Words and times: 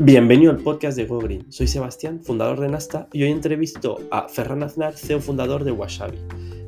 Bienvenido 0.00 0.52
al 0.52 0.58
podcast 0.58 0.96
de 0.96 1.06
Go 1.06 1.18
Green. 1.18 1.50
Soy 1.50 1.66
Sebastián, 1.66 2.20
fundador 2.22 2.60
de 2.60 2.68
Nasta, 2.68 3.08
y 3.12 3.24
hoy 3.24 3.32
entrevisto 3.32 3.98
a 4.12 4.28
Ferran 4.28 4.62
Aznar, 4.62 4.94
CEO 4.94 5.20
fundador 5.20 5.64
de 5.64 5.72
Wasabi, 5.72 6.18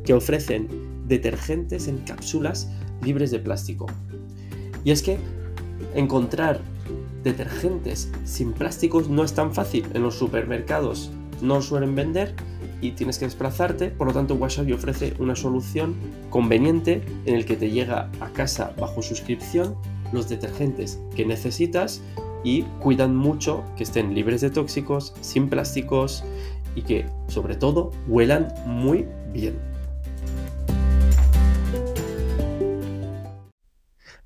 que 0.04 0.14
ofrecen 0.14 0.66
detergentes 1.06 1.86
en 1.86 1.98
cápsulas 1.98 2.68
libres 3.04 3.30
de 3.30 3.38
plástico. 3.38 3.86
Y 4.82 4.90
es 4.90 5.02
que 5.02 5.16
encontrar 5.94 6.60
detergentes 7.22 8.10
sin 8.24 8.52
plásticos 8.52 9.08
no 9.08 9.22
es 9.22 9.32
tan 9.32 9.54
fácil. 9.54 9.86
En 9.94 10.02
los 10.02 10.16
supermercados 10.16 11.12
no 11.40 11.62
suelen 11.62 11.94
vender 11.94 12.34
y 12.80 12.90
tienes 12.92 13.20
que 13.20 13.26
desplazarte, 13.26 13.90
por 13.90 14.08
lo 14.08 14.12
tanto 14.12 14.34
Wasabi 14.34 14.72
ofrece 14.72 15.14
una 15.20 15.36
solución 15.36 15.94
conveniente 16.30 17.00
en 17.26 17.36
el 17.36 17.44
que 17.44 17.54
te 17.54 17.70
llega 17.70 18.10
a 18.18 18.30
casa 18.32 18.74
bajo 18.76 19.02
suscripción 19.02 19.76
los 20.12 20.28
detergentes 20.28 20.98
que 21.14 21.24
necesitas 21.24 22.02
y 22.42 22.62
cuidan 22.80 23.16
mucho 23.16 23.64
que 23.76 23.82
estén 23.82 24.14
libres 24.14 24.40
de 24.40 24.50
tóxicos, 24.50 25.14
sin 25.20 25.48
plásticos 25.48 26.24
y 26.74 26.82
que 26.82 27.06
sobre 27.28 27.56
todo 27.56 27.90
huelan 28.06 28.48
muy 28.66 29.06
bien. 29.32 29.58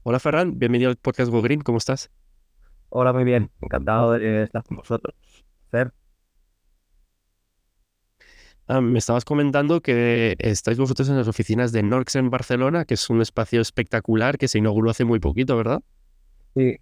Hola 0.02 0.20
Ferran, 0.20 0.58
bienvenido 0.58 0.90
al 0.90 0.96
podcast 0.96 1.30
Go 1.30 1.40
Green, 1.40 1.62
¿cómo 1.62 1.78
estás? 1.78 2.10
Hola, 2.90 3.12
muy 3.12 3.24
bien, 3.24 3.50
encantado 3.60 4.12
de 4.12 4.44
estar 4.44 4.62
con 4.62 4.76
vosotros. 4.76 5.14
Fer. 5.70 5.92
Ah, 8.66 8.80
me 8.80 8.98
estabas 8.98 9.24
comentando 9.24 9.80
que 9.80 10.36
estáis 10.38 10.78
vosotros 10.78 11.08
en 11.08 11.16
las 11.16 11.28
oficinas 11.28 11.72
de 11.72 11.82
Norx 11.82 12.16
en 12.16 12.30
Barcelona, 12.30 12.84
que 12.84 12.94
es 12.94 13.10
un 13.10 13.20
espacio 13.20 13.60
espectacular 13.60 14.38
que 14.38 14.48
se 14.48 14.58
inauguró 14.58 14.90
hace 14.90 15.04
muy 15.04 15.20
poquito, 15.20 15.56
¿verdad? 15.56 15.82
Sí, 16.54 16.78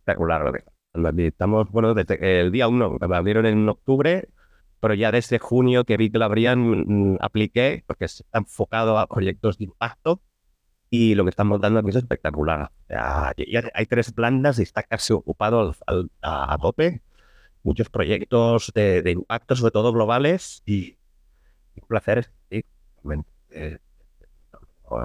espectacular. 0.00 0.64
Estamos, 1.16 1.70
bueno, 1.70 1.94
desde 1.94 2.40
el 2.40 2.50
día 2.50 2.68
1, 2.68 2.98
me 3.00 3.16
abrieron 3.16 3.46
en 3.46 3.68
octubre, 3.68 4.28
pero 4.80 4.94
ya 4.94 5.12
desde 5.12 5.38
junio 5.38 5.84
que 5.84 5.96
vi 5.96 6.10
que 6.10 6.18
lo 6.18 6.24
abrían, 6.24 7.12
mm, 7.14 7.18
apliqué, 7.20 7.84
porque 7.86 8.06
está 8.06 8.38
enfocado 8.38 8.98
a 8.98 9.06
proyectos 9.06 9.58
de 9.58 9.64
impacto 9.64 10.20
y 10.88 11.14
lo 11.14 11.24
que 11.24 11.30
estamos 11.30 11.60
dando 11.60 11.78
aquí 11.78 11.90
es 11.90 11.96
espectacular. 11.96 12.72
Ya, 12.88 13.32
hay 13.74 13.86
tres 13.86 14.12
plantas 14.12 14.58
y 14.58 14.62
está 14.62 14.82
casi 14.82 15.12
ocupado 15.12 15.74
a, 16.22 16.58
tope. 16.60 17.02
Muchos 17.62 17.90
proyectos 17.90 18.72
de, 18.74 19.10
impacto, 19.12 19.54
sobre 19.54 19.70
todo 19.70 19.92
globales, 19.92 20.62
y 20.66 20.96
un 21.76 21.86
placer, 21.86 22.32
sí, 22.50 22.64
eh, 23.50 23.78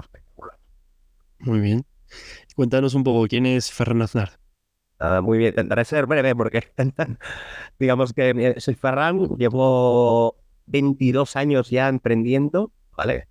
espectacular. 0.00 0.58
Muy 1.38 1.60
bien. 1.60 1.84
Cuéntanos 2.56 2.94
un 2.94 3.04
poco, 3.04 3.26
¿quién 3.28 3.46
es 3.46 3.70
Ferran 3.70 4.02
Aznar? 4.02 4.40
Ah, 4.98 5.20
muy 5.20 5.38
bien, 5.38 5.50
intentaré 5.50 5.84
ser 5.84 6.06
breve 6.06 6.34
porque 6.34 6.62
digamos 7.78 8.12
que 8.14 8.30
eh, 8.30 8.60
soy 8.60 8.74
Ferran, 8.74 9.36
llevo 9.36 10.36
22 10.66 11.36
años 11.36 11.70
ya 11.70 11.88
emprendiendo, 11.88 12.72
¿vale? 12.96 13.28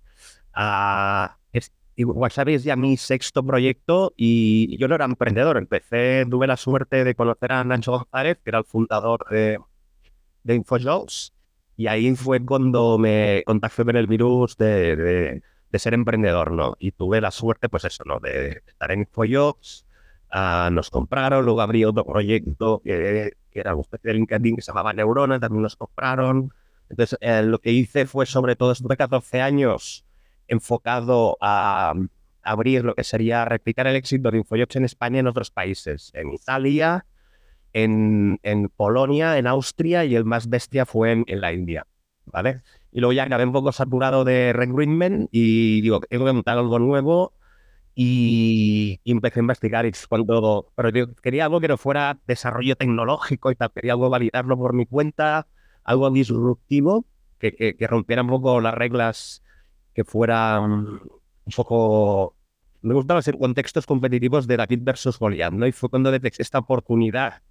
Uh, 0.56 1.28
es, 1.52 1.72
WhatsApp 1.98 2.48
es 2.48 2.64
ya 2.64 2.76
mi 2.76 2.96
sexto 2.96 3.44
proyecto 3.44 4.14
y 4.16 4.76
yo 4.78 4.86
no 4.86 4.94
era 4.94 5.06
emprendedor, 5.06 5.56
empecé, 5.56 6.24
tuve 6.30 6.46
la 6.46 6.56
suerte 6.56 7.02
de 7.02 7.14
conocer 7.16 7.52
a 7.52 7.64
Nacho 7.64 7.92
González, 7.92 8.38
que 8.44 8.50
era 8.50 8.58
el 8.58 8.64
fundador 8.64 9.26
de, 9.28 9.58
de 10.44 10.54
InfoJobs, 10.54 11.34
y 11.76 11.88
ahí 11.88 12.14
fue 12.14 12.44
cuando 12.44 12.96
me 12.96 13.42
contacté 13.44 13.84
con 13.84 13.96
el 13.96 14.06
virus 14.06 14.56
de, 14.56 14.96
de, 14.96 15.42
de, 15.70 15.78
ser 15.78 15.94
emprendedor, 15.94 16.52
¿no? 16.52 16.76
Y 16.78 16.92
tuve 16.92 17.20
la 17.20 17.30
suerte, 17.30 17.68
pues 17.68 17.84
eso, 17.84 18.04
¿no? 18.06 18.20
De 18.20 18.62
estar 18.66 18.90
en 18.92 19.00
InfoJobs, 19.00 19.85
Ah, 20.30 20.70
nos 20.72 20.90
compraron, 20.90 21.44
luego 21.44 21.60
abrí 21.60 21.84
otro 21.84 22.04
proyecto 22.04 22.80
que, 22.84 23.32
era 23.52 23.74
un 23.74 23.80
especie 23.80 24.08
de 24.08 24.14
LinkedIn 24.14 24.56
que 24.56 24.62
se 24.62 24.70
llamaba 24.70 24.92
Neurona, 24.92 25.40
también 25.40 25.62
nos 25.62 25.76
compraron. 25.76 26.52
Entonces, 26.90 27.18
eh, 27.20 27.42
lo 27.42 27.58
que 27.60 27.72
hice 27.72 28.06
fue 28.06 28.26
sobre 28.26 28.54
todo, 28.54 28.72
estuve 28.72 28.96
14 28.96 29.40
años 29.40 30.04
enfocado 30.46 31.38
a, 31.40 31.94
abrir 32.42 32.84
lo 32.84 32.94
que 32.94 33.02
sería 33.02 33.44
replicar 33.44 33.86
el 33.86 33.96
éxito 33.96 34.30
de 34.30 34.38
InfoJobs 34.38 34.76
en 34.76 34.84
España 34.84 35.16
y 35.16 35.20
en 35.20 35.26
otros 35.26 35.50
países, 35.50 36.12
en 36.14 36.32
Italia, 36.32 37.06
en, 37.72 38.38
en 38.42 38.68
Polonia, 38.68 39.38
en 39.38 39.46
Austria 39.46 40.04
y 40.04 40.14
el 40.14 40.24
más 40.24 40.48
bestia 40.48 40.86
fue 40.86 41.12
en, 41.12 41.24
en 41.26 41.40
la 41.40 41.52
India, 41.52 41.86
¿vale? 42.26 42.62
Y 42.92 43.00
luego 43.00 43.12
ya 43.12 43.24
acabé 43.24 43.44
un 43.44 43.52
poco 43.52 43.72
saturado 43.72 44.24
de 44.24 44.52
recruitment 44.52 45.28
y 45.32 45.80
digo, 45.80 46.00
tengo 46.00 46.24
que 46.24 46.32
montar 46.32 46.56
algo 46.56 46.78
nuevo 46.78 47.32
y, 47.98 49.00
empecé 49.06 49.40
a 49.40 49.42
investigar 49.42 49.86
y 49.86 49.92
cuando, 50.06 50.70
pero 50.76 50.90
quería 51.22 51.46
algo 51.46 51.60
que 51.60 51.68
no 51.68 51.78
fuera 51.78 52.18
desarrollo 52.26 52.76
tecnológico 52.76 53.50
y 53.50 53.56
tal, 53.56 53.72
quería 53.72 53.94
algo 53.94 54.10
validarlo 54.10 54.58
por 54.58 54.74
mi 54.74 54.84
cuenta, 54.84 55.48
algo 55.82 56.10
disruptivo, 56.10 57.06
que, 57.38 57.52
que, 57.52 57.86
rompiera 57.86 58.22
un 58.22 58.28
poco 58.28 58.60
las 58.60 58.74
reglas, 58.74 59.42
que 59.94 60.04
fuera 60.04 60.60
un 60.60 61.00
poco... 61.56 62.36
Me 62.82 62.92
gustaba 62.92 63.22
ser 63.22 63.38
contextos 63.38 63.86
competitivos 63.86 64.46
de 64.46 64.58
David 64.58 64.80
versus 64.82 65.18
Goliath, 65.18 65.54
¿no? 65.54 65.66
Y 65.66 65.72
fue 65.72 65.88
cuando 65.88 66.10
detecté 66.10 66.42
esta 66.42 66.58
oportunidad, 66.58 67.42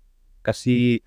casi 0.43 1.03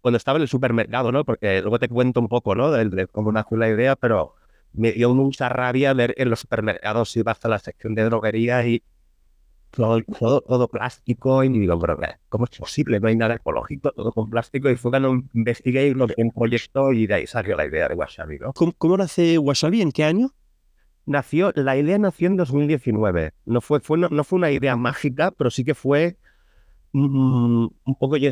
cuando 0.00 0.16
estaba 0.16 0.38
en 0.38 0.42
el 0.42 0.48
supermercado, 0.48 1.12
¿no? 1.12 1.24
Porque 1.24 1.60
luego 1.62 1.78
te 1.78 1.88
cuento 1.88 2.18
un 2.18 2.28
poco, 2.28 2.56
¿no? 2.56 2.72
De, 2.72 2.88
de 2.88 3.06
cómo 3.06 3.30
nació 3.30 3.56
la 3.58 3.68
idea, 3.68 3.94
pero 3.94 4.34
me 4.76 4.92
dio 4.92 5.14
mucha 5.14 5.48
rabia 5.48 5.92
ver 5.94 6.14
en 6.16 6.30
los 6.30 6.40
supermercados 6.40 7.16
ibas 7.16 7.44
a 7.44 7.48
la 7.48 7.58
sección 7.58 7.94
de 7.94 8.04
droguería 8.04 8.66
y 8.66 8.82
todo, 9.70 10.40
todo, 10.40 10.68
plástico 10.68 11.44
y 11.44 11.48
digo, 11.50 11.78
pero 11.78 11.98
¿cómo 12.28 12.44
es 12.44 12.58
posible? 12.58 12.98
No 12.98 13.08
hay 13.08 13.16
nada 13.16 13.34
ecológico, 13.34 13.92
todo 13.92 14.12
con 14.12 14.30
plástico 14.30 14.70
y 14.70 14.76
fue 14.76 14.90
cuando 14.90 15.22
investigué 15.34 15.92
lo 15.94 16.06
que 16.06 16.14
un 16.22 16.32
proyecto 16.32 16.92
y 16.92 17.06
de 17.06 17.14
ahí 17.14 17.26
salió 17.26 17.56
la 17.56 17.66
idea 17.66 17.88
de 17.88 17.94
Wasabi. 17.94 18.38
¿no? 18.38 18.52
¿Cómo, 18.52 18.96
nace 18.96 19.38
Wasabi? 19.38 19.82
¿En 19.82 19.92
qué 19.92 20.04
año? 20.04 20.34
Nació, 21.04 21.52
la 21.54 21.76
idea 21.76 21.98
nació 21.98 22.28
en 22.28 22.36
2019. 22.36 23.32
No 23.44 23.60
fue, 23.60 23.80
fue 23.80 23.98
no, 23.98 24.24
fue 24.24 24.38
una 24.38 24.50
idea 24.50 24.76
mágica, 24.76 25.30
pero 25.30 25.50
sí 25.50 25.64
que 25.64 25.74
fue 25.74 26.16
un 26.92 27.70
poco, 28.00 28.16
y 28.16 28.30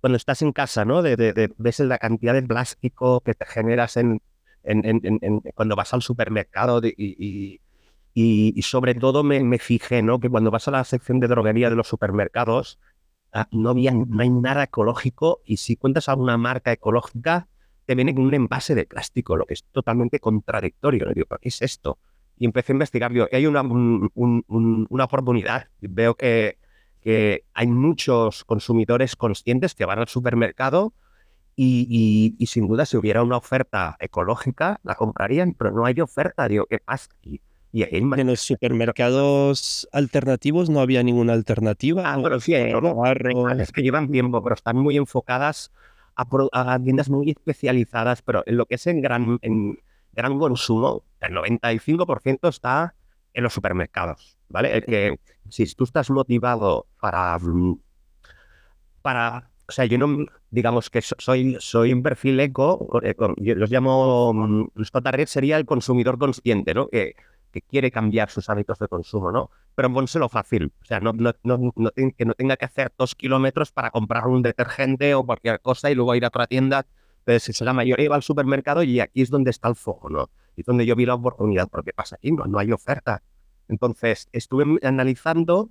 cuando 0.00 0.16
estás 0.16 0.42
en 0.42 0.52
casa, 0.52 0.84
¿no? 0.84 1.02
De, 1.02 1.16
de, 1.16 1.52
ves 1.56 1.78
la 1.80 1.98
cantidad 1.98 2.34
de 2.34 2.42
plástico 2.42 3.20
que 3.20 3.34
te 3.34 3.46
generas 3.46 3.96
en, 3.96 4.20
en, 4.64 5.40
cuando 5.54 5.76
vas 5.76 5.94
al 5.94 6.02
supermercado 6.02 6.80
y, 6.84 7.60
y, 8.14 8.62
sobre 8.62 8.94
todo 8.94 9.22
me, 9.22 9.42
me, 9.42 9.58
fijé 9.58 10.02
¿no? 10.02 10.20
que 10.20 10.28
cuando 10.28 10.50
vas 10.50 10.68
a 10.68 10.72
la 10.72 10.84
sección 10.84 11.20
de 11.20 11.28
droguería 11.28 11.70
de 11.70 11.76
los 11.76 11.88
supermercados 11.88 12.78
ah, 13.32 13.48
no, 13.52 13.70
había, 13.70 13.92
no 13.92 14.22
hay 14.22 14.30
nada 14.30 14.64
ecológico 14.64 15.40
y 15.44 15.58
si 15.58 15.76
cuentas 15.76 16.08
a 16.08 16.14
una 16.14 16.36
marca 16.36 16.72
ecológica 16.72 17.48
te 17.86 17.94
viene 17.94 18.14
con 18.14 18.24
un 18.24 18.34
envase 18.34 18.76
de 18.76 18.86
plástico, 18.86 19.36
lo 19.36 19.46
que 19.46 19.54
es 19.54 19.64
totalmente 19.64 20.20
contradictorio. 20.20 21.08
Digo, 21.12 21.26
¿qué 21.40 21.48
es 21.48 21.60
esto? 21.60 21.98
Y 22.38 22.44
empecé 22.44 22.70
a 22.70 22.74
investigar, 22.74 23.12
digo, 23.12 23.26
hay 23.32 23.46
una, 23.46 23.62
una 23.62 25.04
oportunidad. 25.04 25.70
Veo 25.80 26.14
que, 26.14 26.58
que 27.00 27.46
hay 27.52 27.66
muchos 27.66 28.44
consumidores 28.44 29.16
conscientes 29.16 29.74
que 29.74 29.86
van 29.86 29.98
al 29.98 30.06
supermercado 30.06 30.92
y, 31.56 32.36
sin 32.46 32.68
duda, 32.68 32.86
si 32.86 32.96
hubiera 32.96 33.22
una 33.22 33.36
oferta 33.36 33.96
ecológica, 33.98 34.80
la 34.82 34.94
comprarían, 34.94 35.54
pero 35.54 35.70
no 35.72 35.84
hay 35.84 36.00
oferta. 36.00 36.48
Digo, 36.48 36.66
¿qué 36.66 36.78
pasa 36.78 37.08
aquí? 37.18 37.40
Y 37.72 37.84
en 37.84 38.26
los 38.26 38.40
supermercados 38.40 39.88
alternativos 39.92 40.70
no 40.70 40.80
había 40.80 41.02
ninguna 41.02 41.34
alternativa. 41.34 42.12
Ah, 42.12 42.16
bueno, 42.16 42.40
sí, 42.40 42.54
es 42.54 43.72
que 43.72 43.82
llevan 43.82 44.10
tiempo, 44.10 44.42
pero 44.42 44.54
están 44.54 44.76
muy 44.76 44.96
enfocadas 44.96 45.70
a, 46.16 46.78
tiendas 46.82 47.08
muy 47.08 47.30
especializadas, 47.30 48.22
pero 48.22 48.42
en 48.46 48.56
lo 48.56 48.66
que 48.66 48.74
es 48.74 48.86
en 48.86 49.00
gran, 49.00 49.38
en 49.42 49.78
gran 50.12 50.38
consumo, 50.38 51.04
el 51.20 51.34
95% 51.34 52.48
está 52.48 52.94
en 53.32 53.44
los 53.44 53.52
supermercados, 53.52 54.36
¿vale? 54.48 54.82
que 54.82 55.20
si 55.48 55.66
tú 55.74 55.84
estás 55.84 56.10
motivado 56.10 56.86
para, 57.00 57.38
para 59.02 59.49
o 59.70 59.72
sea, 59.72 59.84
yo 59.84 59.98
no, 59.98 60.26
digamos 60.50 60.90
que 60.90 61.00
soy, 61.00 61.56
soy 61.60 61.92
un 61.92 62.02
perfil 62.02 62.40
eco, 62.40 63.00
eh, 63.04 63.14
yo 63.36 63.54
los 63.54 63.70
llamo, 63.70 64.32
nuestra 64.74 65.00
mm, 65.00 65.26
sería 65.26 65.56
el 65.58 65.64
consumidor 65.64 66.18
consciente, 66.18 66.74
¿no? 66.74 66.88
Que, 66.88 67.14
que 67.52 67.62
quiere 67.62 67.92
cambiar 67.92 68.30
sus 68.30 68.50
hábitos 68.50 68.80
de 68.80 68.88
consumo, 68.88 69.30
¿no? 69.30 69.50
Pero 69.76 69.92
pónselo 69.92 70.28
fácil, 70.28 70.72
o 70.82 70.84
sea, 70.84 70.98
no, 70.98 71.12
no, 71.12 71.32
no, 71.44 71.72
que 72.16 72.24
no 72.24 72.34
tenga 72.34 72.56
que 72.56 72.64
hacer 72.64 72.92
dos 72.98 73.14
kilómetros 73.14 73.70
para 73.70 73.92
comprar 73.92 74.26
un 74.26 74.42
detergente 74.42 75.14
o 75.14 75.24
cualquier 75.24 75.60
cosa 75.60 75.88
y 75.88 75.94
luego 75.94 76.16
ir 76.16 76.24
a 76.24 76.28
otra 76.28 76.48
tienda. 76.48 76.84
Entonces, 77.24 77.60
la 77.60 77.72
mayoría 77.72 78.10
va 78.10 78.16
al 78.16 78.24
supermercado 78.24 78.82
y 78.82 78.98
aquí 78.98 79.22
es 79.22 79.30
donde 79.30 79.50
está 79.52 79.68
el 79.68 79.76
foco, 79.76 80.10
¿no? 80.10 80.30
Y 80.56 80.64
donde 80.64 80.84
yo 80.84 80.96
vi 80.96 81.06
la 81.06 81.14
oportunidad, 81.14 81.68
porque 81.68 81.92
pasa 81.92 82.16
aquí, 82.16 82.32
no, 82.32 82.44
no 82.46 82.58
hay 82.58 82.72
oferta. 82.72 83.22
Entonces, 83.68 84.28
estuve 84.32 84.64
analizando 84.82 85.70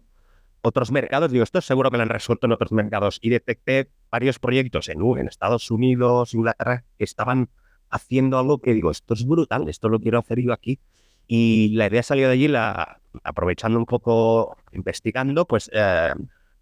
otros 0.61 0.91
mercados, 0.91 1.31
digo, 1.31 1.43
esto 1.43 1.61
seguro 1.61 1.91
que 1.91 1.97
lo 1.97 2.03
han 2.03 2.09
resuelto 2.09 2.47
en 2.47 2.53
otros 2.53 2.71
mercados 2.71 3.19
y 3.21 3.29
detecté 3.29 3.89
varios 4.11 4.39
proyectos 4.39 4.89
en, 4.89 5.01
en 5.01 5.27
Estados 5.27 5.71
Unidos, 5.71 6.33
Inglaterra, 6.33 6.83
que 6.97 7.03
estaban 7.03 7.49
haciendo 7.89 8.37
algo 8.37 8.59
que 8.59 8.73
digo, 8.73 8.91
esto 8.91 9.13
es 9.13 9.25
brutal, 9.25 9.67
esto 9.67 9.89
lo 9.89 9.99
quiero 9.99 10.19
hacer 10.19 10.39
yo 10.39 10.53
aquí. 10.53 10.79
Y 11.27 11.69
la 11.75 11.87
idea 11.87 12.03
salió 12.03 12.27
de 12.27 12.33
allí, 12.33 12.47
la, 12.47 13.01
aprovechando 13.23 13.77
un 13.77 13.85
poco, 13.85 14.57
investigando, 14.71 15.45
pues, 15.45 15.69
eh, 15.73 16.13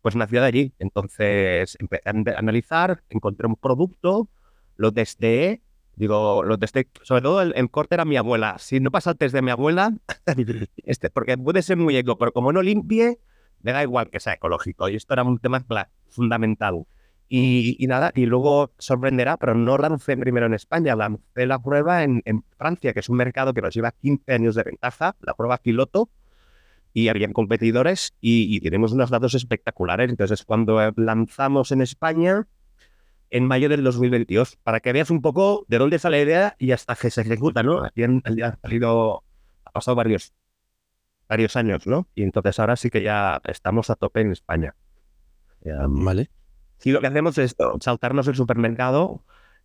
pues 0.01 0.15
nació 0.15 0.41
de 0.41 0.47
allí. 0.47 0.73
Entonces 0.79 1.77
empecé 1.79 2.09
a 2.09 2.37
analizar, 2.37 3.01
encontré 3.09 3.47
un 3.47 3.55
producto, 3.55 4.29
lo 4.75 4.91
testé, 4.91 5.61
digo, 5.95 6.43
lo 6.43 6.57
testé, 6.57 6.89
sobre 7.01 7.21
todo 7.21 7.41
el, 7.41 7.69
corte 7.71 7.95
era 7.95 8.05
mi 8.05 8.17
abuela. 8.17 8.57
Si 8.59 8.79
no 8.79 8.91
pasa 8.91 9.11
el 9.11 9.17
test 9.17 9.33
de 9.33 9.41
mi 9.41 9.51
abuela, 9.51 9.93
este, 10.83 11.09
porque 11.09 11.37
puede 11.37 11.61
ser 11.61 11.77
muy 11.77 11.95
eco, 11.97 12.17
pero 12.17 12.31
como 12.31 12.51
no 12.51 12.61
limpie, 12.61 13.19
me 13.67 13.73
da 13.73 13.83
igual 13.83 14.09
que 14.09 14.21
sea 14.21 14.31
ecológico. 14.31 14.87
Y 14.87 14.95
esto 14.95 15.13
era 15.13 15.23
un 15.23 15.39
tema 15.39 15.61
fundamental. 16.07 16.85
Y, 17.27 17.85
nada, 17.85 18.13
y 18.15 18.25
luego 18.25 18.71
sorprenderá, 18.77 19.35
pero 19.35 19.55
no 19.55 19.77
lancé 19.77 20.15
primero 20.15 20.45
en 20.45 20.53
España, 20.53 20.95
lancé 20.95 21.45
la 21.45 21.59
prueba 21.59 22.03
en, 22.03 22.21
en, 22.23 22.45
Francia, 22.57 22.93
que 22.93 23.01
es 23.01 23.09
un 23.09 23.17
mercado 23.17 23.53
que 23.53 23.61
nos 23.61 23.73
lleva 23.75 23.91
15 23.91 24.33
años 24.33 24.55
de 24.55 24.63
ventaja, 24.63 25.17
la 25.19 25.33
prueba 25.33 25.57
piloto, 25.57 26.09
y 26.93 27.09
habían 27.09 27.33
competidores 27.33 28.13
y, 28.21 28.61
tenemos 28.61 28.93
unos 28.93 29.09
datos 29.09 29.35
espectaculares. 29.35 30.09
Entonces, 30.09 30.45
cuando 30.45 30.79
lanzamos 30.95 31.73
en 31.73 31.81
España, 31.81 32.47
en 33.29 33.47
mayo 33.47 33.67
del 33.67 33.83
2022, 33.83 34.55
para 34.63 34.79
que 34.79 34.93
veas 34.93 35.11
un 35.11 35.21
poco 35.21 35.65
de 35.67 35.77
dónde 35.77 35.99
sale 35.99 36.19
la 36.19 36.23
idea 36.23 36.55
y 36.57 36.71
hasta 36.71 36.95
que 36.95 37.11
se 37.11 37.19
ejecuta, 37.19 37.63
¿no? 37.63 37.83
Aquí 37.83 38.03
han, 38.03 38.23
ha, 38.41 38.57
ha 39.65 39.71
pasado 39.73 39.95
varios, 39.95 40.31
varios 41.27 41.55
años, 41.55 41.87
¿no? 41.87 42.07
Y 42.15 42.23
entonces 42.23 42.59
ahora 42.59 42.75
sí 42.75 42.89
que 42.89 43.01
ya 43.01 43.41
estamos 43.45 43.89
a 43.89 43.95
tope 43.95 44.21
en 44.21 44.31
España. 44.31 44.75
vale. 45.89 46.29
Sí, 46.77 46.91
lo 46.91 47.01
que 47.01 47.07
hacemos 47.07 47.37
es 47.37 47.55
saltarnos 47.81 48.27
el 48.27 48.35
supermercado 48.35 49.23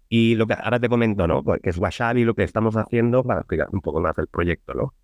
y 0.08 0.34
lo 0.34 0.46
que 0.46 0.54
ahora 0.54 0.80
te 0.80 0.88
comento, 0.88 1.26
¿no? 1.26 1.42
Que 1.44 1.70
es 1.70 1.78
Wasabi 1.78 2.24
lo 2.24 2.34
que 2.34 2.42
estamos 2.42 2.76
haciendo 2.76 3.22
para 3.22 3.40
explicar 3.40 3.68
un 3.72 3.80
poco 3.80 4.00
más 4.00 4.16
el 4.18 4.28
proyecto, 4.28 4.74
¿no? 4.74 4.94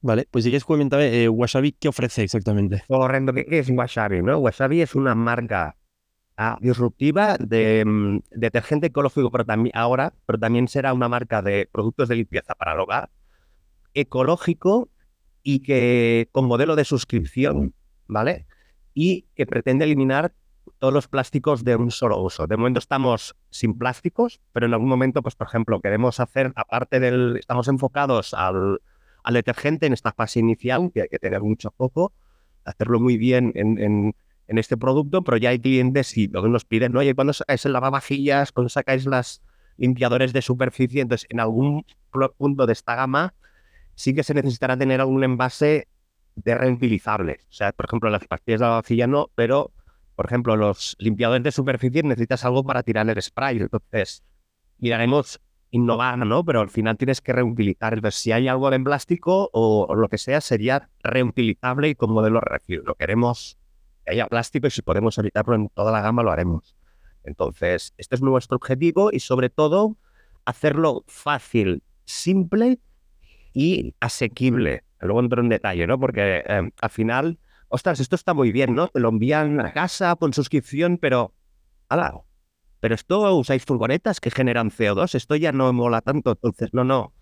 Vale, 0.00 0.28
pues 0.30 0.44
si 0.44 0.50
quieres 0.50 0.64
comentar, 0.64 1.00
eh, 1.00 1.28
Wasabi, 1.28 1.72
¿qué 1.72 1.88
ofrece 1.88 2.22
exactamente? 2.22 2.84
Correcto, 2.86 3.32
¿qué 3.32 3.46
es 3.58 3.68
Wasabi? 3.68 4.22
¿no? 4.22 4.38
Wasabi 4.38 4.80
es 4.80 4.94
una 4.94 5.14
marca 5.14 5.76
ah, 6.36 6.56
disruptiva 6.60 7.36
de 7.38 7.84
mm, 7.84 8.20
detergente 8.30 8.86
ecológico 8.88 9.30
pero 9.30 9.44
también, 9.44 9.76
ahora, 9.76 10.14
pero 10.24 10.38
también 10.38 10.68
será 10.68 10.92
una 10.92 11.08
marca 11.08 11.42
de 11.42 11.68
productos 11.70 12.08
de 12.08 12.16
limpieza 12.16 12.54
para 12.54 12.74
el 12.74 12.80
hogar, 12.80 13.10
ecológico 13.92 14.88
y 15.42 15.60
que 15.60 16.28
con 16.32 16.46
modelo 16.46 16.76
de 16.76 16.84
suscripción, 16.84 17.74
¿vale? 18.06 18.46
Y 18.94 19.26
que 19.34 19.46
pretende 19.46 19.84
eliminar 19.84 20.34
todos 20.78 20.92
los 20.92 21.08
plásticos 21.08 21.64
de 21.64 21.76
un 21.76 21.90
solo 21.90 22.20
uso. 22.22 22.46
De 22.46 22.56
momento 22.56 22.78
estamos 22.78 23.36
sin 23.50 23.76
plásticos, 23.78 24.40
pero 24.52 24.66
en 24.66 24.74
algún 24.74 24.88
momento, 24.88 25.22
pues 25.22 25.34
por 25.34 25.46
ejemplo, 25.46 25.80
queremos 25.80 26.20
hacer, 26.20 26.52
aparte 26.56 27.00
del, 27.00 27.36
estamos 27.38 27.68
enfocados 27.68 28.34
al 28.34 28.80
al 29.28 29.34
detergente 29.34 29.86
en 29.86 29.92
esta 29.92 30.12
fase 30.12 30.40
inicial, 30.40 30.90
que 30.92 31.02
hay 31.02 31.08
que 31.08 31.18
tener 31.18 31.42
mucho 31.42 31.70
poco, 31.70 32.14
hacerlo 32.64 32.98
muy 32.98 33.18
bien 33.18 33.52
en, 33.54 33.78
en, 33.78 34.14
este 34.58 34.78
producto, 34.78 35.22
pero 35.22 35.36
ya 35.36 35.50
hay 35.50 35.58
clientes 35.58 36.16
y 36.16 36.28
lo 36.28 36.42
que 36.42 36.48
nos 36.48 36.64
piden, 36.64 36.92
¿no? 36.92 37.00
oye, 37.00 37.14
cuando 37.14 37.34
sacáis 37.34 37.66
el 37.66 37.74
lavavajillas, 37.74 38.52
cuando 38.52 38.70
sacáis 38.70 39.04
las 39.04 39.42
limpiadores 39.76 40.32
de 40.32 40.40
superficie, 40.40 41.02
entonces 41.02 41.26
en 41.28 41.40
algún 41.40 41.84
punto 42.38 42.64
de 42.64 42.72
esta 42.72 42.94
gama 42.94 43.34
sí 43.98 44.14
que 44.14 44.22
se 44.22 44.32
necesitará 44.32 44.76
tener 44.76 45.00
algún 45.00 45.24
envase 45.24 45.88
de 46.36 46.54
reutilizables. 46.54 47.42
O 47.50 47.52
sea, 47.52 47.72
por 47.72 47.86
ejemplo, 47.86 48.08
las 48.10 48.24
pastillas 48.28 48.60
de 48.60 48.66
lavavajillas 48.66 49.08
no, 49.08 49.28
pero, 49.34 49.72
por 50.14 50.26
ejemplo, 50.26 50.54
los 50.54 50.94
limpiadores 51.00 51.42
de 51.42 51.50
superficie 51.50 52.04
necesitas 52.04 52.44
algo 52.44 52.62
para 52.62 52.84
tirar 52.84 53.10
el 53.10 53.20
spray. 53.20 53.58
Entonces, 53.58 54.22
miraremos 54.78 55.40
innovar, 55.72 56.16
¿no? 56.18 56.44
Pero 56.44 56.60
al 56.60 56.70
final 56.70 56.96
tienes 56.96 57.20
que 57.20 57.32
reutilizar. 57.32 57.94
Entonces, 57.94 58.20
si 58.20 58.30
hay 58.30 58.46
algo 58.46 58.72
en 58.72 58.84
plástico 58.84 59.50
o, 59.52 59.92
lo 59.96 60.08
que 60.08 60.18
sea, 60.18 60.40
sería 60.40 60.88
reutilizable 61.02 61.88
y 61.88 61.96
con 61.96 62.12
modelo 62.12 62.40
refil. 62.40 62.82
Lo 62.84 62.94
queremos 62.94 63.58
que 64.04 64.12
haya 64.12 64.28
plástico 64.28 64.68
y 64.68 64.70
si 64.70 64.82
podemos 64.82 65.18
evitarlo 65.18 65.56
en 65.56 65.70
toda 65.70 65.90
la 65.90 66.02
gama, 66.02 66.22
lo 66.22 66.30
haremos. 66.30 66.76
Entonces, 67.24 67.94
este 67.96 68.14
es 68.14 68.22
nuestro 68.22 68.58
objetivo 68.58 69.10
y 69.10 69.18
sobre 69.18 69.50
todo 69.50 69.96
hacerlo 70.44 71.02
fácil, 71.08 71.82
simple 72.04 72.78
y 73.58 73.96
asequible. 73.98 74.84
Luego 75.00 75.18
entro 75.18 75.42
en 75.42 75.48
detalle, 75.48 75.84
¿no? 75.88 75.98
Porque 75.98 76.44
eh, 76.46 76.70
al 76.80 76.90
final, 76.90 77.40
ostras, 77.66 77.98
esto 77.98 78.14
está 78.14 78.32
muy 78.32 78.52
bien, 78.52 78.76
¿no? 78.76 78.86
Te 78.86 79.00
lo 79.00 79.08
envían 79.08 79.60
a 79.60 79.72
casa 79.72 80.14
con 80.14 80.32
suscripción, 80.32 80.96
pero, 80.96 81.34
ala, 81.88 82.14
pero 82.78 82.94
esto 82.94 83.34
usáis 83.34 83.64
furgonetas 83.64 84.20
que 84.20 84.30
generan 84.30 84.70
CO2, 84.70 85.12
esto 85.16 85.34
ya 85.34 85.50
no 85.50 85.72
mola 85.72 86.02
tanto. 86.02 86.30
Entonces, 86.30 86.72
no, 86.72 86.84
no. 86.84 87.12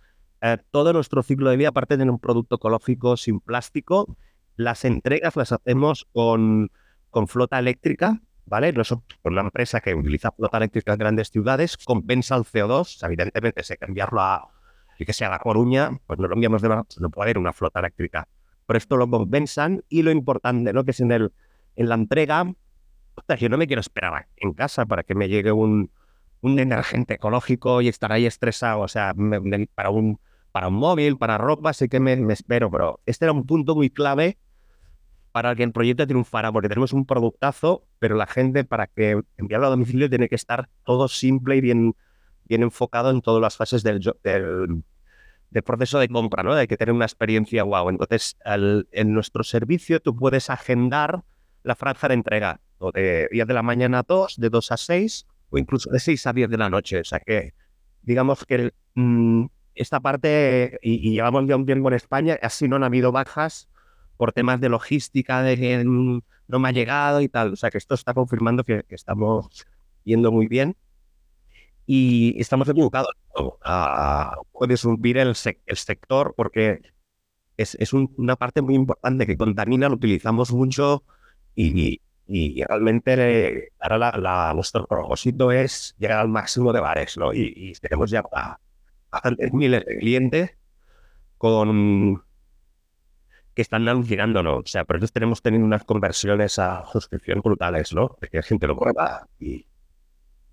Eh, 0.42 0.58
todo 0.70 0.92
nuestro 0.92 1.22
ciclo 1.22 1.48
de 1.48 1.56
vida, 1.56 1.70
aparte 1.70 1.96
de 1.96 2.04
un 2.04 2.18
producto 2.18 2.56
ecológico 2.56 3.16
sin 3.16 3.40
plástico, 3.40 4.18
las 4.56 4.84
entregas 4.84 5.36
las 5.36 5.52
hacemos 5.52 6.06
con, 6.12 6.70
con 7.08 7.28
flota 7.28 7.58
eléctrica, 7.58 8.20
¿vale? 8.44 8.74
Nosotros, 8.74 9.18
una 9.24 9.40
empresa 9.40 9.80
que 9.80 9.94
utiliza 9.94 10.32
flota 10.32 10.58
eléctrica 10.58 10.92
en 10.92 10.98
grandes 10.98 11.30
ciudades, 11.30 11.78
compensa 11.78 12.36
el 12.36 12.42
CO2. 12.42 13.02
Evidentemente, 13.06 13.62
si 13.62 13.72
hay 13.72 13.78
que 13.78 13.86
a, 15.02 15.04
que 15.04 15.12
sea 15.12 15.28
La 15.28 15.38
Coruña, 15.38 15.98
pues 16.06 16.18
no 16.18 16.28
lo 16.28 16.34
enviamos 16.34 16.62
de 16.62 16.68
no 16.68 17.10
puede 17.10 17.26
haber 17.26 17.38
una 17.38 17.52
flota 17.52 17.80
eléctrica. 17.80 18.28
Pero 18.66 18.78
esto 18.78 18.96
lo 18.96 19.08
compensan 19.08 19.84
y 19.88 20.02
lo 20.02 20.10
importante, 20.10 20.72
¿no? 20.72 20.84
Que 20.84 20.90
es 20.90 21.00
en, 21.00 21.12
el, 21.12 21.32
en 21.76 21.88
la 21.88 21.94
entrega 21.94 22.46
yo 23.38 23.48
no 23.48 23.58
me 23.58 23.66
quiero 23.66 23.80
esperar 23.80 24.28
en 24.36 24.52
casa 24.52 24.86
para 24.86 25.02
que 25.02 25.14
me 25.14 25.28
llegue 25.28 25.52
un, 25.52 25.90
un 26.40 26.56
detergente 26.56 27.14
ecológico 27.14 27.80
y 27.80 27.88
estar 27.88 28.12
ahí 28.12 28.26
estresado. 28.26 28.80
O 28.80 28.88
sea, 28.88 29.14
para, 29.74 29.90
un, 29.90 30.20
para 30.52 30.68
un 30.68 30.74
móvil, 30.74 31.16
para 31.16 31.38
ropa, 31.38 31.72
sí 31.72 31.88
que 31.88 32.00
me, 32.00 32.32
espero, 32.32 32.70
pero 32.70 33.00
este 33.06 33.24
era 33.24 33.32
un 33.32 33.44
punto 33.46 33.74
muy 33.74 33.90
clave 33.90 34.38
para 35.32 35.54
que 35.54 35.64
el 35.64 35.72
proyecto 35.72 36.06
triunfara, 36.06 36.50
porque 36.50 36.68
tenemos 36.68 36.94
un 36.94 37.04
productazo, 37.04 37.84
pero 37.98 38.16
la 38.16 38.26
gente 38.26 38.64
para 38.64 38.86
que 38.86 39.20
enviarlo 39.36 39.66
a 39.66 39.70
domicilio 39.70 40.08
tiene 40.08 40.28
que 40.30 40.34
estar 40.34 40.70
todo 40.84 41.08
simple 41.08 41.56
y 41.56 41.60
bien, 41.60 41.94
bien 42.48 42.62
enfocado 42.62 43.10
en 43.10 43.20
todas 43.20 43.40
las 43.40 43.56
fases 43.56 43.82
del, 43.82 44.00
del, 44.22 44.82
proceso 45.62 45.98
de 45.98 46.08
compra, 46.08 46.42
¿no? 46.42 46.52
Hay 46.52 46.66
que 46.66 46.76
tener 46.76 46.94
una 46.94 47.04
experiencia 47.04 47.62
wow. 47.62 47.88
Entonces, 47.88 48.36
en 48.44 49.12
nuestro 49.12 49.42
servicio 49.42 50.00
tú 50.00 50.14
puedes 50.14 50.50
agendar 50.50 51.24
la 51.62 51.74
franja 51.74 52.08
de 52.08 52.14
entrega 52.14 52.60
o 52.78 52.92
de 52.92 53.28
10 53.32 53.46
de 53.46 53.54
la 53.54 53.62
mañana 53.62 54.00
a 54.00 54.04
2, 54.06 54.36
de 54.36 54.50
2 54.50 54.72
a 54.72 54.76
6 54.76 55.26
o 55.50 55.58
incluso 55.58 55.90
de 55.90 55.98
6 55.98 56.26
a 56.26 56.32
10 56.32 56.50
de 56.50 56.58
la 56.58 56.70
noche. 56.70 57.00
O 57.00 57.04
sea 57.04 57.20
que 57.20 57.54
digamos 58.02 58.44
que 58.44 58.72
mm, 58.94 59.46
esta 59.74 60.00
parte, 60.00 60.78
y, 60.82 61.12
llevamos 61.12 61.46
ya 61.46 61.56
un 61.56 61.66
tiempo 61.66 61.88
en 61.88 61.94
España, 61.94 62.38
así 62.42 62.68
no 62.68 62.76
han 62.76 62.84
habido 62.84 63.12
bajas 63.12 63.68
por 64.16 64.32
temas 64.32 64.60
de 64.60 64.70
logística, 64.70 65.42
de 65.42 65.56
que 65.56 65.84
no 65.84 66.58
me 66.58 66.68
ha 66.68 66.72
llegado 66.72 67.20
y 67.20 67.28
tal. 67.28 67.52
O 67.52 67.56
sea 67.56 67.70
que 67.70 67.78
esto 67.78 67.94
está 67.94 68.14
confirmando 68.14 68.64
que, 68.64 68.84
estamos 68.88 69.66
yendo 70.04 70.32
muy 70.32 70.46
bien 70.46 70.76
y 71.86 72.40
estamos 72.40 72.68
educados 72.68 73.14
a 73.64 74.34
puede 74.52 74.76
subir 74.76 75.18
el, 75.18 75.34
el 75.66 75.76
sector 75.76 76.34
porque 76.36 76.80
es, 77.56 77.76
es 77.76 77.92
una 77.92 78.36
parte 78.36 78.62
muy 78.62 78.74
importante 78.74 79.26
que 79.26 79.36
contamina, 79.36 79.88
lo 79.88 79.94
utilizamos 79.94 80.52
mucho 80.52 81.04
y, 81.54 82.00
y 82.26 82.62
realmente 82.64 83.72
ahora 83.78 84.18
la, 84.18 84.52
nuestro 84.54 84.86
propósito 84.86 85.52
es 85.52 85.94
llegar 85.98 86.20
al 86.20 86.28
máximo 86.28 86.72
de 86.72 86.80
bares, 86.80 87.16
¿no? 87.16 87.32
Y, 87.32 87.72
tenemos 87.80 88.10
ya 88.10 88.24
a, 88.32 88.58
miles 89.52 89.84
de 89.84 89.98
clientes 89.98 90.56
con 91.38 92.22
que 93.54 93.62
están 93.62 93.88
alucinando, 93.88 94.42
¿no? 94.42 94.58
O 94.58 94.66
sea, 94.66 94.84
por 94.84 94.96
eso 94.96 95.06
tenemos 95.08 95.40
tenido 95.40 95.64
unas 95.64 95.84
conversiones 95.84 96.58
a 96.58 96.84
suscripción 96.92 97.40
brutales, 97.40 97.92
¿no? 97.94 98.16
De 98.20 98.28
que 98.28 98.38
la 98.38 98.42
gente 98.42 98.66
lo 98.66 98.76
prueba 98.76 99.26
y, 99.38 99.66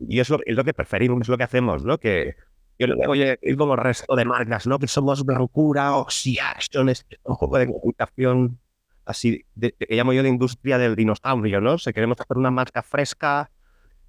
y 0.08 0.20
es, 0.20 0.30
lo, 0.30 0.40
es 0.46 0.56
lo 0.56 0.64
que 0.64 0.74
preferimos, 0.74 1.22
es 1.22 1.28
lo 1.30 1.38
que 1.38 1.44
hacemos, 1.44 1.84
¿no? 1.84 1.98
Que 1.98 2.36
yo 2.80 2.88
le 2.88 3.08
oye, 3.08 3.40
ir 3.42 3.58
como 3.58 3.74
el 3.74 3.80
resto 3.80 4.16
de 4.16 4.26
marcas, 4.26 4.68
¿no? 4.68 4.80
Que 4.80 4.88
somos 4.88 5.26
Blancura, 5.26 5.96
Oxy-Action, 5.96 6.92
un 7.24 7.36
juego 7.36 7.58
de 7.58 7.68
comunicación 7.68 8.60
así 9.06 9.46
que 9.60 9.76
llamo 9.90 10.14
yo 10.14 10.24
de 10.24 10.30
industria 10.30 10.78
del 10.78 10.96
dinosaurio, 10.96 11.62
¿no? 11.62 11.78
Si 11.78 11.92
queremos 11.94 12.20
hacer 12.20 12.38
una 12.38 12.52
marca 12.52 12.82
fresca, 12.82 13.52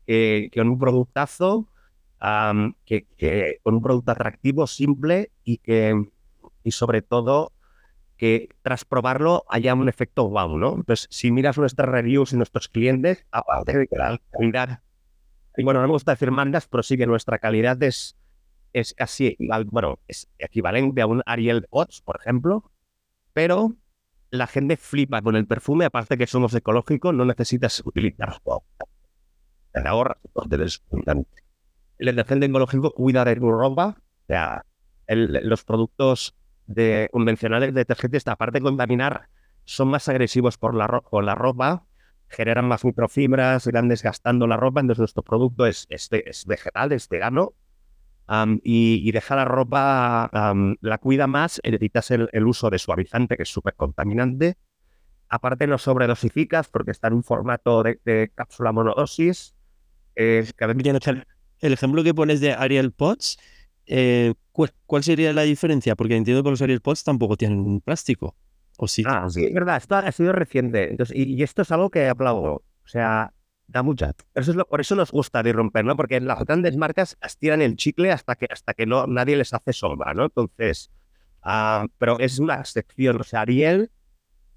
eh, 0.06 0.50
con 0.54 0.68
un 0.68 0.78
productazo, 0.78 1.68
que, 2.84 3.60
con 3.62 3.74
un 3.74 3.82
producto 3.82 4.12
atractivo, 4.12 4.66
simple 4.66 5.30
y 5.44 5.58
que, 5.58 5.94
y 6.62 6.70
sobre 6.70 7.02
todo, 7.02 7.52
que 8.16 8.48
tras 8.62 8.84
probarlo 8.84 9.44
haya 9.48 9.74
un 9.74 9.88
efecto 9.88 10.28
wow, 10.28 10.56
¿no? 10.56 10.74
Entonces, 10.76 11.08
si 11.10 11.30
miras 11.30 11.58
nuestras 11.58 11.88
reviews 11.88 12.32
y 12.32 12.36
nuestros 12.36 12.68
clientes, 12.68 13.26
aparte 13.30 13.76
de 13.76 13.86
que 13.88 13.96
la 13.96 14.20
calidad, 14.30 14.80
bueno, 15.62 15.80
no 15.80 15.86
me 15.86 15.92
gusta 15.92 16.12
decir 16.12 16.30
mandas, 16.30 16.66
pero 16.66 16.82
sí 16.82 16.96
que 16.96 17.06
nuestra 17.06 17.38
calidad 17.38 17.80
es, 17.82 18.16
es 18.72 18.94
casi, 18.94 19.36
bueno, 19.66 20.00
es 20.08 20.28
equivalente 20.38 21.00
a 21.00 21.06
un 21.06 21.22
Ariel 21.26 21.66
Pots, 21.70 22.00
por 22.00 22.16
ejemplo, 22.20 22.70
pero 23.32 23.76
la 24.30 24.46
gente 24.48 24.76
flipa 24.76 25.22
con 25.22 25.36
el 25.36 25.46
perfume, 25.46 25.84
aparte 25.84 26.18
que 26.18 26.26
somos 26.26 26.54
ecológicos, 26.54 27.14
no 27.14 27.24
necesitas 27.24 27.82
utilizar 27.84 28.40
te 29.74 29.88
ahorras 29.88 30.18
El 31.98 32.06
detergente 32.06 32.46
ecológico 32.46 32.92
cuida 32.92 33.24
de 33.24 33.36
tu 33.36 33.50
ropa, 33.50 33.96
o 33.98 34.26
sea, 34.26 34.64
los 35.08 35.64
productos 35.64 36.34
de, 36.66 37.08
convencionales 37.12 37.74
de 37.74 37.80
detergentes, 37.80 38.26
aparte 38.28 38.58
de 38.58 38.62
contaminar, 38.62 39.28
son 39.64 39.88
más 39.88 40.08
agresivos 40.08 40.58
por 40.58 40.74
la, 40.74 41.02
la 41.22 41.34
ropa, 41.34 41.86
generan 42.28 42.66
más 42.66 42.84
microfibras, 42.84 43.66
irán 43.66 43.88
desgastando 43.88 44.46
la 44.46 44.56
ropa, 44.56 44.80
entonces 44.80 45.00
nuestro 45.00 45.22
producto 45.22 45.66
es, 45.66 45.86
es, 45.88 46.08
vegetal, 46.46 46.92
es 46.92 47.08
vegano, 47.08 47.54
y, 48.62 49.12
deja 49.12 49.36
la 49.36 49.44
ropa, 49.44 50.30
la 50.80 50.98
cuida 50.98 51.26
más, 51.26 51.60
evitas 51.62 52.10
el, 52.10 52.28
el, 52.32 52.46
uso 52.46 52.70
de 52.70 52.78
suavizante, 52.78 53.36
que 53.36 53.42
es 53.44 53.50
súper 53.50 53.74
contaminante. 53.74 54.56
Aparte 55.28 55.66
no 55.66 55.78
sobredosificas 55.78 56.68
porque 56.68 56.90
está 56.90 57.08
en 57.08 57.14
un 57.14 57.24
formato 57.24 57.82
de, 57.82 58.30
cápsula 58.34 58.72
monodosis. 58.72 59.54
Eh, 60.16 60.48
el 61.60 61.72
ejemplo 61.72 62.04
que 62.04 62.14
pones 62.14 62.40
de 62.40 62.52
Ariel 62.52 62.92
Pots, 62.92 63.38
eh, 63.86 64.34
¿cuál, 64.52 65.02
sería 65.02 65.32
la 65.32 65.42
diferencia? 65.42 65.96
Porque 65.96 66.16
entiendo 66.16 66.42
que 66.42 66.50
los 66.50 66.62
Ariel 66.62 66.80
Pots 66.80 67.04
tampoco 67.04 67.36
tienen 67.36 67.80
plástico. 67.80 68.36
¿O 68.78 68.88
sí? 68.88 69.04
Ah, 69.06 69.26
sí, 69.30 69.44
es 69.44 69.54
verdad, 69.54 69.76
esto 69.76 69.96
ha 69.96 70.12
sido 70.12 70.32
reciente. 70.32 70.90
Entonces, 70.90 71.16
y, 71.16 71.42
esto 71.42 71.62
es 71.62 71.70
algo 71.70 71.90
que 71.90 72.08
aplaudo. 72.08 72.52
O 72.54 72.88
sea, 72.88 73.32
da 73.66 73.82
mucha. 73.82 74.12
Eso 74.34 74.50
es 74.50 74.56
lo, 74.56 74.66
por 74.66 74.80
eso 74.80 74.94
nos 74.96 75.12
gusta 75.12 75.42
de 75.42 75.52
romper, 75.52 75.84
¿no? 75.84 75.96
Porque 75.96 76.20
las 76.20 76.44
grandes 76.44 76.76
marcas 76.76 77.16
estiran 77.22 77.62
el 77.62 77.76
chicle 77.76 78.10
hasta 78.10 78.34
que, 78.34 78.46
hasta 78.50 78.74
que 78.74 78.86
no, 78.86 79.06
nadie 79.06 79.36
les 79.36 79.54
hace 79.54 79.72
sombra, 79.72 80.12
¿no? 80.14 80.24
Entonces, 80.24 80.90
ah, 81.42 81.86
pero 81.98 82.18
es 82.18 82.38
una 82.38 82.56
excepción. 82.56 83.20
O 83.20 83.24
sea, 83.24 83.42
Ariel 83.42 83.90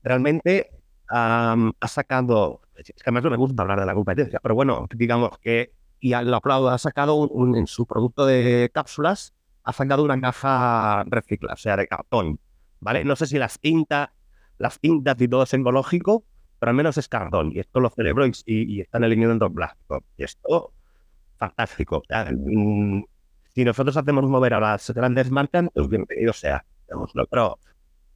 realmente 0.03 0.71
ha 1.09 1.88
sacado, 1.88 2.62
es 2.75 2.86
que 2.86 2.93
además 3.03 3.24
no 3.24 3.29
me 3.29 3.38
gusta 3.38 3.62
hablar 3.62 3.79
de 3.79 3.86
la 3.86 3.93
competencia, 3.93 4.39
pero 4.41 4.55
bueno, 4.55 4.88
digamos 4.93 5.38
que, 5.39 5.74
y 6.00 6.09
lo 6.09 6.36
aplaudo, 6.36 6.69
ha 6.69 6.77
sacado 6.77 7.15
un, 7.15 7.55
en 7.55 7.67
su 7.67 7.86
producto 7.86 8.25
de 8.25 8.69
cápsulas, 8.74 9.33
ha 9.63 9.74
sacado 9.74 10.03
una 10.03 10.19
caja 10.19 11.03
recicla, 11.07 11.53
o 11.53 11.57
sea, 11.57 11.77
de 11.77 11.88
cartón, 11.88 12.39
¿vale? 12.79 13.03
No 13.03 13.15
sé 13.15 13.25
si 13.25 13.38
las 13.38 13.60
tintas, 13.60 14.10
las 14.57 14.79
tintas 14.79 15.19
y 15.19 15.27
todo 15.27 15.43
es 15.43 15.53
ecológico, 15.53 16.25
pero 16.60 16.72
al 16.72 16.75
menos 16.75 16.98
es 16.98 17.07
cartón, 17.07 17.51
y 17.53 17.60
esto 17.60 17.79
lo 17.79 17.89
celebro 17.89 18.25
y, 18.25 18.34
y, 18.46 18.81
están 18.81 19.03
eliminando 19.03 19.51
plástico. 19.51 20.03
Y 20.17 20.24
esto, 20.24 20.74
fantástico. 21.38 22.01
Mm, 22.31 23.03
si 23.53 23.63
nosotros 23.63 23.96
hacemos 23.98 24.25
mover 24.25 24.53
a 24.55 24.60
las 24.60 24.89
grandes 24.91 25.29
marcas, 25.29 25.69
pues 25.74 25.88
bienvenido 25.88 26.34
sea. 26.34 26.65
Pero 27.29 27.60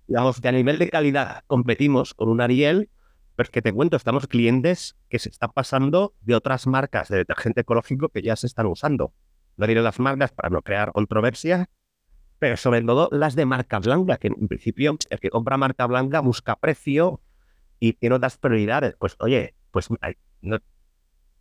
digamos 0.08 0.42
que 0.42 0.48
a 0.48 0.52
nivel 0.52 0.80
de 0.80 0.90
calidad 0.90 1.44
competimos 1.48 2.14
con 2.14 2.30
un 2.30 2.42
Ariel, 2.42 2.90
pero 3.36 3.48
es 3.48 3.52
que 3.52 3.62
te 3.62 3.74
cuento, 3.74 3.96
estamos 3.96 4.28
clientes 4.28 4.98
que 5.10 5.20
se 5.20 5.30
están 5.30 5.52
pasando 5.54 6.14
de 6.22 6.36
otras 6.36 6.68
marcas 6.68 7.10
de 7.10 7.18
detergente 7.18 7.62
ecológico 7.62 8.10
que 8.10 8.22
ya 8.22 8.36
se 8.36 8.48
están 8.48 8.66
usando. 8.66 9.14
No 9.58 9.68
diré 9.68 9.82
las 9.82 10.00
marcas 10.00 10.32
para 10.32 10.50
no 10.50 10.62
crear 10.62 10.92
controversia, 10.92 11.70
pero 12.42 12.58
sobre 12.58 12.82
todo 12.82 13.08
las 13.12 13.36
de 13.36 13.46
marca 13.46 13.78
blanca, 13.78 14.18
que 14.18 14.30
en 14.30 14.48
principio 14.48 14.98
el 15.12 15.20
que 15.20 15.30
compra 15.30 15.58
marca 15.58 15.86
blanca 15.86 16.22
busca 16.22 16.56
precio 16.56 17.22
y 17.80 17.94
tiene 17.94 18.16
otras 18.16 18.38
prioridades. 18.38 18.96
Pues 18.98 19.16
oye, 19.20 19.54
pues 19.70 19.90
no, 20.42 20.58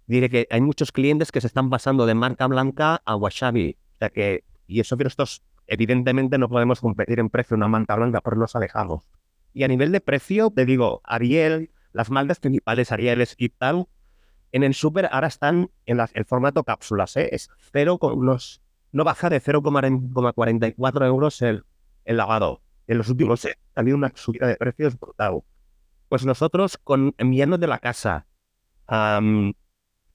diré 0.06 0.28
que 0.28 0.46
hay 0.50 0.60
muchos 0.60 0.92
clientes 0.92 1.32
que 1.32 1.40
se 1.40 1.46
están 1.46 1.70
pasando 1.70 2.04
de 2.04 2.12
marca 2.12 2.46
blanca 2.48 3.00
a 3.06 3.16
Washabi. 3.16 3.78
O 3.94 3.98
sea 3.98 4.10
que, 4.10 4.44
y 4.66 4.80
eso 4.80 4.98
que 4.98 5.06
estos 5.06 5.42
Evidentemente 5.72 6.36
no 6.36 6.48
podemos 6.48 6.80
competir 6.80 7.20
en 7.20 7.30
precio 7.30 7.56
una 7.56 7.68
manta 7.68 7.94
blanca, 7.94 8.20
pero 8.20 8.36
nos 8.36 8.56
alejamos. 8.56 9.08
Y 9.54 9.62
a 9.62 9.68
nivel 9.68 9.92
de 9.92 10.00
precio, 10.00 10.50
te 10.50 10.64
digo, 10.66 11.00
Ariel, 11.04 11.70
las 11.92 12.10
maldas 12.10 12.40
principales, 12.40 12.90
Arieles 12.90 13.36
y 13.38 13.50
tal, 13.50 13.86
en 14.50 14.64
el 14.64 14.74
super 14.74 15.08
ahora 15.12 15.28
están 15.28 15.70
en 15.86 16.00
el 16.12 16.24
formato 16.24 16.64
cápsulas, 16.64 17.16
¿eh? 17.16 17.28
es 17.30 17.50
0, 17.70 18.00
unos, 18.02 18.60
no 18.92 19.04
baja 19.04 19.30
de 19.30 19.40
0,44 19.40 21.06
euros 21.06 21.42
el, 21.42 21.64
el 22.04 22.16
lavado. 22.16 22.62
En 22.86 22.98
los 22.98 23.08
últimos 23.08 23.44
ha 23.46 23.50
habido 23.74 23.96
una 23.96 24.12
subida 24.14 24.46
de 24.46 24.56
precios 24.56 24.98
brutal. 24.98 25.42
Pues 26.08 26.26
nosotros, 26.26 26.76
con 26.76 27.14
enviarnos 27.18 27.60
de 27.60 27.66
la 27.68 27.78
casa 27.78 28.26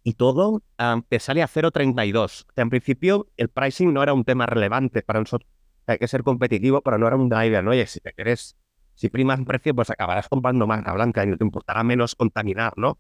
y 0.03 0.13
todo 0.13 0.61
te 1.07 1.19
sale 1.19 1.41
a 1.41 1.47
0,32. 1.47 2.45
en 2.55 2.69
principio, 2.69 3.27
el 3.37 3.49
pricing 3.49 3.93
no 3.93 4.03
era 4.03 4.13
un 4.13 4.25
tema 4.25 4.45
relevante 4.45 5.01
para 5.01 5.19
nosotros. 5.19 5.49
Hay 5.87 5.97
que 5.97 6.07
ser 6.07 6.23
competitivo, 6.23 6.81
pero 6.81 6.97
no 6.97 7.07
era 7.07 7.15
un 7.15 7.29
driver. 7.29 7.63
¿no? 7.63 7.71
Oye, 7.71 7.87
si 7.87 8.01
te 8.01 8.11
quieres, 8.11 8.57
si 8.93 9.09
primas 9.09 9.39
precio, 9.45 9.73
pues 9.73 9.89
acabarás 9.89 10.27
comprando 10.27 10.67
marca 10.67 10.93
blanca 10.93 11.23
y 11.23 11.27
no 11.27 11.37
te 11.37 11.43
importará 11.45 11.83
menos 11.83 12.15
contaminar, 12.15 12.73
¿no? 12.75 12.99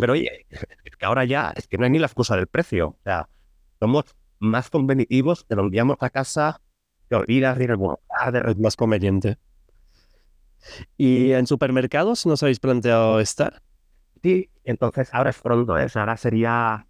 Pero 0.00 0.14
oye, 0.14 0.46
es 0.50 0.96
que 0.96 1.06
ahora 1.06 1.24
ya, 1.24 1.52
es 1.54 1.68
que 1.68 1.78
no 1.78 1.84
hay 1.84 1.90
ni 1.90 1.98
la 1.98 2.06
excusa 2.06 2.34
del 2.34 2.46
precio. 2.46 2.88
O 2.88 2.98
sea, 3.04 3.28
somos 3.78 4.16
más 4.42 4.70
competitivos, 4.70 5.46
te 5.46 5.56
lo 5.56 5.62
enviamos 5.62 5.96
a 6.00 6.10
casa, 6.10 6.60
te 7.08 7.16
olvidas 7.16 7.58
de 7.58 7.64
es 7.64 8.58
más 8.58 8.76
conveniente. 8.76 9.38
¿Y 10.96 11.32
en 11.32 11.46
supermercados 11.46 12.26
no 12.26 12.34
os 12.34 12.42
habéis 12.42 12.60
planteado 12.60 13.20
estar? 13.20 13.62
Sí, 14.22 14.50
entonces 14.64 15.08
ahora 15.12 15.30
es 15.30 15.38
pronto, 15.38 15.78
¿eh? 15.78 15.86
ahora 15.94 16.16
sería, 16.16 16.86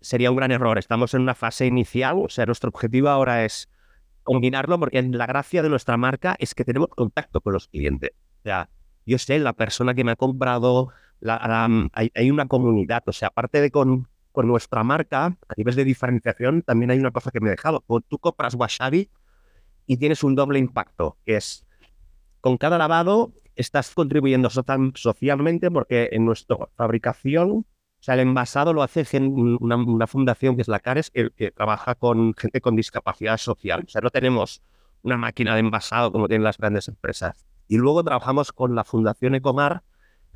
sería 0.00 0.30
un 0.30 0.36
gran 0.36 0.50
error. 0.50 0.78
Estamos 0.78 1.14
en 1.14 1.22
una 1.22 1.34
fase 1.34 1.66
inicial, 1.66 2.18
o 2.18 2.28
sea, 2.28 2.46
nuestro 2.46 2.68
objetivo 2.68 3.08
ahora 3.08 3.44
es 3.44 3.68
combinarlo 4.22 4.78
porque 4.78 5.02
la 5.02 5.26
gracia 5.26 5.62
de 5.62 5.68
nuestra 5.68 5.96
marca 5.96 6.36
es 6.38 6.54
que 6.54 6.64
tenemos 6.64 6.88
contacto 6.88 7.40
con 7.40 7.54
los 7.54 7.68
clientes. 7.68 8.10
O 8.40 8.42
sea, 8.42 8.68
yo 9.06 9.18
sé, 9.18 9.38
la 9.38 9.52
persona 9.52 9.94
que 9.94 10.04
me 10.04 10.12
ha 10.12 10.16
comprado, 10.16 10.88
hay, 11.92 12.30
una 12.30 12.46
comunidad, 12.46 13.02
o 13.06 13.12
sea, 13.12 13.28
aparte 13.28 13.60
de 13.60 13.70
con, 13.70 14.08
con 14.32 14.48
nuestra 14.48 14.82
marca, 14.82 15.26
a 15.26 15.54
nivel 15.56 15.74
de 15.74 15.84
diferenciación, 15.84 16.62
también 16.62 16.90
hay 16.90 16.98
una 16.98 17.10
cosa 17.10 17.30
que 17.30 17.40
me 17.40 17.48
he 17.48 17.50
dejado. 17.50 17.84
tú 18.08 18.18
compras 18.18 18.54
Wasabi 18.54 19.10
y 19.86 19.96
tienes 19.98 20.24
un 20.24 20.34
doble 20.34 20.58
impacto, 20.58 21.18
que 21.24 21.36
es 21.36 21.66
con 22.40 22.56
cada 22.56 22.78
lavado 22.78 23.32
estás 23.56 23.94
contribuyendo 23.94 24.48
socialmente 24.94 25.70
porque 25.70 26.08
en 26.12 26.24
nuestra 26.24 26.56
fabricación, 26.76 27.50
o 27.50 27.64
sea, 28.00 28.14
el 28.14 28.20
envasado 28.20 28.72
lo 28.72 28.82
hace 28.82 29.04
una, 29.18 30.06
fundación 30.06 30.56
que 30.56 30.62
es 30.62 30.68
la 30.68 30.80
CARES, 30.80 31.10
que, 31.10 31.52
trabaja 31.52 31.94
con 31.94 32.34
gente 32.34 32.60
con 32.60 32.74
discapacidad 32.74 33.36
social. 33.36 33.84
O 33.86 33.88
sea, 33.88 34.00
no 34.00 34.10
tenemos 34.10 34.62
una 35.02 35.16
máquina 35.16 35.54
de 35.54 35.60
envasado 35.60 36.10
como 36.10 36.28
tienen 36.28 36.44
las 36.44 36.58
grandes 36.58 36.88
empresas. 36.88 37.46
Y 37.68 37.76
luego 37.76 38.02
trabajamos 38.02 38.52
con 38.52 38.74
la 38.74 38.84
Fundación 38.84 39.34
Ecomar, 39.34 39.82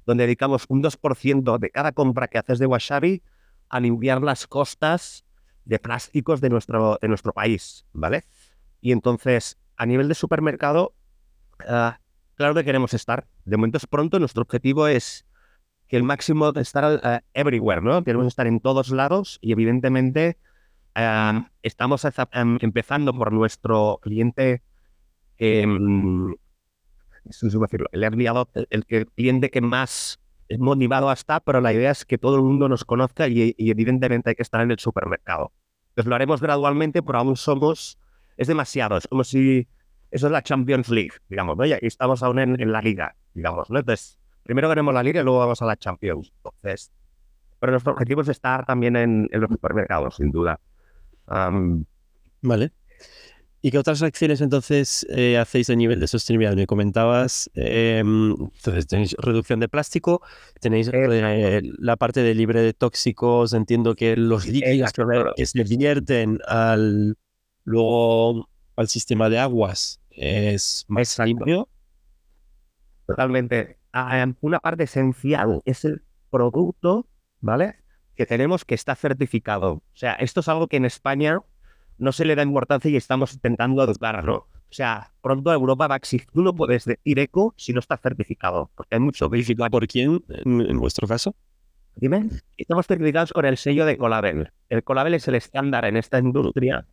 donde 0.05 0.25
dedicamos 0.25 0.67
un 0.69 0.83
2% 0.83 1.59
de 1.59 1.71
cada 1.71 1.93
compra 1.93 2.29
que 2.29 2.39
haces 2.39 2.59
de 2.59 2.67
wasabi 2.67 3.23
a 3.69 3.81
limpiar 3.81 4.23
las 4.23 4.47
costas 4.47 5.25
de 5.65 5.79
plásticos 5.79 6.41
de 6.41 6.51
nuestro, 6.51 6.99
de 7.01 7.09
nuestro 7.09 7.33
país, 7.33 7.85
¿vale? 7.93 8.25
Y 8.81 8.93
entonces, 8.93 9.59
a 9.77 9.87
nivel 9.87 10.09
de 10.09 10.15
supermercado, 10.15 10.95
ah, 11.69 11.99
claro 12.37 12.55
que 12.55 12.65
queremos 12.65 12.95
estar. 12.95 13.27
De 13.45 13.57
momento 13.57 13.79
es 13.79 13.87
pronto, 13.87 14.19
nuestro 14.19 14.43
objetivo 14.43 14.87
es 14.87 15.27
que 15.89 15.97
el 15.97 16.03
máximo 16.03 16.53
de 16.53 16.63
estar 16.63 17.01
eh, 17.03 17.21
everywhere, 17.35 17.81
¿no? 17.81 18.03
Queremos 18.05 18.27
estar 18.27 18.47
en 18.47 18.61
todos 18.61 18.91
lados 18.91 19.39
y 19.41 19.53
evidentemente 19.53 20.39
eh, 20.95 21.43
estamos 21.63 22.05
em, 22.33 22.59
empezando 22.61 23.13
por 23.13 23.33
nuestro 23.33 23.99
cliente, 24.03 24.63
em, 25.39 26.35
el 27.25 28.05
el, 28.05 28.87
el, 28.89 29.07
cliente 29.07 29.51
que 29.51 29.61
más 29.61 30.21
es 30.49 30.59
motivado 30.59 31.11
estar, 31.13 31.43
pero 31.45 31.61
la 31.61 31.73
idea 31.73 31.91
es 31.91 32.05
que 32.05 32.19
todo 32.19 32.37
el 32.37 32.43
mundo 32.43 32.69
nos 32.69 32.85
conozca 32.85 33.29
y, 33.29 33.55
y, 33.57 33.71
evidentemente 33.71 34.31
hay 34.31 34.37
que 34.37 34.43
estar 34.43 34.61
en 34.61 34.71
el 34.71 34.79
supermercado. 34.79 35.53
Entonces 35.91 36.09
lo 36.09 36.15
haremos 36.15 36.41
gradualmente, 36.41 37.03
pero 37.03 37.19
aún 37.19 37.37
somos, 37.37 37.99
es 38.37 38.49
demasiado, 38.49 38.97
es 38.97 39.07
como 39.09 39.25
si 39.25 39.67
eso 40.11 40.27
es 40.27 40.33
la 40.33 40.43
Champions 40.43 40.89
League, 40.89 41.13
digamos, 41.29 41.57
¿no? 41.57 41.67
Y 41.67 41.73
estamos 41.83 42.23
aún 42.23 42.39
en, 42.39 42.73
la 42.73 42.81
liga, 42.81 43.17
digamos, 43.35 43.71
¿no? 43.71 43.81
Entonces, 43.81 44.19
primero 44.43 44.69
queremos 44.69 44.95
la 44.95 45.03
liga 45.03 45.21
y 45.21 45.25
luego 45.25 45.41
vamos 45.41 45.61
a 45.63 45.67
la 45.67 45.77
Champions. 45.77 46.33
Entonces, 46.37 46.93
pero 47.59 47.73
nuestro 47.73 47.93
objetivo 47.93 48.23
es 48.23 48.29
estar 48.29 48.65
también 48.65 48.97
en, 48.97 49.29
los 49.31 49.51
supermercados, 49.51 50.17
sin 50.17 50.31
duda. 50.31 50.61
vale. 51.27 52.73
¿Y 53.67 53.73
qué 53.73 53.79
otras 53.79 54.01
acciones 54.01 54.41
entonces 54.41 55.05
eh, 55.11 55.37
hacéis 55.39 55.71
a 55.71 55.75
nivel 55.75 55.99
de 55.99 56.07
sostenibilidad? 56.07 56.55
Me 56.55 56.69
comentabas, 56.69 57.51
em, 57.55 58.31
entonces 58.31 58.87
tenéis 58.87 59.17
reducción 59.19 59.59
de 59.59 59.69
plástico, 59.69 60.23
tenéis 60.61 60.89
eh, 60.93 61.63
la 61.77 61.97
parte 61.97 62.23
de 62.23 62.33
libre 62.37 62.63
de 62.63 62.75
tóxicos, 62.75 63.55
entiendo 63.55 63.97
que 63.97 64.17
los 64.17 64.47
líquidos 64.47 64.93
que 65.37 65.47
se 65.47 65.65
divierten 65.65 66.39
al 66.47 67.19
luego 67.65 68.49
al 68.77 68.87
sistema 68.87 69.29
de 69.29 69.41
aguas 69.41 70.01
es 70.11 70.85
más 70.87 71.19
limpio. 71.19 71.69
Totalmente. 73.09 73.81
Ah, 73.91 74.21
em, 74.21 74.37
una 74.43 74.61
parte 74.61 74.85
esencial 74.85 75.61
es 75.65 75.85
el 75.85 76.05
producto, 76.31 77.09
¿vale? 77.41 77.81
Que 78.15 78.27
tenemos 78.27 78.65
que 78.65 78.77
está 78.77 78.95
certificado. 78.95 79.73
O 79.73 79.83
sea, 79.95 80.13
esto 80.13 80.39
es 80.39 80.47
algo 80.47 80.69
que 80.69 80.77
en 80.77 80.85
España 80.85 81.41
no 81.99 82.13
se 82.13 82.25
le 82.25 82.35
da 82.35 82.43
importancia 82.43 82.91
y 82.91 82.97
estamos 82.97 83.33
intentando 83.35 83.87
¿no? 84.23 84.47
O 84.69 84.75
sea, 84.77 85.13
pronto 85.23 85.53
Europa 85.53 85.87
va 85.87 85.95
a 85.95 85.99
exigir, 85.99 86.27
tú 86.33 86.43
no 86.43 86.55
puedes 86.55 86.85
decir 86.85 87.19
eco 87.19 87.55
si 87.57 87.73
no 87.73 87.81
está 87.81 87.97
certificado, 87.97 88.71
porque 88.75 88.97
hay 88.97 89.01
mucho. 89.01 89.31
¿Por 89.31 89.87
quién 89.87 90.23
en, 90.29 90.79
vuestro 90.79 91.07
caso? 91.07 91.35
Dime. 91.95 92.29
Estamos 92.57 92.87
certificados 92.87 93.33
con 93.33 93.45
el 93.47 93.57
sello 93.57 93.87
de 93.87 93.97
Colabel. 93.97 94.51
El 94.69 94.83
Colabel 94.83 95.15
es 95.15 95.29
el 95.29 95.37
estándar 95.37 95.85
en 95.85 95.97
esta 95.97 96.19
industria 96.19 96.87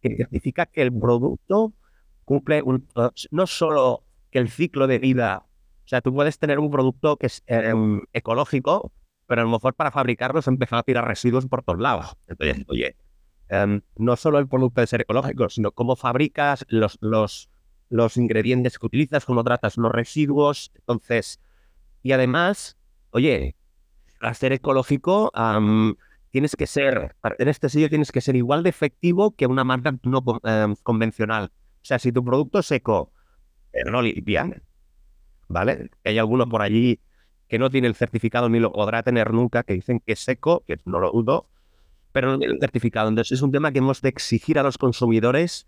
que 0.00 0.16
certifica 0.16 0.66
que 0.66 0.82
el 0.82 0.92
producto 0.92 1.74
cumple 2.24 2.62
un, 2.62 2.86
no 3.30 3.46
solo 3.46 4.04
que 4.30 4.38
el 4.38 4.48
ciclo 4.48 4.86
de 4.86 4.98
vida 4.98 5.46
O 5.84 5.88
sea, 5.88 6.00
tú 6.00 6.14
puedes 6.14 6.38
tener 6.38 6.58
un 6.58 6.70
producto 6.70 7.16
que 7.16 7.26
es 7.26 7.42
em, 7.46 8.02
ecológico, 8.12 8.92
pero 9.26 9.42
a 9.42 9.44
lo 9.44 9.50
mejor 9.50 9.74
para 9.74 9.90
fabricarlo 9.90 10.40
se 10.42 10.50
empezó 10.50 10.76
a 10.76 10.82
tirar 10.84 11.06
residuos 11.06 11.46
por 11.46 11.62
todos 11.62 11.80
lados. 11.80 12.16
Entonces, 12.26 12.64
oye, 12.68 12.96
em, 13.48 13.80
no 13.96 14.16
solo 14.16 14.38
el 14.38 14.48
producto 14.48 14.80
de 14.80 14.86
ser 14.86 15.02
ecológico, 15.02 15.48
sino 15.48 15.72
cómo 15.72 15.96
fabricas 15.96 16.64
los, 16.68 16.98
los, 17.00 17.50
los 17.88 18.16
ingredientes 18.16 18.78
que 18.78 18.86
utilizas, 18.86 19.24
cómo 19.24 19.44
tratas 19.44 19.76
los 19.76 19.92
residuos. 19.92 20.72
Entonces, 20.74 21.40
y 22.02 22.12
además, 22.12 22.76
oye, 23.10 23.56
para 24.20 24.34
ser 24.34 24.52
ecológico, 24.52 25.32
tienes 26.30 26.56
que 26.56 26.66
ser, 26.66 27.16
tener 27.36 27.48
este 27.48 27.68
sello 27.68 27.88
tienes 27.88 28.12
que 28.12 28.20
ser 28.20 28.36
igual 28.36 28.62
de 28.62 28.70
efectivo 28.70 29.34
que 29.34 29.46
una 29.46 29.64
marca 29.64 29.96
no 30.02 30.22
em, 30.44 30.74
convencional. 30.82 31.52
O 31.54 31.84
sea, 31.84 31.98
si 31.98 32.12
tu 32.12 32.24
producto 32.24 32.58
es 32.58 32.70
eco, 32.70 33.12
pero 33.70 33.90
no 33.90 34.02
limpia, 34.02 34.50
¿vale? 35.48 35.90
Hay 36.04 36.18
alguno 36.18 36.48
por 36.48 36.62
allí 36.62 37.00
que 37.48 37.58
no 37.58 37.70
tiene 37.70 37.86
el 37.86 37.94
certificado 37.94 38.48
ni 38.48 38.58
lo 38.58 38.72
podrá 38.72 39.02
tener 39.02 39.32
nunca, 39.32 39.62
que 39.62 39.74
dicen 39.74 40.00
que 40.00 40.12
es 40.12 40.20
seco, 40.20 40.64
que 40.66 40.78
no 40.84 40.98
lo 40.98 41.12
dudo, 41.12 41.48
pero 42.16 42.38
no 42.38 42.58
certificado. 42.58 43.10
Entonces 43.10 43.32
es 43.32 43.42
un 43.42 43.52
tema 43.52 43.72
que 43.72 43.80
hemos 43.80 44.00
de 44.00 44.08
exigir 44.08 44.58
a 44.58 44.62
los 44.62 44.78
consumidores 44.78 45.66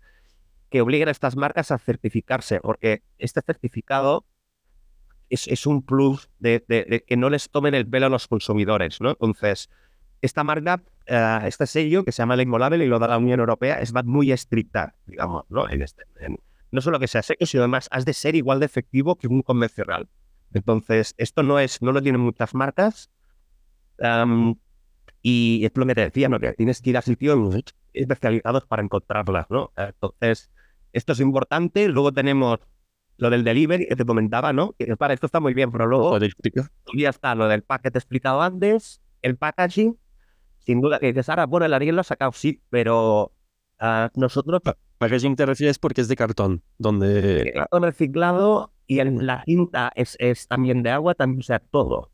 que 0.71 0.81
obliguen 0.81 1.07
a 1.07 1.11
estas 1.11 1.35
marcas 1.35 1.69
a 1.69 1.77
certificarse, 1.77 2.59
porque 2.59 3.03
este 3.19 3.43
certificado 3.43 4.25
es, 5.29 5.67
un 5.67 5.83
plus 5.83 6.31
de, 6.39 7.03
que 7.05 7.17
no 7.17 7.29
les 7.29 7.51
tomen 7.51 7.75
el 7.75 7.87
pelo 7.87 8.07
a 8.07 8.09
los 8.09 8.27
consumidores, 8.27 8.99
¿no? 8.99 9.11
Entonces, 9.11 9.69
esta 10.23 10.43
marca, 10.43 10.81
eh, 11.05 11.39
este 11.45 11.67
sello 11.67 12.03
que 12.03 12.11
se 12.11 12.23
llama 12.23 12.35
Label 12.35 12.81
y 12.81 12.87
lo 12.87 12.97
da 12.97 13.09
la 13.09 13.19
Unión 13.19 13.41
Europea, 13.41 13.79
es 13.79 13.93
muy 14.03 14.31
estricta, 14.31 14.95
digamos, 15.05 15.45
¿no? 15.49 15.69
En 15.69 15.83
este, 15.83 16.01
no 16.71 16.81
solo 16.81 16.99
que 16.99 17.07
sea 17.07 17.21
seco, 17.21 17.45
sino 17.45 17.61
además 17.61 17.89
has 17.91 18.05
de 18.05 18.13
ser 18.13 18.35
igual 18.35 18.59
de 18.59 18.65
efectivo 18.65 19.17
que 19.17 19.27
un 19.27 19.43
convencional. 19.43 20.09
Entonces, 20.51 21.13
esto 21.19 21.43
no 21.43 21.59
es, 21.59 21.83
no 21.83 21.91
lo 21.91 22.01
tienen 22.01 22.21
muchas 22.21 22.55
marcas. 22.55 23.11
Y 25.21 25.65
es 25.65 25.71
lo 25.75 25.85
que 25.85 25.95
te 25.95 26.01
decía, 26.01 26.29
¿no? 26.29 26.39
Que 26.39 26.53
tienes 26.53 26.81
que 26.81 26.91
ir 26.91 26.97
a 26.97 27.01
sitios 27.01 27.37
especializados 27.93 28.65
para 28.65 28.83
encontrarlas, 28.83 29.47
¿no? 29.49 29.71
Entonces, 29.75 30.51
esto 30.93 31.13
es 31.13 31.19
importante. 31.19 31.87
Luego 31.87 32.11
tenemos 32.11 32.59
lo 33.17 33.29
del 33.29 33.43
delivery 33.43 33.87
que 33.87 33.95
te 33.95 34.05
comentaba, 34.05 34.53
¿no? 34.53 34.73
Que 34.77 34.95
para 34.95 35.13
esto 35.13 35.25
está 35.25 35.39
muy 35.39 35.53
bien, 35.53 35.71
pero 35.71 35.87
luego 35.87 36.17
ya 36.95 37.09
está 37.09 37.35
lo 37.35 37.47
del 37.47 37.63
paquete 37.63 37.97
explicado 37.97 38.41
antes, 38.41 39.01
el 39.21 39.35
packaging, 39.35 39.97
sin 40.59 40.81
duda 40.81 40.99
que 40.99 41.07
dices, 41.07 41.27
ahora, 41.29 41.45
bueno, 41.45 41.65
el 41.65 41.73
Ariel 41.73 41.95
lo 41.95 42.01
ha 42.01 42.05
sacado, 42.05 42.31
sí, 42.31 42.61
pero 42.69 43.33
uh, 43.81 44.07
nosotros 44.15 44.61
Packaging 44.99 45.37
te 45.37 45.45
refieres 45.45 45.79
porque 45.79 46.01
es 46.01 46.09
de 46.09 46.17
cartón, 46.17 46.61
donde... 46.77 47.53
Cartón 47.55 47.83
reciclado 47.83 48.73
y 48.85 49.01
la 49.01 49.43
cinta 49.45 49.91
es, 49.95 50.17
es, 50.19 50.47
también 50.47 50.83
de 50.83 50.91
agua, 50.91 51.15
también, 51.15 51.39
o 51.39 51.43
sea, 51.43 51.59
todo. 51.59 52.11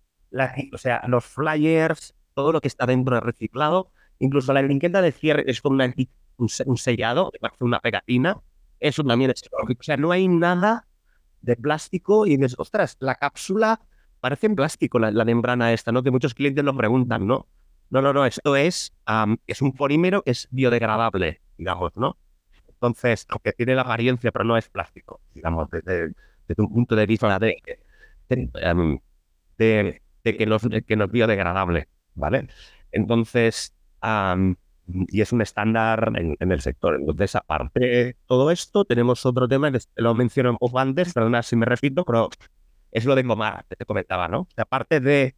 o 0.71 0.77
sea, 0.77 1.01
los 1.07 1.25
flyers, 1.25 2.13
todo 2.35 2.51
lo 2.51 2.61
que 2.61 2.67
está 2.67 2.85
dentro 2.85 3.15
de 3.15 3.21
reciclado, 3.21 3.89
incluso 4.19 4.53
la 4.53 4.59
etiqueta 4.59 5.01
de 5.01 5.11
cierre 5.11 5.43
es 5.47 5.61
con 5.61 5.79
un, 6.37 6.77
sellado, 6.77 7.31
una 7.59 7.79
pegatina, 7.79 8.41
eso 8.79 9.03
también 9.03 9.31
es 9.31 9.41
O 9.51 9.83
sea, 9.83 9.97
no 9.97 10.11
hay 10.11 10.27
nada 10.27 10.85
de 11.41 11.55
plástico 11.55 12.27
y 12.27 12.37
dices, 12.37 12.55
ostras, 12.57 12.97
la 12.99 13.15
cápsula 13.15 13.79
parece 14.19 14.47
en 14.47 14.55
plástico, 14.55 14.99
la, 14.99 15.25
membrana 15.25 15.73
esta, 15.73 15.91
¿no? 15.91 16.03
Que 16.03 16.11
muchos 16.11 16.33
clientes 16.33 16.63
lo 16.63 16.75
preguntan, 16.75 17.25
¿no? 17.25 17.47
No, 17.89 18.01
no, 18.01 18.11
no, 18.13 18.25
esto 18.25 18.55
es, 18.55 18.93
es 19.47 19.61
un 19.61 19.73
polímero 19.73 20.23
que 20.23 20.31
es 20.31 20.47
biodegradable, 20.51 21.41
digamos, 21.57 21.95
¿no? 21.95 22.17
Entonces, 22.67 23.25
aunque 23.29 23.53
tiene 23.53 23.75
la 23.75 23.83
apariencia, 23.83 24.31
pero 24.31 24.43
no 24.43 24.57
es 24.57 24.67
plástico, 24.69 25.21
digamos, 25.33 25.69
desde, 25.69 26.13
un 26.57 26.73
punto 26.73 26.95
de 26.95 27.05
vista 27.05 27.39
de, 27.39 27.57
de, 28.29 30.01
que, 30.23 30.45
no, 30.45 30.57
que 30.59 30.95
no 30.95 31.05
es 31.05 31.11
biodegradable, 31.11 31.87
¿vale? 32.15 32.47
Entonces, 32.91 33.73
y 34.87 35.21
es 35.21 35.31
un 35.31 35.41
estándar 35.41 36.11
en, 36.15 36.51
el 36.51 36.61
sector. 36.61 36.95
Entonces, 36.95 37.35
aparte 37.35 38.17
todo 38.25 38.51
esto, 38.51 38.85
tenemos 38.85 39.25
otro 39.25 39.47
tema, 39.47 39.71
lo 39.95 40.15
menciono 40.15 40.51
un 40.51 40.57
poco 40.57 40.79
antes, 40.79 41.13
perdona 41.13 41.43
si 41.43 41.55
me 41.55 41.65
repito, 41.65 42.05
pero 42.05 42.29
es 42.91 43.05
lo 43.05 43.15
de 43.15 43.23
Gomar, 43.23 43.65
que 43.69 43.75
te 43.75 43.85
comentaba, 43.85 44.27
¿no? 44.27 44.47
aparte 44.57 44.99
de 44.99 45.35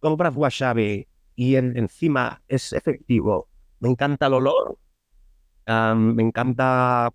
compras 0.00 0.36
wasabi 0.36 1.08
y 1.34 1.56
encima 1.56 2.42
es 2.48 2.72
efectivo, 2.72 3.48
me 3.80 3.88
encanta 3.88 4.26
el 4.26 4.34
olor, 4.34 4.78
me 5.66 6.22
encanta 6.22 7.12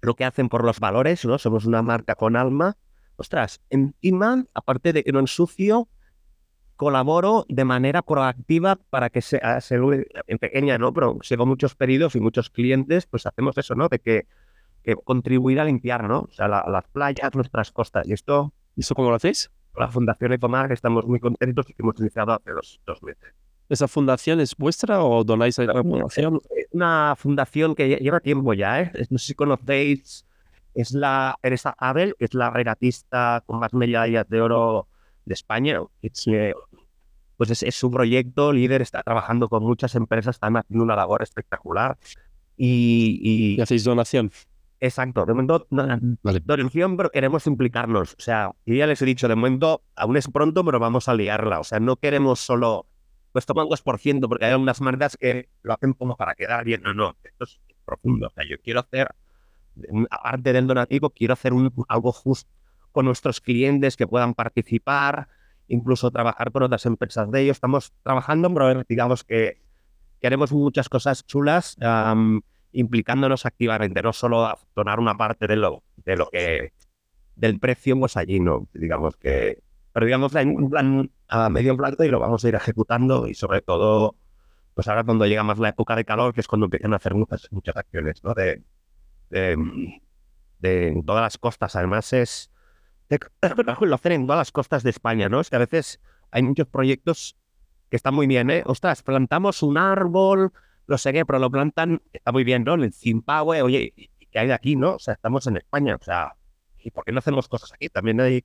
lo 0.00 0.14
que 0.14 0.24
hacen 0.24 0.48
por 0.48 0.64
los 0.64 0.80
valores, 0.80 1.24
¿no? 1.24 1.38
Somos 1.38 1.64
una 1.64 1.82
marca 1.82 2.14
con 2.14 2.36
alma. 2.36 2.76
Ostras, 3.16 3.60
encima, 3.68 4.44
aparte 4.54 4.92
de 4.92 5.02
que 5.02 5.12
no 5.12 5.18
ensucio, 5.18 5.88
colaboro 6.78 7.44
de 7.48 7.64
manera 7.64 8.02
proactiva 8.02 8.76
para 8.76 9.10
que 9.10 9.20
sea, 9.20 9.58
en 9.68 10.38
pequeña, 10.38 10.78
¿no? 10.78 10.94
Pero 10.94 11.18
si 11.22 11.36
muchos 11.36 11.74
pedidos 11.74 12.14
y 12.14 12.20
muchos 12.20 12.48
clientes, 12.50 13.06
pues 13.06 13.26
hacemos 13.26 13.58
eso, 13.58 13.74
¿no? 13.74 13.88
De 13.88 13.98
que, 13.98 14.26
que 14.84 14.94
contribuir 14.94 15.58
a 15.58 15.64
limpiar, 15.64 16.04
¿no? 16.04 16.20
O 16.20 16.30
sea, 16.30 16.46
las 16.46 16.84
playas, 16.92 17.34
nuestras 17.34 17.72
costas. 17.72 18.08
Y 18.08 18.12
esto... 18.14 18.54
¿Y 18.76 18.82
eso 18.82 18.94
cómo 18.94 19.10
lo 19.10 19.16
hacéis? 19.16 19.50
La 19.76 19.88
Fundación 19.88 20.32
Ecomar 20.32 20.70
estamos 20.70 21.04
muy 21.04 21.18
contentos 21.18 21.68
y 21.68 21.74
que 21.74 21.82
hemos 21.82 21.98
iniciado 21.98 22.32
hace 22.32 22.52
dos, 22.52 22.80
dos 22.86 23.02
meses. 23.02 23.34
¿Esa 23.68 23.88
fundación 23.88 24.38
es 24.38 24.56
vuestra 24.56 25.02
o 25.02 25.24
donáis 25.24 25.58
a 25.58 25.64
la 25.64 25.82
fundación? 25.82 26.40
Una 26.70 27.14
fundación 27.18 27.74
que 27.74 27.96
lleva 27.96 28.20
tiempo 28.20 28.54
ya, 28.54 28.82
¿eh? 28.82 28.92
No 29.10 29.18
sé 29.18 29.26
si 29.26 29.34
conocéis, 29.34 30.24
es 30.74 30.92
la 30.92 31.36
Teresa 31.42 31.74
Abel, 31.76 32.14
que 32.16 32.26
es 32.26 32.34
la 32.34 32.50
regatista 32.50 33.42
con 33.46 33.58
más 33.58 33.74
medallas 33.74 34.28
de 34.28 34.40
oro 34.40 34.86
de 35.28 35.34
España. 35.34 35.80
Eh, 36.02 36.54
pues 37.36 37.62
es, 37.62 37.74
su 37.74 37.90
proyecto 37.90 38.52
líder, 38.52 38.82
está 38.82 39.02
trabajando 39.02 39.48
con 39.48 39.62
muchas 39.62 39.94
empresas, 39.94 40.36
está 40.36 40.48
haciendo 40.48 40.84
una 40.84 40.96
labor 40.96 41.22
espectacular. 41.22 41.96
Y, 42.56 43.20
y... 43.22 43.60
hacéis 43.60 43.84
donación? 43.84 44.32
Exacto, 44.80 45.26
de 45.26 45.34
momento 45.34 45.66
donación, 45.70 46.96
pero 46.96 47.10
queremos 47.10 47.46
implicarnos. 47.46 48.14
O 48.14 48.20
sea, 48.20 48.52
ya 48.66 48.86
les 48.86 49.02
he 49.02 49.04
dicho, 49.04 49.28
de 49.28 49.34
momento 49.34 49.82
aún 49.94 50.16
es 50.16 50.28
pronto, 50.28 50.64
pero 50.64 50.80
vamos 50.80 51.08
a 51.08 51.14
liarla. 51.14 51.60
O 51.60 51.64
sea, 51.64 51.78
no 51.80 51.96
queremos 51.96 52.40
solo 52.40 52.86
pues 53.32 53.46
toma 53.46 53.64
un 53.64 53.70
2%, 53.70 54.28
porque 54.28 54.46
hay 54.46 54.52
algunas 54.52 54.80
marcas 54.80 55.16
que 55.16 55.48
lo 55.62 55.74
hacen 55.74 55.92
como 55.92 56.16
para 56.16 56.34
quedar 56.34 56.64
bien. 56.64 56.82
No, 56.82 56.94
no, 56.94 57.16
esto 57.22 57.44
es 57.44 57.60
profundo. 57.84 58.28
O 58.28 58.30
sea, 58.30 58.44
yo 58.48 58.56
quiero 58.60 58.80
hacer, 58.80 59.14
aparte 60.10 60.52
del 60.52 60.66
donativo, 60.66 61.10
quiero 61.10 61.34
hacer 61.34 61.52
un, 61.52 61.72
algo 61.88 62.12
justo 62.12 62.50
con 62.92 63.06
nuestros 63.06 63.40
clientes 63.40 63.96
que 63.96 64.06
puedan 64.06 64.34
participar, 64.34 65.28
incluso 65.68 66.10
trabajar 66.10 66.50
con 66.52 66.62
otras 66.62 66.86
empresas 66.86 67.30
de 67.30 67.42
ellos. 67.42 67.56
Estamos 67.56 67.92
trabajando, 68.02 68.52
pero 68.52 68.82
digamos 68.88 69.24
que, 69.24 69.60
queremos 70.20 70.52
muchas 70.52 70.88
cosas 70.88 71.26
chulas, 71.26 71.76
implicándonos 72.72 73.46
activamente, 73.46 74.02
no 74.02 74.12
solo 74.12 74.58
donar 74.74 75.00
una 75.00 75.16
parte 75.16 75.46
de 75.46 75.56
lo, 75.56 75.82
de 75.96 76.16
lo 76.16 76.28
que 76.30 76.72
del 77.36 77.60
precio, 77.60 77.98
pues 77.98 78.16
allí 78.16 78.40
no, 78.40 78.66
digamos 78.74 79.16
que 79.16 79.62
pero 79.98 80.06
digamos, 80.06 80.36
hay 80.36 80.46
un 80.46 80.70
plan 80.70 81.10
a 81.26 81.50
medio 81.50 81.76
plazo 81.76 82.04
y 82.04 82.08
lo 82.08 82.20
vamos 82.20 82.44
a 82.44 82.48
ir 82.48 82.54
ejecutando 82.54 83.26
y 83.26 83.34
sobre 83.34 83.62
todo, 83.62 84.14
pues 84.74 84.86
ahora 84.86 85.02
cuando 85.02 85.26
llega 85.26 85.42
más 85.42 85.58
la 85.58 85.70
época 85.70 85.96
de 85.96 86.04
calor, 86.04 86.32
que 86.32 86.40
es 86.40 86.46
cuando 86.46 86.66
empiezan 86.66 86.92
a 86.92 86.96
hacer 86.96 87.16
muchas, 87.16 87.48
muchas 87.50 87.76
acciones, 87.76 88.22
¿no? 88.22 88.32
De, 88.32 88.62
de, 89.30 91.02
todas 91.04 91.22
las 91.22 91.36
costas, 91.36 91.74
además 91.74 92.12
es... 92.12 92.52
lo 93.80 93.94
hacen 93.94 94.12
en 94.12 94.26
todas 94.26 94.38
las 94.38 94.52
costas 94.52 94.82
de 94.82 94.90
España, 94.90 95.28
¿no? 95.28 95.40
Es 95.40 95.50
que 95.50 95.56
a 95.56 95.60
veces 95.60 96.00
hay 96.30 96.42
muchos 96.42 96.66
proyectos 96.66 97.36
que 97.88 97.96
están 97.96 98.14
muy 98.14 98.26
bien, 98.26 98.50
¿eh? 98.50 98.62
Ostras, 98.66 99.02
plantamos 99.02 99.62
un 99.62 99.78
árbol, 99.78 100.52
lo 100.86 100.98
sé 100.98 101.12
qué, 101.12 101.24
pero 101.24 101.38
lo 101.38 101.50
plantan, 101.50 102.02
está 102.12 102.32
muy 102.32 102.44
bien, 102.44 102.64
¿no? 102.64 102.74
En 102.74 102.92
Zimbabue, 102.92 103.62
oye, 103.62 103.94
¿qué 104.30 104.38
hay 104.38 104.48
de 104.48 104.54
aquí, 104.54 104.76
no? 104.76 104.94
O 104.94 104.98
sea, 104.98 105.14
estamos 105.14 105.46
en 105.46 105.56
España, 105.56 105.96
o 105.98 106.04
sea, 106.04 106.34
¿y 106.78 106.90
por 106.90 107.04
qué 107.04 107.12
no 107.12 107.18
hacemos 107.18 107.48
cosas 107.48 107.72
aquí? 107.72 107.88
También 107.88 108.20
hay 108.20 108.44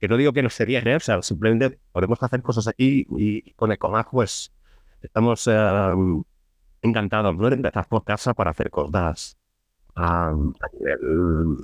que 0.00 0.08
no 0.08 0.16
digo 0.16 0.32
que 0.32 0.42
no 0.42 0.48
sería, 0.48 0.80
¿eh? 0.80 0.96
o 0.96 1.00
sea, 1.00 1.20
simplemente 1.20 1.78
podemos 1.92 2.22
hacer 2.22 2.40
cosas 2.40 2.66
aquí 2.66 3.06
y 3.18 3.52
con 3.52 3.70
Ecomag 3.70 4.08
pues 4.10 4.50
estamos 5.02 5.46
eh, 5.46 5.94
encantados 6.80 7.36
¿no? 7.36 7.50
de 7.50 7.56
empezar 7.56 7.86
por 7.86 8.02
casa 8.04 8.32
para 8.32 8.50
hacer 8.52 8.70
cosas 8.70 9.36
a 9.94 10.32
nivel 10.72 11.58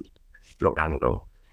local, 0.58 0.98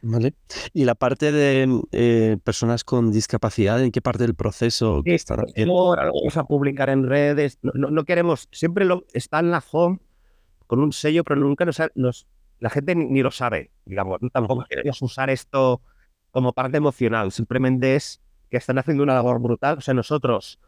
Vale. 0.05 0.33
Y 0.73 0.83
la 0.83 0.95
parte 0.95 1.31
de 1.31 1.81
eh, 1.93 2.37
personas 2.43 2.83
con 2.83 3.13
discapacidad, 3.13 3.81
¿en 3.81 3.89
qué 3.89 4.01
parte 4.01 4.23
del 4.23 4.35
proceso 4.35 5.01
están? 5.05 5.45
Vamos 5.65 6.35
a 6.35 6.43
publicar 6.43 6.89
en 6.89 7.07
redes. 7.07 7.57
No, 7.61 8.03
queremos, 8.03 8.49
siempre 8.51 8.83
lo, 8.83 9.05
está 9.13 9.39
en 9.39 9.49
la 9.49 9.63
home 9.71 9.99
con 10.67 10.81
un 10.81 10.91
sello, 10.91 11.23
pero 11.23 11.39
nunca 11.39 11.65
nos, 11.95 12.27
la 12.59 12.69
gente 12.69 12.95
ni, 12.95 13.21
lo 13.23 13.31
sabe, 13.31 13.71
digamos. 13.85 14.19
Tampoco 14.33 14.65
queremos 14.69 15.01
usar 15.01 15.29
esto 15.29 15.81
como 16.31 16.51
parte 16.51 16.77
emocional, 16.77 17.31
simplemente 17.31 17.95
es 17.95 18.21
que 18.49 18.57
están 18.57 18.79
haciendo 18.79 19.03
una 19.03 19.13
labor 19.13 19.39
brutal. 19.39 19.77
O 19.77 19.81
sea, 19.81 19.93
nosotros 19.93 20.59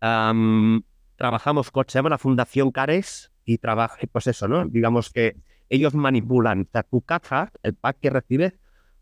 trabajamos 0.00 1.70
con, 1.70 1.84
se 1.86 1.98
llama 1.98 2.10
la 2.10 2.18
Fundación 2.18 2.72
Cares 2.72 3.30
y 3.44 3.58
trabaja, 3.58 3.98
pues 4.10 4.26
eso, 4.26 4.48
¿no? 4.48 4.66
Digamos 4.66 5.10
que 5.10 5.36
ellos 5.68 5.94
manipulan, 5.94 6.62
o 6.62 6.72
sea, 6.72 6.82
tu 6.82 7.02
caja, 7.02 7.52
el 7.62 7.74
pack 7.74 7.98
que 8.00 8.10
recibes, 8.10 8.54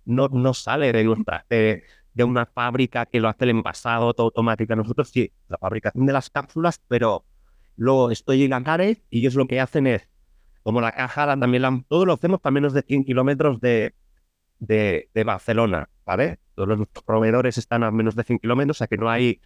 no, 0.04 0.28
no 0.28 0.54
sale 0.54 0.92
de, 0.92 1.04
nuestra, 1.04 1.44
de, 1.48 1.84
de 2.14 2.24
una 2.24 2.46
fábrica 2.46 3.06
que 3.06 3.20
lo 3.20 3.28
hace 3.28 3.44
el 3.44 3.50
envasado 3.50 4.12
todo 4.14 4.26
automático. 4.26 4.74
Nosotros 4.76 5.10
sí, 5.10 5.32
la 5.48 5.58
fabricación 5.58 6.06
de 6.06 6.12
las 6.12 6.30
cápsulas, 6.30 6.80
pero 6.88 7.24
luego 7.76 8.10
estoy 8.10 8.44
en 8.44 8.50
la 8.50 8.62
CARE 8.62 9.02
y 9.10 9.20
ellos 9.20 9.34
lo 9.34 9.46
que 9.46 9.60
hacen 9.60 9.86
es, 9.86 10.08
como 10.62 10.80
la 10.80 10.92
caja, 10.92 11.26
también 11.38 11.62
la, 11.62 11.84
todo 11.88 12.06
lo 12.06 12.12
hacemos 12.14 12.40
a 12.42 12.50
menos 12.50 12.72
de 12.72 12.82
100 12.82 13.04
kilómetros 13.04 13.60
de, 13.60 13.94
de, 14.58 15.08
de, 15.12 15.24
Barcelona, 15.24 15.88
¿vale? 16.04 16.38
Todos 16.54 16.68
los 16.68 16.86
proveedores 17.04 17.58
están 17.58 17.82
a 17.82 17.90
menos 17.90 18.14
de 18.14 18.24
100 18.24 18.38
kilómetros, 18.38 18.76
o 18.76 18.78
sea 18.78 18.86
que 18.86 18.96
no 18.96 19.10
hay, 19.10 19.40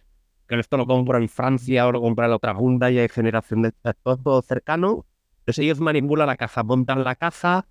que 0.47 0.59
esto 0.59 0.77
lo 0.77 0.85
compro 0.85 1.17
en 1.17 1.29
Francia 1.29 1.87
o 1.87 1.91
lo 1.91 2.01
compro 2.01 2.25
en 2.25 2.31
la 2.31 2.37
otra 2.37 2.55
punta 2.55 2.91
y 2.91 2.99
hay 2.99 3.09
generación 3.09 3.63
de 3.63 3.71
todo, 4.03 4.17
todo 4.17 4.41
cercano. 4.41 5.05
Entonces 5.39 5.63
ellos 5.63 5.79
manipulan 5.79 6.27
la 6.27 6.35
caja, 6.35 6.63
montan 6.63 7.03
la 7.03 7.15
caja, 7.15 7.65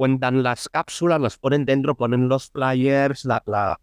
cuentan 0.00 0.42
las 0.42 0.70
cápsulas, 0.70 1.20
las 1.20 1.36
ponen 1.36 1.66
dentro, 1.66 1.94
ponen 1.94 2.26
los 2.26 2.48
flyers, 2.48 3.26
la, 3.26 3.42
la 3.44 3.78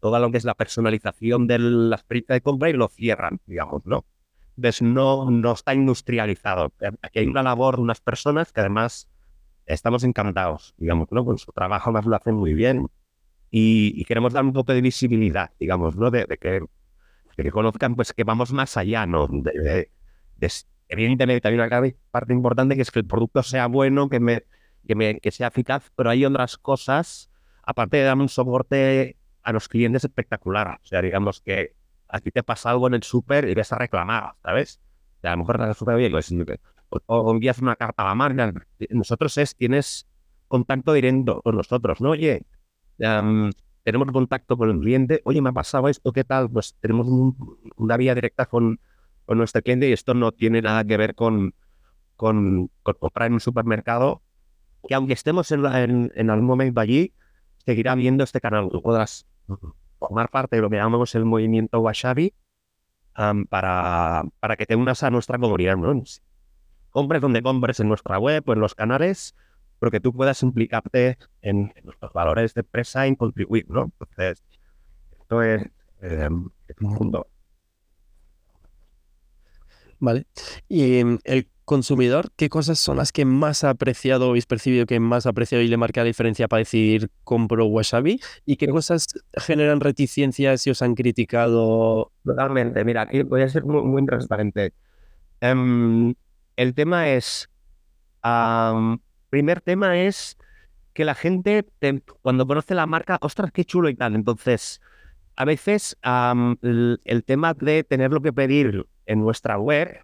todo 0.00 0.18
lo 0.18 0.30
que 0.30 0.38
es 0.38 0.44
la 0.44 0.54
personalización 0.54 1.46
de 1.46 1.58
la 1.58 1.96
experiencia 1.96 2.36
de 2.36 2.40
compra 2.40 2.70
y 2.70 2.72
lo 2.72 2.88
cierran, 2.88 3.38
digamos, 3.44 3.84
¿no? 3.84 4.06
Entonces 4.56 4.80
no, 4.80 5.30
no 5.30 5.52
está 5.52 5.74
industrializado. 5.74 6.72
Aquí 7.02 7.18
hay 7.18 7.26
una 7.26 7.42
labor 7.42 7.76
de 7.76 7.82
unas 7.82 8.00
personas 8.00 8.50
que 8.50 8.60
además 8.60 9.10
estamos 9.66 10.04
encantados, 10.04 10.74
digamos, 10.78 11.08
¿no? 11.10 11.22
Con 11.22 11.36
su 11.36 11.52
trabajo 11.52 11.92
más 11.92 12.06
lo 12.06 12.16
hacen 12.16 12.36
muy 12.36 12.54
bien 12.54 12.88
y, 13.50 14.02
queremos 14.06 14.32
dar 14.32 14.46
un 14.46 14.54
poco 14.54 14.72
de 14.72 14.80
visibilidad, 14.80 15.50
digamos, 15.60 15.96
¿no? 15.96 16.10
De, 16.10 16.24
que, 16.40 16.64
que 17.36 17.50
conozcan 17.50 17.94
pues 17.94 18.14
que 18.14 18.24
vamos 18.24 18.54
más 18.54 18.78
allá, 18.78 19.04
¿no? 19.04 19.28
De, 19.28 19.90
evidentemente 20.88 21.42
también 21.42 21.60
una 21.60 21.92
parte 22.10 22.32
importante 22.32 22.74
que 22.74 22.80
es 22.80 22.90
que 22.90 23.00
el 23.00 23.06
producto 23.06 23.42
sea 23.42 23.66
bueno, 23.66 24.08
que, 24.08 24.18
me, 24.18 24.44
que, 24.88 24.94
me, 24.94 25.20
que 25.20 25.30
sea 25.30 25.48
eficaz, 25.48 25.92
pero 25.94 26.08
hay 26.08 26.24
otras 26.24 26.56
cosas, 26.56 27.30
aparte 27.62 27.98
de 27.98 28.04
dar 28.04 28.16
un 28.16 28.30
soporte 28.30 29.18
a 29.42 29.52
los 29.52 29.68
clientes 29.68 30.02
espectacular. 30.02 30.80
O 30.82 30.86
sea, 30.86 31.02
digamos 31.02 31.42
que 31.42 31.74
aquí 32.08 32.30
te 32.30 32.42
pasa 32.42 32.70
algo 32.70 32.88
en 32.88 32.94
el 32.94 33.02
súper 33.02 33.46
y 33.48 33.54
ves 33.54 33.70
a 33.70 33.76
reclamar, 33.76 34.32
¿sabes? 34.42 34.80
O 35.18 35.20
sea, 35.20 35.32
a 35.32 35.36
lo 35.36 35.40
mejor 35.40 35.58
te 35.58 35.74
súper 35.74 35.96
bien, 35.96 36.10
pues, 36.10 36.32
o, 37.06 37.30
envías 37.30 37.58
una 37.58 37.76
carta 37.76 38.02
a 38.02 38.06
la 38.06 38.14
marca. 38.14 38.54
Nosotros 38.88 39.36
es, 39.36 39.54
tienes 39.54 40.08
contacto 40.48 40.94
directo 40.94 41.42
con 41.42 41.56
nosotros, 41.56 42.00
¿no? 42.00 42.10
Oye, 42.10 42.46
tenemos 42.96 44.10
contacto 44.10 44.56
con 44.56 44.70
el 44.70 44.80
cliente, 44.80 45.20
oye, 45.24 45.42
me 45.42 45.50
ha 45.50 45.52
pasado 45.52 45.88
esto, 45.88 46.12
¿qué 46.12 46.24
tal? 46.24 46.48
Pues 46.50 46.76
tenemos 46.80 47.06
una 47.76 47.96
vía 47.98 48.14
directa 48.14 48.46
con, 48.46 48.80
con, 49.26 49.36
nuestro 49.36 49.60
cliente 49.60 49.86
y 49.86 49.92
esto 49.92 50.14
no 50.14 50.32
tiene 50.32 50.62
nada 50.62 50.82
que 50.84 50.96
ver 50.96 51.14
con, 51.14 51.54
con, 52.16 52.70
comprar 52.82 53.26
en 53.26 53.34
un 53.34 53.40
supermercado, 53.40 54.22
que 54.88 54.94
aunque 54.94 55.12
estemos 55.12 55.52
en, 55.52 55.66
en, 55.66 56.12
en 56.14 56.30
algún 56.30 56.46
momento 56.46 56.80
allí, 56.80 57.12
seguirá 57.64 57.94
viendo 57.94 58.24
este 58.24 58.40
canal. 58.40 58.70
Tú 58.70 58.82
podrás 58.82 59.26
formar 59.98 60.30
parte 60.30 60.56
de 60.56 60.62
lo 60.62 60.70
que 60.70 60.76
llamamos 60.76 61.14
el 61.14 61.26
movimiento 61.26 61.80
Washabi 61.80 62.34
para, 63.50 64.24
para 64.40 64.56
que 64.56 64.64
te 64.64 64.74
unas 64.74 65.02
a 65.02 65.10
nuestra 65.10 65.38
comunidad. 65.38 65.76
¿no? 65.76 66.02
Compres 66.90 67.20
donde 67.20 67.42
compres 67.42 67.80
en 67.80 67.88
nuestra 67.88 68.18
web 68.18 68.42
o 68.46 68.52
en 68.54 68.60
los 68.60 68.74
canales, 68.74 69.34
pero 69.78 69.90
que 69.90 70.00
tú 70.00 70.14
puedas 70.14 70.42
implicarte 70.42 71.18
en, 71.42 71.74
nuestros 71.84 72.12
valores 72.14 72.54
de 72.54 72.60
empresa 72.60 73.06
y 73.06 73.14
contribuir. 73.16 73.68
¿no? 73.68 73.92
Entonces, 74.00 74.42
esto 75.20 75.42
es, 75.42 75.62
eh, 76.00 76.28
un 76.30 76.54
mundo. 76.80 77.26
Vale. 80.00 80.26
Y 80.68 81.00
em, 81.00 81.18
el 81.24 81.50
consumidor, 81.68 82.30
¿qué 82.34 82.48
cosas 82.48 82.78
son 82.78 82.96
las 82.96 83.12
que 83.12 83.26
más 83.26 83.62
ha 83.62 83.68
apreciado 83.70 84.26
o 84.26 84.30
habéis 84.30 84.46
percibido 84.46 84.86
que 84.86 84.98
más 85.00 85.26
ha 85.26 85.30
apreciado 85.30 85.62
y 85.62 85.68
le 85.68 85.76
marca 85.76 86.00
la 86.00 86.06
diferencia 86.06 86.48
para 86.48 86.60
decidir 86.60 87.10
compro 87.24 87.66
Wasabi? 87.66 88.20
¿Y 88.46 88.56
qué 88.56 88.68
cosas 88.68 89.06
generan 89.36 89.80
reticencias 89.80 90.66
y 90.66 90.70
os 90.70 90.80
han 90.80 90.94
criticado? 90.94 92.10
Totalmente. 92.24 92.82
Mira, 92.84 93.02
aquí 93.02 93.22
voy 93.22 93.42
a 93.42 93.48
ser 93.50 93.64
muy, 93.64 94.04
transparente. 94.06 94.72
Em, 95.42 96.14
el 96.56 96.74
tema 96.74 97.10
es. 97.10 97.50
primer 99.28 99.60
tema 99.60 100.00
es 100.00 100.38
que 100.94 101.04
la 101.04 101.14
gente, 101.14 101.66
cuando 102.22 102.46
conoce 102.46 102.74
la 102.74 102.86
marca, 102.86 103.18
ostras, 103.20 103.52
qué 103.52 103.66
chulo 103.66 103.90
y 103.90 103.94
tal. 103.94 104.14
Entonces, 104.14 104.80
a 105.36 105.44
veces 105.44 105.98
el, 106.02 107.24
tema 107.26 107.52
de 107.52 107.84
tenerlo 107.84 108.22
que 108.22 108.32
pedir 108.32 108.86
en 109.04 109.20
nuestra 109.20 109.58
web 109.58 110.02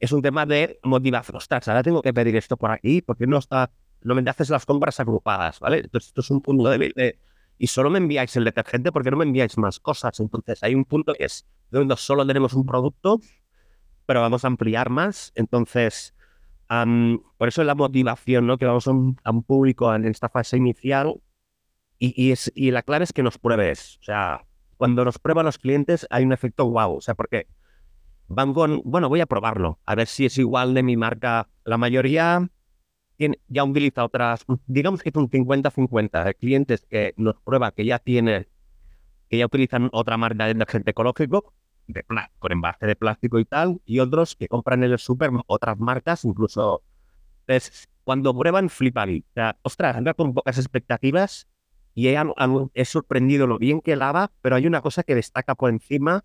es 0.00 0.12
un 0.12 0.22
tema 0.22 0.46
de 0.46 0.78
motivación. 0.82 1.36
Ostras, 1.36 1.68
ahora 1.68 1.82
tengo 1.82 2.02
que 2.02 2.12
pedir 2.12 2.36
esto 2.36 2.56
por 2.56 2.70
aquí 2.70 3.02
porque 3.02 3.26
no 3.26 3.38
está, 3.38 3.70
no 4.02 4.14
me 4.14 4.28
haces 4.28 4.50
las 4.50 4.66
compras 4.66 5.00
agrupadas, 5.00 5.60
¿vale? 5.60 5.78
Entonces, 5.78 6.08
esto 6.08 6.20
es 6.20 6.30
un 6.30 6.40
punto 6.40 6.68
débil 6.68 6.92
de, 6.94 7.18
y 7.58 7.66
solo 7.68 7.90
me 7.90 7.98
enviáis 7.98 8.36
el 8.36 8.44
detergente 8.44 8.92
porque 8.92 9.10
no 9.10 9.16
me 9.16 9.24
enviáis 9.24 9.56
más 9.58 9.80
cosas. 9.80 10.18
Entonces, 10.20 10.62
hay 10.62 10.74
un 10.74 10.84
punto 10.84 11.14
que 11.14 11.24
es 11.24 11.46
donde 11.70 11.96
solo 11.96 12.26
tenemos 12.26 12.52
un 12.52 12.66
producto, 12.66 13.20
pero 14.04 14.20
vamos 14.20 14.44
a 14.44 14.48
ampliar 14.48 14.90
más. 14.90 15.32
Entonces, 15.34 16.14
por 16.68 17.48
eso 17.48 17.62
es 17.62 17.66
la 17.66 17.74
motivación, 17.74 18.46
¿no? 18.46 18.58
Que 18.58 18.66
vamos 18.66 18.86
a 18.86 18.90
un, 18.90 19.16
público 19.46 19.94
en 19.94 20.04
esta 20.04 20.28
fase 20.28 20.56
inicial 20.56 21.20
y, 21.98 22.30
es, 22.30 22.52
y 22.54 22.70
la 22.70 22.82
clave 22.82 23.04
es 23.04 23.12
que 23.12 23.22
nos 23.22 23.38
pruebes. 23.38 23.98
O 24.00 24.04
sea, 24.04 24.44
cuando 24.76 25.04
nos 25.04 25.18
prueban 25.18 25.46
los 25.46 25.58
clientes 25.58 26.06
hay 26.10 26.24
un 26.24 26.32
efecto 26.32 26.68
wow. 26.68 26.96
O 26.96 27.00
sea, 27.00 27.14
porque 27.14 27.46
van 28.28 28.54
con, 28.54 28.82
bueno, 28.84 29.08
voy 29.08 29.20
a 29.20 29.26
probarlo, 29.26 29.78
a 29.84 29.94
ver 29.94 30.06
si 30.06 30.26
es 30.26 30.38
igual 30.38 30.74
de 30.74 30.82
mi 30.82 30.96
marca. 30.96 31.48
La 31.64 31.78
mayoría 31.78 32.48
ya 33.48 33.64
utiliza 33.64 34.04
otras, 34.04 34.44
digamos 34.66 35.02
que 35.02 35.08
es 35.08 35.14
un 35.14 35.30
50-50 35.30 36.24
de 36.24 36.34
clientes 36.34 36.86
que 36.88 37.14
nos 37.16 37.36
prueba 37.36 37.72
que 37.72 37.84
ya 37.84 37.98
tiene, 37.98 38.48
que 39.28 39.38
ya 39.38 39.46
utilizan 39.46 39.88
otra 39.92 40.16
marca 40.16 40.46
de 40.46 40.54
detergente 40.54 40.90
ecológico, 40.90 41.54
de 41.86 42.04
con 42.38 42.52
envase 42.52 42.86
de 42.86 42.96
plástico 42.96 43.38
y 43.38 43.44
tal, 43.44 43.80
y 43.84 44.00
otros 44.00 44.36
que 44.36 44.48
compran 44.48 44.82
en 44.82 44.92
el 44.92 44.98
super 44.98 45.30
otras 45.46 45.78
marcas, 45.78 46.24
incluso. 46.24 46.82
Entonces, 47.46 47.88
cuando 48.04 48.36
prueban, 48.36 48.68
flipan. 48.68 49.22
O 49.30 49.32
sea, 49.34 49.56
ostras, 49.62 49.96
anda 49.96 50.14
con 50.14 50.34
pocas 50.34 50.58
expectativas 50.58 51.48
y 51.94 52.08
he, 52.08 52.18
he, 52.74 52.84
sorprendido 52.84 53.46
lo 53.46 53.58
bien 53.58 53.80
que 53.80 53.96
lava, 53.96 54.32
pero 54.42 54.56
hay 54.56 54.66
una 54.66 54.82
cosa 54.82 55.04
que 55.04 55.14
destaca 55.14 55.54
por 55.54 55.70
encima, 55.70 56.24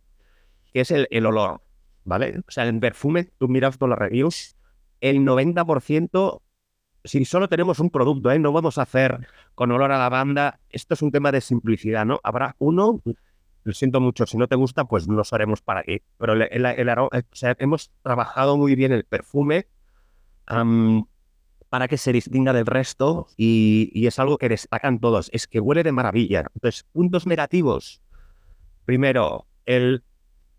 que 0.73 0.81
es 0.81 0.91
el 0.91 1.25
olor. 1.25 1.61
¿Vale? 2.03 2.39
O 2.47 2.51
sea, 2.51 2.67
en 2.67 2.79
perfume, 2.79 3.29
tú 3.37 3.47
miras 3.47 3.77
todas 3.77 3.91
las 3.91 3.99
reviews, 3.99 4.55
el 5.01 5.19
90%, 5.19 6.41
si 7.03 7.25
solo 7.25 7.49
tenemos 7.49 7.79
un 7.79 7.89
producto, 7.89 8.31
¿eh? 8.31 8.39
no 8.39 8.51
vamos 8.51 8.77
a 8.77 8.83
hacer 8.83 9.27
con 9.55 9.71
olor 9.71 9.91
a 9.91 9.97
lavanda, 9.97 10.59
esto 10.69 10.93
es 10.93 11.01
un 11.01 11.11
tema 11.11 11.31
de 11.31 11.41
simplicidad, 11.41 12.05
¿no? 12.05 12.19
Habrá 12.23 12.55
uno, 12.59 13.01
lo 13.63 13.73
siento 13.73 13.99
mucho, 13.99 14.25
si 14.25 14.37
no 14.37 14.47
te 14.47 14.55
gusta, 14.55 14.85
pues 14.85 15.07
no 15.07 15.21
haremos 15.31 15.61
para 15.61 15.81
aquí, 15.81 16.01
pero 16.17 16.33
el, 16.33 16.41
el, 16.43 16.89
o 16.89 17.09
sea, 17.31 17.55
hemos 17.59 17.91
trabajado 18.03 18.57
muy 18.57 18.75
bien 18.75 18.91
el 18.91 19.03
perfume 19.03 19.67
para 21.69 21.87
que 21.87 21.97
se 21.97 22.11
distinga 22.11 22.53
del 22.53 22.65
resto 22.65 23.27
y, 23.37 23.89
y 23.93 24.07
es 24.07 24.19
algo 24.19 24.37
que 24.37 24.49
destacan 24.49 24.99
todos, 24.99 25.29
es 25.33 25.47
que 25.47 25.59
huele 25.59 25.83
de 25.83 25.93
maravilla. 25.93 26.45
Entonces, 26.53 26.83
puntos 26.91 27.25
negativos. 27.25 28.01
Primero, 28.83 29.47
el 29.65 30.03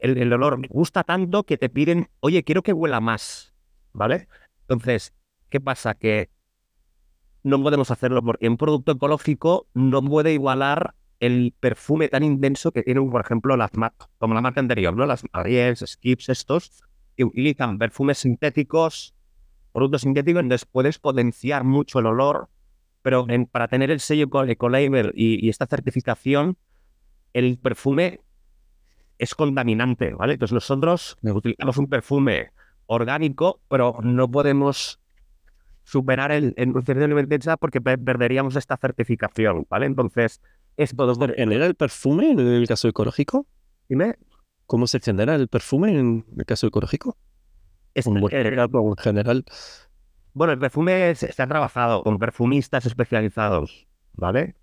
el, 0.03 0.33
olor 0.33 0.59
me 0.59 0.69
gusta 0.69 1.05
tanto 1.05 1.45
que 1.45 1.57
te 1.57 1.69
piden, 1.69 2.09
oye, 2.21 2.43
quiero 2.43 2.63
que 2.63 2.73
huela 2.73 3.01
más, 3.01 3.55
¿vale? 3.93 4.29
Entonces, 4.63 5.15
¿qué 5.49 5.61
pasa? 5.61 5.95
Que 5.95 6.29
no 7.45 7.63
podemos 7.63 7.91
hacerlo 7.91 8.23
porque 8.23 8.49
un 8.49 8.57
producto 8.57 8.93
ecológico 8.93 9.69
no 9.75 10.03
puede 10.03 10.33
igualar 10.33 10.95
el 11.21 11.55
perfume 11.59 12.09
tan 12.09 12.25
intenso 12.25 12.73
que 12.73 12.83
tienen, 12.83 13.09
por 13.11 13.21
ejemplo, 13.21 13.57
las 13.57 13.73
marcas, 13.75 14.09
como 14.19 14.35
la 14.35 14.41
marca 14.41 14.59
anterior, 14.59 14.95
¿no? 14.97 15.07
Las 15.07 15.25
Ariels, 15.33 15.85
Skips, 15.87 16.29
estos, 16.31 16.83
que 17.17 17.25
utilizan 17.25 17.79
perfumes 17.79 18.19
sintéticos, 18.19 19.15
productos 19.73 20.03
sintéticos, 20.03 20.43
entonces 20.43 20.67
puedes 20.67 20.99
potenciar 20.99 21.63
mucho 21.63 22.01
el 22.01 22.07
olor, 22.07 22.49
pero 23.03 23.27
para 23.53 23.69
tener 23.69 23.93
el 23.93 24.01
sello 24.01 24.29
Ecolabel 24.49 25.13
y, 25.15 25.47
y 25.47 25.49
esta 25.49 25.67
certificación, 25.67 26.57
el 27.33 27.57
perfume 27.59 28.21
es 29.23 29.37
contaminante, 29.37 30.15
¿vale? 30.15 30.33
Entonces 30.33 30.53
nosotros 30.53 31.17
utilizamos 31.23 31.77
un 31.77 31.87
perfume 31.87 32.51
orgánico, 32.87 33.61
pero 33.69 33.99
no 34.03 34.29
podemos 34.29 35.01
superar 35.85 36.33
el, 36.33 36.55
el 36.57 36.73
nivel 36.73 37.29
de 37.29 37.57
porque 37.57 37.81
perderíamos 37.81 38.57
esta 38.57 38.77
certificación, 38.77 39.65
¿vale? 39.71 39.87
Entonces, 39.87 40.43
es 40.77 40.97
todo... 40.97 41.15
¿Genera 41.37 41.67
el 41.67 41.77
perfume 41.77 42.33
en 42.33 42.41
el 42.41 42.67
caso 42.67 42.89
ecológico? 42.89 43.47
Dime. 43.89 44.17
¿Cómo 44.67 44.89
se 44.89 44.99
genera 44.99 45.37
el 45.37 45.47
perfume 45.47 45.97
en 45.97 46.25
el 46.37 46.45
caso 46.45 46.67
ecológico? 46.67 47.17
Es 47.95 48.09
en 48.09 48.29
general. 48.97 49.45
Bueno, 50.35 50.53
el 50.53 50.59
perfume 50.59 51.15
se, 51.15 51.41
ha 51.41 51.47
trabajado 51.47 52.03
con 52.03 52.19
perfumistas 52.19 52.87
especializados, 52.87 53.87
¿vale? 54.15 54.57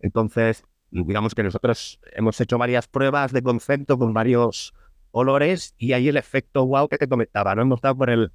entonces, 0.00 0.64
digamos 0.90 1.34
que 1.34 1.42
nosotros 1.42 2.00
hemos 2.12 2.40
hecho 2.40 2.58
varias 2.58 2.88
pruebas 2.88 3.32
de 3.32 3.42
concepto 3.42 3.98
con 3.98 4.14
varios 4.14 4.74
olores 5.10 5.74
y 5.78 5.92
hay 5.92 6.08
el 6.08 6.16
efecto 6.16 6.66
wow 6.66 6.88
que 6.88 6.98
te 6.98 7.08
comentaba, 7.08 7.54
¿no? 7.54 7.62
Hemos 7.62 7.78
estado 7.78 7.96
por 7.96 8.10
el, 8.10 8.32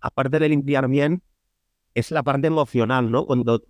aparte 0.00 0.38
de 0.38 0.48
limpiar 0.48 0.88
bien, 0.88 1.22
es 1.94 2.10
la 2.10 2.22
parte 2.22 2.46
emocional, 2.46 3.10
¿no? 3.10 3.26
Cuando 3.26 3.62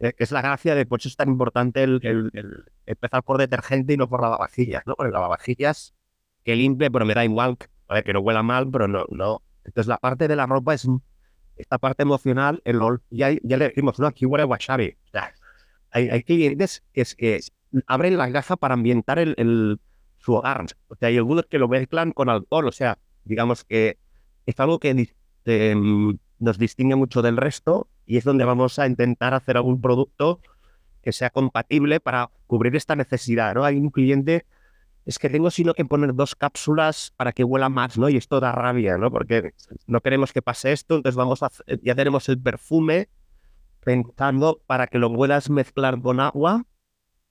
eh, 0.00 0.12
es 0.18 0.30
la 0.30 0.42
gracia 0.42 0.74
de 0.74 0.86
por 0.86 1.00
eso 1.00 1.08
es 1.08 1.16
tan 1.16 1.28
importante 1.28 1.82
el, 1.82 2.64
empezar 2.86 3.22
por 3.22 3.38
detergente 3.38 3.94
y 3.94 3.96
no 3.96 4.08
por 4.08 4.22
lavavajillas, 4.22 4.82
¿no? 4.86 4.94
Porque 4.94 5.12
lavavajillas 5.12 5.94
que 6.44 6.54
limpie, 6.54 6.90
pero 6.90 7.04
me 7.04 7.14
da 7.14 7.24
igual, 7.24 7.56
que 7.58 8.12
no 8.12 8.20
huela 8.20 8.42
mal, 8.42 8.70
pero 8.70 8.86
no, 8.86 9.04
no. 9.10 9.42
Entonces 9.64 9.88
la 9.88 9.98
parte 9.98 10.28
de 10.28 10.36
la 10.36 10.46
ropa 10.46 10.74
es 10.74 10.86
esta 11.56 11.78
parte 11.78 12.02
emocional, 12.02 12.60
el 12.64 12.80
ya, 13.10 13.30
ya 13.42 13.56
le 13.56 13.68
decimos, 13.68 13.98
no, 13.98 14.06
aquí 14.06 14.26
huele 14.26 14.44
wasabi. 14.44 14.96
O 15.06 15.10
sea, 15.10 15.32
hay, 15.96 16.10
hay 16.10 16.22
clientes 16.22 16.84
que, 16.92 17.00
es, 17.00 17.14
que 17.14 17.40
abren 17.86 18.18
la 18.18 18.30
caja 18.30 18.56
para 18.56 18.74
ambientar 18.74 19.18
el, 19.18 19.34
el, 19.38 19.80
su 20.18 20.34
hogar. 20.34 20.66
O 20.88 20.94
sea, 20.94 21.08
hay 21.08 21.16
algunos 21.16 21.46
que 21.46 21.58
lo 21.58 21.68
mezclan 21.68 22.12
con 22.12 22.28
alcohol, 22.28 22.68
o 22.68 22.72
sea, 22.72 22.98
digamos 23.24 23.64
que 23.64 23.98
es 24.44 24.60
algo 24.60 24.78
que 24.78 25.08
em, 25.46 26.18
nos 26.38 26.58
distingue 26.58 26.96
mucho 26.96 27.22
del 27.22 27.38
resto 27.38 27.88
y 28.04 28.18
es 28.18 28.24
donde 28.24 28.44
vamos 28.44 28.78
a 28.78 28.86
intentar 28.86 29.32
hacer 29.32 29.56
algún 29.56 29.80
producto 29.80 30.40
que 31.00 31.12
sea 31.12 31.30
compatible 31.30 31.98
para 31.98 32.30
cubrir 32.46 32.76
esta 32.76 32.94
necesidad, 32.94 33.54
¿no? 33.54 33.64
Hay 33.64 33.78
un 33.78 33.88
cliente, 33.88 34.44
es 35.06 35.18
que 35.18 35.30
tengo 35.30 35.50
sino 35.50 35.72
que 35.72 35.84
poner 35.86 36.14
dos 36.14 36.34
cápsulas 36.34 37.14
para 37.16 37.32
que 37.32 37.42
huela 37.42 37.70
más, 37.70 37.96
¿no? 37.96 38.10
Y 38.10 38.18
esto 38.18 38.38
da 38.38 38.52
rabia, 38.52 38.98
¿no? 38.98 39.10
Porque 39.10 39.54
no 39.86 40.02
queremos 40.02 40.34
que 40.34 40.42
pase 40.42 40.72
esto, 40.72 40.96
entonces 40.96 41.16
vamos 41.16 41.42
a, 41.42 41.50
ya 41.82 41.94
tenemos 41.94 42.28
el 42.28 42.38
perfume 42.38 43.08
pensando 43.86 44.60
para 44.66 44.88
que 44.88 44.98
lo 44.98 45.14
puedas 45.14 45.48
mezclar 45.48 46.02
con 46.02 46.18
agua 46.18 46.64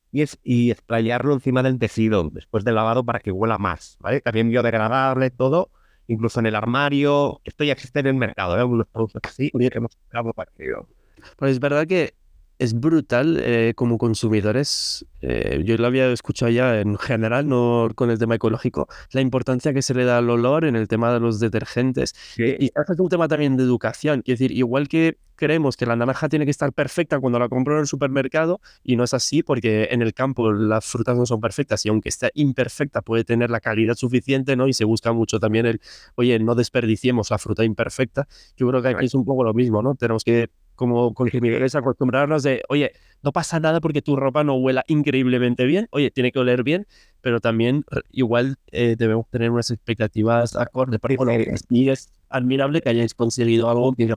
y, 0.10 0.22
es, 0.22 0.40
y 0.42 0.72
esprayarlo 0.72 1.34
encima 1.34 1.62
del 1.62 1.78
tejido 1.78 2.30
después 2.32 2.64
del 2.64 2.76
lavado 2.76 3.04
para 3.04 3.20
que 3.20 3.30
huela 3.30 3.58
más, 3.58 3.98
¿vale? 4.00 4.22
También 4.22 4.48
biodegradable, 4.50 5.32
todo, 5.32 5.70
incluso 6.08 6.40
en 6.40 6.46
el 6.46 6.56
armario. 6.56 7.42
Esto 7.44 7.66
ya 7.66 7.74
existe 7.74 8.00
en 8.00 8.08
el 8.08 8.14
mercado, 8.14 8.56
¿eh? 8.56 8.62
algunos 8.62 8.88
productos 8.88 9.22
así, 9.26 9.52
que 9.52 9.70
hemos 9.74 9.98
partido. 10.34 10.88
Pues 11.36 11.52
es 11.52 11.60
verdad 11.60 11.86
que 11.88 12.16
es 12.60 12.80
brutal 12.80 13.38
eh, 13.42 13.74
como 13.76 13.98
consumidores. 13.98 15.06
Eh, 15.22 15.64
yo 15.66 15.78
lo 15.78 15.88
había 15.88 16.12
escuchado 16.12 16.52
ya 16.52 16.80
en 16.80 16.98
general, 16.98 17.48
no 17.48 17.90
con 17.96 18.10
el 18.10 18.20
tema 18.20 18.36
ecológico, 18.36 18.88
la 19.12 19.22
importancia 19.22 19.74
que 19.74 19.82
se 19.82 19.94
le 19.94 20.06
da 20.06 20.20
al 20.20 20.30
olor 20.30 20.66
en 20.66 20.76
el 20.76 20.88
tema 20.88 21.14
de 21.14 21.20
los 21.20 21.40
detergentes. 21.40 22.14
Y, 22.38 22.66
es 22.66 23.00
un 23.00 23.10
tema 23.10 23.28
también 23.28 23.58
de 23.58 23.64
educación. 23.64 24.22
Quiero 24.22 24.38
decir, 24.40 24.52
igual 24.52 24.88
que 24.88 25.18
creemos 25.36 25.76
que 25.76 25.86
la 25.86 25.96
naranja 25.96 26.30
tiene 26.30 26.46
que 26.46 26.52
estar 26.52 26.72
perfecta 26.72 27.20
cuando 27.20 27.40
la 27.40 27.50
compro 27.50 27.74
en 27.74 27.82
el 27.82 27.88
supermercado, 27.88 28.62
y 28.84 28.96
no 28.96 29.04
es 29.04 29.14
así 29.14 29.44
porque 29.44 29.90
en 29.92 30.02
el 30.02 30.14
campo 30.14 30.52
las 30.54 30.86
frutas 30.86 31.18
no 31.18 31.26
son 31.26 31.42
perfectas 31.42 31.86
y 31.86 31.90
aunque 31.90 32.10
esté 32.10 32.32
imperfecta 32.36 33.02
puede 33.02 33.26
tener 33.26 33.50
la 33.50 33.60
calidad 33.60 33.96
suficiente, 33.96 34.56
¿no? 34.56 34.68
Y 34.68 34.74
se 34.74 34.86
busca 34.86 35.12
mucho 35.12 35.40
también 35.40 35.66
el, 35.66 35.82
oye, 36.16 36.40
no 36.40 36.56
desperdiciemos 36.56 37.32
la 37.32 37.38
fruta 37.38 37.66
imperfecta. 37.66 38.28
Yo 38.56 38.68
creo 38.70 38.82
que 38.82 38.90
aquí 38.90 39.06
es 39.06 39.14
un 39.14 39.26
poco 39.26 39.44
lo 39.44 39.54
mismo, 39.54 39.82
¿no? 39.82 39.96
Tenemos 39.96 40.24
que 40.24 40.50
como 40.76 41.14
consumidores 41.14 41.76
acostumbrarnos 41.76 42.44
de, 42.44 42.64
oye, 42.70 42.92
no 43.24 43.32
pasa 43.32 43.60
nada 43.60 43.82
porque 43.82 44.02
tu 44.02 44.16
ropa 44.16 44.44
no 44.44 44.56
huela 44.56 44.84
increíblemente 44.88 45.66
bien, 45.66 45.88
oye, 45.92 46.12
tiene 46.12 46.32
que 46.32 46.40
oler 46.40 46.64
bien, 46.64 46.86
pero 47.22 47.40
también 47.40 47.84
igual 48.12 48.58
eh, 48.72 48.96
debemos 48.98 49.28
tener 49.30 49.50
unas 49.50 49.72
expectativas 49.72 50.56
acordes. 50.56 51.00
y 51.70 51.90
es 51.90 52.12
admirable 52.30 52.82
que 52.82 52.90
hayáis 52.90 53.14
conseguido 53.14 53.70
algo 53.70 53.94
que 53.94 54.08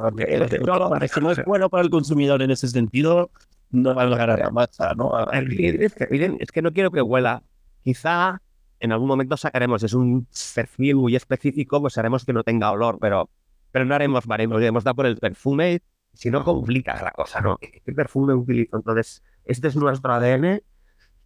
no 1.21 1.31
es 1.31 1.45
bueno 1.45 1.71
para 1.71 1.83
el 1.83 1.91
consumidor 1.91 2.43
en 2.43 2.51
ese 2.51 2.69
sentido, 2.69 3.31
no 3.71 3.95
va 3.95 4.03
a 4.03 4.07
llegar 4.07 4.31
a 4.31 4.37
la 4.37 4.51
masa, 4.51 4.95
¿no? 4.95 5.13
Es 5.31 6.53
que 6.53 6.63
no 6.63 6.73
quiero 6.73 6.91
que 6.91 7.03
huela. 7.03 7.43
Quizá 7.85 8.43
en 8.81 8.93
algún 8.93 9.09
momento 9.09 9.37
sacaremos, 9.37 9.83
es 9.83 9.93
un 9.93 10.27
perfil 10.55 10.97
muy 10.97 11.17
específico, 11.17 11.81
pues 11.81 11.99
haremos 11.99 12.25
que 12.25 12.33
no 12.33 12.45
tenga 12.45 12.71
olor, 12.71 12.99
pero, 13.01 13.31
pero 13.71 13.85
no 13.85 13.95
haremos, 13.95 14.25
haremos, 14.29 14.59
haremos 14.59 14.85
dar 14.85 14.95
por 14.95 15.07
el 15.07 15.17
perfume 15.17 15.81
si 16.19 16.33
no 16.33 16.43
complicas 16.43 17.01
la 17.01 17.13
cosa, 17.13 17.41
¿no? 17.41 17.59
¿Qué 17.59 17.93
perfume 17.93 18.35
utilizo? 18.35 18.77
Entonces, 18.77 19.23
este 19.45 19.69
es 19.69 19.77
nuestro 19.77 20.13
ADN. 20.13 20.61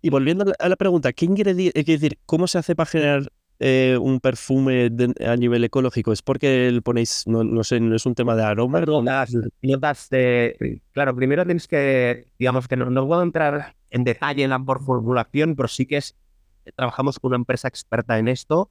Y 0.02 0.10
volviendo 0.10 0.52
a 0.58 0.68
la 0.68 0.76
pregunta, 0.76 1.14
¿qué 1.14 1.24
ingrediente, 1.24 1.80
es 1.80 1.86
decir, 1.86 2.18
cómo 2.26 2.46
se 2.46 2.58
hace 2.58 2.76
para 2.76 2.90
generar 2.90 3.32
eh, 3.58 3.96
un 3.98 4.20
perfume 4.20 4.90
a 5.26 5.36
nivel 5.36 5.64
ecológico? 5.64 6.12
¿Es 6.12 6.20
porque 6.20 6.70
le 6.70 6.82
ponéis, 6.82 7.24
no, 7.26 7.64
sé, 7.64 7.80
no 7.80 7.96
es 7.96 8.04
un 8.04 8.14
tema 8.14 8.36
de 8.36 8.42
aroma? 8.42 8.80
Perdón, 8.80 9.06
las 9.06 9.34
notas 9.62 10.10
de... 10.10 10.82
Claro, 10.92 11.16
primero 11.16 11.46
tienes 11.46 11.66
que, 11.66 12.28
digamos 12.38 12.68
que 12.68 12.76
no, 12.76 12.90
no 12.90 13.06
puedo 13.06 13.22
entrar 13.22 13.74
en 13.88 14.04
detalle 14.04 14.44
en 14.44 14.50
la 14.50 14.62
formulación, 14.62 15.56
pero 15.56 15.68
sí 15.68 15.86
que 15.86 15.96
es, 15.96 16.18
trabajamos 16.76 17.18
con 17.18 17.30
una 17.30 17.36
empresa 17.36 17.66
experta 17.66 18.18
en 18.18 18.28
esto 18.28 18.70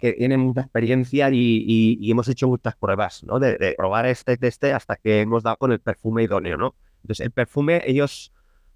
que 0.00 0.14
tienen 0.14 0.40
mucha 0.40 0.62
experiencia 0.62 1.28
y, 1.32 2.10
hemos 2.10 2.28
hecho 2.28 2.48
muchas 2.48 2.76
pruebas, 2.76 3.22
¿no? 3.24 3.38
De, 3.38 3.74
probar 3.76 4.06
este 4.06 4.36
teste 4.36 4.72
hasta 4.72 4.96
que 4.96 5.20
hemos 5.20 5.42
dado 5.42 5.56
con 5.56 5.72
el 5.72 5.80
perfume 5.80 6.24
idóneo, 6.24 6.56
¿no? 6.56 6.74
Entonces, 7.02 7.24
el 7.26 7.30
perfume 7.32 7.82
ellos 7.86 8.32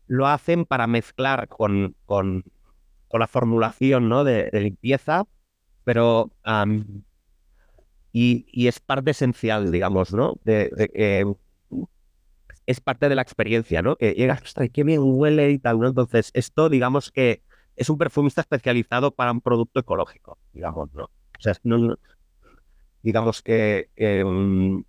lo 0.06 0.26
hacen 0.26 0.64
para 0.66 0.86
mezclar 0.86 1.48
con, 1.48 1.96
la 3.10 3.26
formulación, 3.26 4.08
¿no? 4.08 4.24
De, 4.24 4.50
limpieza, 4.52 5.24
pero... 5.84 6.30
y, 8.12 8.66
es 8.68 8.80
parte 8.80 9.12
esencial, 9.12 9.72
digamos, 9.72 10.12
¿no? 10.12 10.34
De, 10.44 10.70
es 12.66 12.80
parte 12.80 13.08
de 13.08 13.14
la 13.14 13.22
experiencia, 13.22 13.82
¿no? 13.82 13.96
Que 13.96 14.12
llegas, 14.12 14.42
ostras, 14.42 14.68
qué 14.72 14.84
bien 14.84 15.00
huele 15.02 15.50
y 15.50 15.58
tal. 15.58 15.84
Entonces, 15.84 16.30
esto, 16.34 16.68
digamos 16.68 17.10
que 17.10 17.42
es 17.76 17.90
un 17.90 17.98
perfumista 17.98 18.40
especializado 18.40 19.10
para 19.12 19.32
un 19.32 19.40
producto 19.40 19.80
ecológico, 19.80 20.38
digamos, 20.52 20.92
¿no? 20.94 21.04
O 21.04 21.40
sea, 21.40 21.54
no, 21.64 21.96
digamos 23.02 23.42
que 23.42 23.90
mm, 24.24 24.80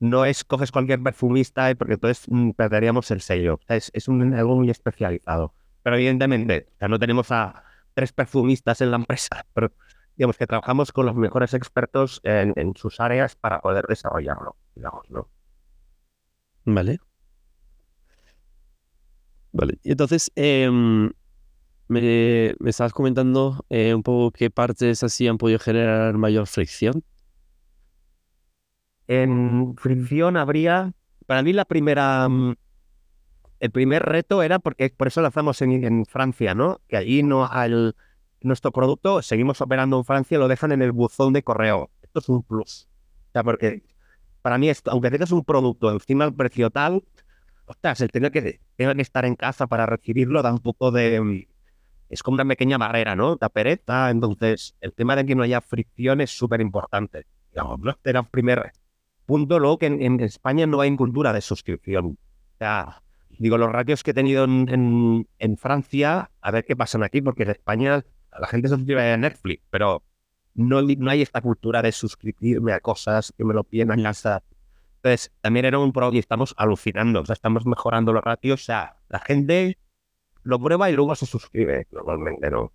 no 0.00 0.24
es 0.24 0.44
coges 0.44 0.72
cualquier 0.72 1.02
perfumista 1.02 1.72
porque 1.76 1.94
entonces 1.94 2.26
mm, 2.28 2.50
perderíamos 2.50 3.10
el 3.10 3.20
sello. 3.20 3.60
es, 3.68 3.90
es 3.94 4.08
un, 4.08 4.34
algo 4.34 4.56
muy 4.56 4.70
especializado. 4.70 5.54
Pero 5.82 5.96
evidentemente, 5.96 6.68
ya 6.80 6.88
no 6.88 6.98
tenemos 6.98 7.30
a 7.30 7.64
tres 7.94 8.12
perfumistas 8.12 8.80
en 8.80 8.90
la 8.90 8.96
empresa, 8.96 9.46
pero 9.54 9.72
digamos 10.16 10.36
que 10.36 10.46
trabajamos 10.46 10.92
con 10.92 11.06
los 11.06 11.14
mejores 11.14 11.54
expertos 11.54 12.20
en, 12.24 12.74
sus 12.76 13.00
áreas 13.00 13.36
para 13.36 13.60
poder 13.60 13.86
desarrollarlo, 13.86 14.56
digamos, 14.74 15.08
¿no? 15.10 15.28
Vale. 16.64 17.00
Vale. 19.52 19.78
Y 19.82 19.92
entonces, 19.92 20.32
eh, 20.36 20.68
me, 21.92 22.54
me 22.58 22.70
estabas 22.70 22.92
comentando 22.92 23.64
eh, 23.68 23.94
un 23.94 24.02
poco 24.02 24.32
qué 24.32 24.50
partes 24.50 25.02
así 25.02 25.28
han 25.28 25.38
podido 25.38 25.58
generar 25.58 26.14
mayor 26.14 26.46
fricción. 26.46 27.04
En 29.06 29.76
fricción 29.76 30.36
habría, 30.36 30.94
para 31.26 31.42
mí 31.42 31.52
la 31.52 31.64
primera, 31.64 32.28
mm, 32.28 32.54
el 33.60 33.70
primer 33.70 34.02
reto 34.04 34.42
era 34.42 34.58
porque 34.58 34.90
por 34.90 35.08
eso 35.08 35.20
lanzamos 35.20 35.60
en, 35.62 35.84
en 35.84 36.06
Francia, 36.06 36.54
¿no? 36.54 36.80
Que 36.88 36.96
allí 36.96 37.22
no 37.22 37.46
al 37.46 37.94
nuestro 38.40 38.72
producto, 38.72 39.22
seguimos 39.22 39.60
operando 39.60 39.98
en 39.98 40.04
Francia, 40.04 40.38
lo 40.38 40.48
dejan 40.48 40.72
en 40.72 40.82
el 40.82 40.92
buzón 40.92 41.32
de 41.32 41.42
correo. 41.42 41.90
Esto 42.02 42.20
es 42.20 42.28
un 42.28 42.42
plus. 42.42 42.88
O 43.28 43.32
sea, 43.32 43.44
porque 43.44 43.82
para 44.40 44.58
mí 44.58 44.68
esto, 44.68 44.90
aunque 44.90 45.10
tengas 45.10 45.30
un 45.30 45.44
producto 45.44 45.90
encima 45.92 46.24
del 46.24 46.34
precio 46.34 46.70
tal, 46.70 47.04
ostras, 47.66 48.00
el 48.00 48.10
tener 48.10 48.32
que, 48.32 48.60
tener 48.76 48.96
que 48.96 49.02
estar 49.02 49.24
en 49.24 49.36
casa 49.36 49.66
para 49.66 49.86
recibirlo 49.86 50.42
da 50.42 50.52
un 50.52 50.58
poco 50.58 50.90
de, 50.90 51.20
mm, 51.20 51.52
es 52.12 52.22
como 52.22 52.34
una 52.34 52.44
pequeña 52.44 52.76
barrera, 52.76 53.16
¿no? 53.16 53.38
La 53.40 53.48
pereza. 53.48 54.10
Entonces, 54.10 54.76
el 54.82 54.92
tema 54.92 55.16
de 55.16 55.24
que 55.24 55.34
no 55.34 55.44
haya 55.44 55.62
fricción 55.62 56.20
es 56.20 56.30
súper 56.30 56.60
importante. 56.60 57.24
Digamos, 57.50 57.80
era 58.04 58.20
el 58.20 58.26
primer 58.26 58.72
punto. 59.24 59.58
Luego 59.58 59.78
que 59.78 59.86
en, 59.86 60.20
España 60.20 60.66
no 60.66 60.82
hay 60.82 60.94
cultura 60.94 61.32
de 61.32 61.40
suscripción. 61.40 62.18
O 62.54 62.58
sea, 62.58 63.02
digo, 63.30 63.56
los 63.56 63.72
ratios 63.72 64.02
que 64.02 64.10
he 64.10 64.14
tenido 64.14 64.44
en, 64.44 65.26
en, 65.38 65.56
Francia, 65.56 66.30
a 66.42 66.50
ver 66.50 66.66
qué 66.66 66.76
pasan 66.76 67.02
aquí, 67.02 67.22
porque 67.22 67.44
en 67.44 67.50
España 67.50 68.04
la 68.38 68.46
gente 68.46 68.68
se 68.68 68.74
suscribe 68.74 69.10
a 69.10 69.16
Netflix, 69.16 69.62
pero 69.70 70.04
no, 70.52 70.82
no 70.82 71.10
hay 71.10 71.22
esta 71.22 71.40
cultura 71.40 71.80
de 71.80 71.92
suscribirme 71.92 72.74
a 72.74 72.80
cosas 72.80 73.32
que 73.38 73.42
me 73.42 73.54
lo 73.54 73.64
piden 73.64 73.90
en 73.90 74.02
casa. 74.02 74.42
Entonces, 74.96 75.32
también 75.40 75.64
era 75.64 75.78
un 75.78 75.92
pro 75.92 76.12
y 76.12 76.18
estamos 76.18 76.54
alucinando. 76.58 77.22
O 77.22 77.24
sea, 77.24 77.32
estamos 77.32 77.64
mejorando 77.64 78.12
los 78.12 78.22
ratios. 78.22 78.60
O 78.60 78.64
sea, 78.64 78.96
la 79.08 79.18
gente 79.18 79.78
lo 80.42 80.60
prueba 80.60 80.90
y 80.90 80.94
luego 80.94 81.14
se 81.14 81.26
suscribe 81.26 81.86
normalmente, 81.90 82.50
¿no? 82.50 82.72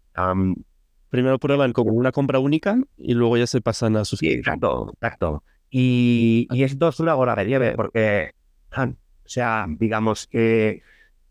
Primero 1.10 1.39
prueban 1.39 1.71
como 1.73 1.91
una 1.91 2.12
compra 2.12 2.39
única 2.39 2.77
y 2.97 3.13
luego 3.13 3.38
ya 3.38 3.47
se 3.47 3.62
pasan 3.62 3.95
a 3.95 4.06
suscribir. 4.06 4.39
exacto, 4.39 4.91
exacto. 4.93 5.43
Y, 5.69 6.47
y, 6.51 6.63
esto 6.63 6.88
es 6.89 6.99
una 6.99 7.15
hora 7.15 7.36
de 7.36 7.45
nieve 7.45 7.73
porque, 7.75 8.32
o 8.75 8.95
sea, 9.25 9.65
digamos 9.67 10.27
que 10.27 10.82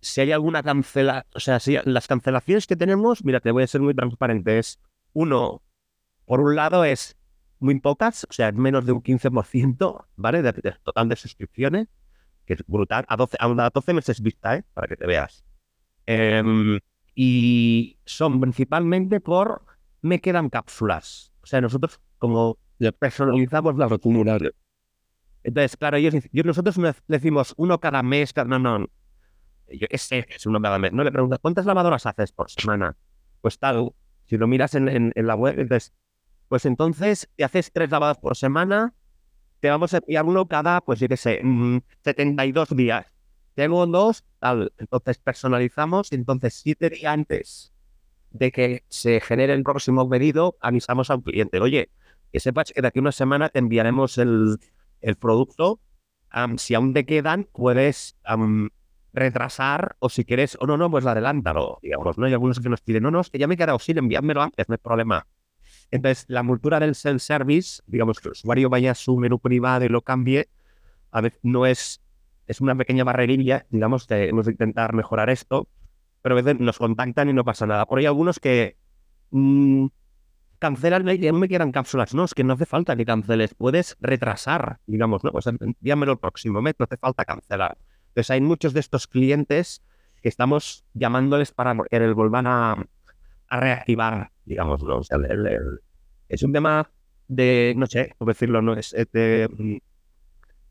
si 0.01 0.20
hay 0.20 0.33
alguna 0.33 0.62
cancela, 0.62 1.27
o 1.35 1.40
sea, 1.40 1.59
si 1.59 1.79
las 1.85 2.07
cancelaciones 2.07 2.66
que 2.66 2.77
tenemos, 2.77 3.25
mira, 3.25 3.40
te 3.40 3.51
voy 3.51 3.64
a 3.64 3.66
ser 3.66 3.81
muy 3.81 3.94
transparente, 3.94 4.59
es 4.59 4.81
uno, 5.12 5.62
por 6.27 6.40
un 6.40 6.55
lado 6.55 6.85
es 6.85 7.16
muy 7.59 7.81
pocas, 7.81 8.27
o 8.29 8.33
sea, 8.33 8.53
menos 8.53 8.87
de 8.87 8.92
un 8.92 9.03
15%, 9.03 10.07
¿vale? 10.16 10.42
De, 10.42 10.53
total 10.83 11.09
de 11.09 11.16
suscripciones, 11.16 11.88
que 12.44 12.55
es 12.55 12.64
brutal, 12.66 13.05
a 13.09 13.16
12, 13.16 13.37
a 13.40 13.70
12 13.70 13.94
meses 13.94 14.20
vista, 14.20 14.57
¿eh? 14.57 14.64
Para 14.75 14.87
que 14.87 14.96
te 14.96 15.07
veas. 15.07 15.44
Em, 16.07 16.79
y 17.14 17.99
son 18.05 18.40
principalmente 18.40 19.21
por 19.21 19.64
me 20.03 20.21
quedan 20.21 20.51
cápsulas. 20.51 21.33
O 21.42 21.47
sea, 21.47 21.61
nosotros 21.61 22.01
como 22.19 22.59
personalizamos 22.99 23.77
la 23.77 23.88
rotularia. 23.88 24.51
Entonces, 25.42 25.77
claro, 25.77 25.97
ellos, 25.97 26.14
nosotros 26.33 26.77
decimos 27.07 27.55
uno 27.57 27.79
cada 27.79 28.03
mes, 28.03 28.33
cada, 28.33 28.49
no, 28.49 28.59
no. 28.59 28.87
yo 29.69 29.87
sé, 29.92 30.27
es 30.29 30.47
una 30.47 30.79
vez 30.79 30.92
no 30.92 31.05
le 31.05 31.12
preguntas, 31.12 31.38
¿cuántas 31.40 31.66
lavadoras 31.66 32.05
haces 32.05 32.33
por 32.33 32.51
semana? 32.51 32.97
Pues 33.40 33.59
tal, 33.59 33.92
si 34.25 34.37
lo 34.37 34.49
miras 34.49 34.75
en, 34.75 35.12
la 35.14 35.35
web, 35.37 35.59
entonces, 35.61 35.95
pues 36.49 36.66
entonces 36.66 37.29
te 37.37 37.45
haces 37.45 37.71
tres 37.73 37.90
lavadas 37.90 38.19
por 38.19 38.37
semana, 38.37 38.92
te 39.61 39.71
vamos 39.71 39.95
a 39.95 39.99
enviar 39.99 40.25
uno 40.25 40.49
cada, 40.49 40.81
pues 40.81 40.99
yo 40.99 41.09
qué 41.09 41.16
sé, 41.16 41.40
72 42.03 42.73
mm, 42.73 42.77
días. 42.77 43.07
Tengo 43.57 43.87
dos, 43.87 44.23
tal, 44.38 44.71
entonces 44.77 45.16
personalizamos, 45.16 46.12
entonces 46.12 46.53
siete 46.53 46.90
días 46.90 47.11
antes 47.11 47.73
de 48.31 48.53
que 48.53 48.85
se 48.90 49.19
genere 49.21 49.55
el 49.55 49.62
próximo 49.62 50.07
pedido, 50.11 50.59
avisamos 50.61 51.09
al 51.09 51.23
cliente, 51.23 51.59
oye, 51.59 51.88
que 52.31 52.38
sepas 52.38 52.71
que 52.71 52.83
de 52.83 52.88
aquí 52.88 52.99
a 52.99 53.03
una 53.03 53.12
semana 53.12 53.49
te 53.49 53.59
enviaremos 53.59 54.19
el, 54.19 54.59
el 55.01 55.16
producto. 55.16 55.81
si 56.59 56.75
aún 56.75 56.92
te 56.92 57.07
quedan, 57.07 57.49
puedes 57.51 58.19
retrasar 59.14 59.97
o 60.01 60.11
si 60.11 60.27
quieres, 60.27 60.59
o 60.61 60.66
no, 60.66 60.77
no, 60.77 60.90
pues 60.90 61.07
adelántalo. 61.07 61.79
Digamos, 61.83 62.19
¿no? 62.19 62.27
Hay 62.27 62.35
algunos 62.35 62.61
que 62.61 62.69
nos 62.69 62.83
piden, 62.83 63.05
no, 63.05 63.11
no, 63.11 63.23
es 63.23 63.31
que 63.31 63.38
ya 63.38 63.47
me 63.47 63.55
he 63.55 63.57
quedado 63.57 63.79
sin, 63.79 63.97
enviármelo 63.97 64.42
antes, 64.42 64.69
no 64.69 64.75
hay 64.75 64.81
problema. 64.83 65.27
Entonces, 65.90 66.27
la 66.29 66.45
cultura 66.45 66.79
del 66.79 66.95
self-service, 66.95 67.83
digamos 67.87 68.21
que 68.21 68.29
el 68.29 68.33
usuario 68.33 68.69
vaya 68.69 68.90
a 68.90 68.95
su 68.95 69.16
menú 69.16 69.38
privado 69.38 69.87
y 69.87 69.88
lo 69.88 70.03
cambie, 70.03 70.51
a 71.11 71.23
veces 71.23 71.40
no 71.42 71.64
es, 71.64 72.03
es 72.47 72.61
una 72.61 72.75
pequeña 72.75 73.05
barrerilla, 73.05 73.67
digamos, 73.71 74.07
que 74.07 74.29
hemos 74.29 74.47
de 74.47 74.53
intentar 74.53 74.95
mejorar 74.95 75.31
esto, 75.31 75.69
pero 76.23 76.35
a 76.35 76.43
veces 76.43 76.61
nos 76.61 76.79
contactan 76.79 77.29
y 77.29 77.33
no 77.33 77.45
pasa 77.45 77.67
nada. 77.67 77.87
Por 77.87 77.99
ahí 77.99 78.07
algunos 78.07 78.41
que 78.41 78.77
mmm, 79.31 79.87
cancelan, 80.59 81.05
no 81.05 81.39
me 81.39 81.49
quieran 81.49 81.73
cápsulas, 81.73 82.15
no, 82.15 82.25
es 82.25 82.35
que 82.35 82.45
no 82.45 82.55
hace 82.55 82.67
falta 82.67 82.97
que 82.97 83.05
canceles, 83.05 83.55
puedes 83.55 83.97
retrasar, 84.01 84.79
digamos, 84.87 85.25
¿no? 85.25 85.33
Pues 85.33 85.47
envíamelo 85.47 86.13
el 86.13 86.19
próximo 86.19 86.63
mes, 86.63 86.75
no 86.79 86.85
hace 86.85 86.97
falta 86.97 87.25
cancelar. 87.25 87.77
Entonces 88.09 88.31
hay 88.31 88.41
muchos 88.41 88.73
de 88.73 88.81
estos 88.81 89.07
clientes 89.07 89.83
que 90.23 90.29
estamos 90.29 90.85
llamándoles 90.95 91.53
para 91.53 91.77
que 91.89 91.97
el 91.97 92.15
vuelvan 92.15 92.47
a, 92.47 92.87
reactivar, 93.49 94.33
digamos, 94.45 94.83
¿no? 94.83 94.99
O 94.99 95.05
sea, 95.05 95.19
es 96.29 96.43
un 96.43 96.53
tema 96.53 96.91
de, 97.29 97.75
no 97.77 97.87
sé, 97.87 98.15
cómo 98.19 98.31
decirlo, 98.31 98.61
no 98.61 98.75
mm, 98.75 99.77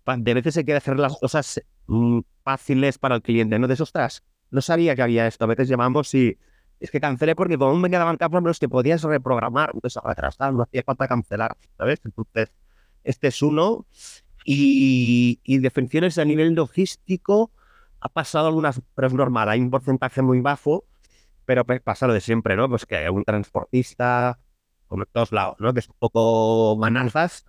de 0.06 0.34
veces 0.34 0.58
hay 0.58 0.66
que 0.66 0.76
hacer 0.76 1.00
las 1.00 1.18
cosas 1.18 1.62
mm, 1.88 2.20
fáciles 2.44 2.98
para 2.98 3.16
el 3.16 3.22
cliente, 3.22 3.58
¿no? 3.58 3.68
De 3.68 3.74
esos, 3.74 3.90
ostras, 3.90 4.24
no 4.52 4.62
sabía 4.62 4.96
que 4.96 5.02
había 5.02 5.28
esto. 5.28 5.46
A 5.46 5.48
veces 5.48 5.68
llamamos 5.68 6.14
y 6.14 6.38
es 6.80 6.92
que 6.92 7.00
cancelé 7.00 7.36
porque 7.36 7.58
como 7.58 7.76
me 7.76 7.90
quedaban 7.90 8.18
cápsulas 8.18 8.60
que 8.60 8.70
podías 8.70 9.04
reprogramar, 9.04 9.72
entonces 9.74 10.02
retrasar, 10.04 10.54
no 10.54 10.64
hacía 10.64 10.84
falta 10.84 11.08
cancelar, 11.08 11.58
¿sabes? 11.78 12.02
Entonces, 12.06 12.52
este 13.04 13.28
es 13.28 13.42
uno. 13.42 13.86
Y, 14.48 15.40
y 15.44 15.58
definiciones 15.58 16.20
a 16.20 16.26
nivel 16.26 16.54
logístico 16.54 17.52
ha 18.00 18.10
pasado 18.10 18.48
algunas, 18.48 18.82
pero 18.94 19.08
es 19.08 19.14
normal, 19.14 19.50
hay 19.50 19.60
un 19.60 19.72
porcentaje 19.72 20.22
muy 20.22 20.40
bajo, 20.42 20.86
pero 21.46 21.66
pasa 21.66 22.06
lo 22.06 22.14
de 22.14 22.22
siempre, 22.22 22.56
¿no? 22.56 22.70
Pues 22.70 22.86
que 22.86 22.98
hay 22.98 23.08
un 23.08 23.24
transportista, 23.24 24.40
como 24.88 25.04
en 25.04 25.10
todos 25.12 25.32
lados, 25.32 25.56
¿no? 25.60 25.74
Que 25.74 25.80
es 25.80 25.90
un 25.90 25.96
poco 25.98 26.78
manazas 26.78 27.46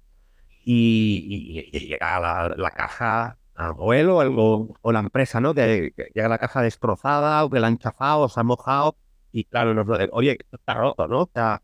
y, 0.69 1.71
llega 1.71 2.19
la, 2.19 2.55
la 2.57 2.71
caja 2.73 3.39
o 3.79 3.95
él 3.95 4.09
o, 4.11 4.93
la 4.93 4.99
empresa, 4.99 5.41
¿no? 5.41 5.55
Que, 5.55 5.93
llega 6.15 6.29
la 6.29 6.39
caja 6.39 6.61
destrozada 6.61 7.45
o 7.45 7.51
que 7.51 7.61
la 7.61 7.69
han 7.69 7.79
chafado 7.79 8.23
o 8.23 8.29
se 8.29 8.41
ha 8.41 8.43
mojado 8.43 8.97
y 9.33 9.45
claro, 9.45 9.75
nos 9.75 9.87
lo 9.87 9.97
oye, 10.13 10.39
está 10.51 10.75
roto, 10.75 11.07
¿no? 11.07 11.23
O 11.23 11.31
sea, 11.33 11.63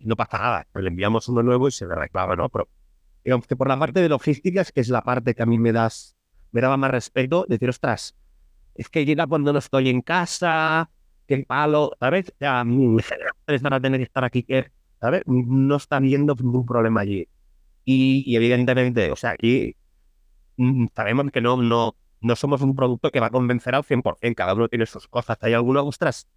no 0.00 0.16
pasa 0.16 0.38
nada, 0.38 0.66
pues 0.72 0.82
le 0.84 0.90
enviamos 0.90 1.28
uno 1.28 1.42
nuevo 1.42 1.68
y 1.68 1.72
se 1.72 1.86
le 1.86 1.94
reclama, 1.94 2.36
¿no? 2.36 2.48
Pero 2.48 2.68
digamos 3.24 3.46
que 3.46 3.56
por 3.56 3.68
la 3.68 3.78
parte 3.78 4.00
de 4.00 4.08
logísticas, 4.08 4.72
que 4.72 4.80
es 4.80 4.88
la 4.88 5.02
parte 5.02 5.34
que 5.34 5.42
a 5.42 5.46
mí 5.46 5.58
me 5.58 5.72
das, 5.72 6.16
me 6.52 6.60
daba 6.60 6.76
más 6.76 6.90
respeto, 6.90 7.46
decir, 7.48 7.68
ostras, 7.68 8.16
es 8.74 8.88
que 8.88 9.04
llega 9.04 9.26
cuando 9.26 9.52
no 9.52 9.58
estoy 9.58 9.88
en 9.88 10.02
casa, 10.02 10.90
que 11.26 11.44
palo, 11.46 11.92
¿sabes? 12.00 12.32
Ya, 12.40 12.64
ustedes 12.64 13.62
van 13.62 13.72
a 13.72 13.80
tener 13.80 14.00
que 14.00 14.04
estar 14.04 14.24
aquí, 14.24 14.42
que, 14.42 14.70
¿sabes? 15.00 15.22
No 15.26 15.76
está 15.76 15.98
viendo 15.98 16.34
ningún 16.34 16.64
problema 16.64 17.00
allí. 17.00 17.28
Y, 17.90 18.36
evidentemente, 18.36 19.10
o 19.12 19.16
sea, 19.16 19.30
aquí 19.30 19.76
mm, 20.56 20.86
sabemos 20.94 21.30
que 21.32 21.40
no, 21.40 21.56
no, 21.62 21.96
no 22.20 22.36
somos 22.36 22.62
un 22.62 22.74
producto 22.76 23.10
que 23.10 23.20
va 23.20 23.28
a 23.28 23.30
convencer 23.30 23.74
al 23.74 23.84
100%, 23.84 24.34
cada 24.36 24.54
uno 24.54 24.68
tiene 24.68 24.86
sus 24.86 25.08
cosas. 25.08 25.38
Hay 25.42 25.54
algunos, 25.54 25.84
ostras, 25.86 26.28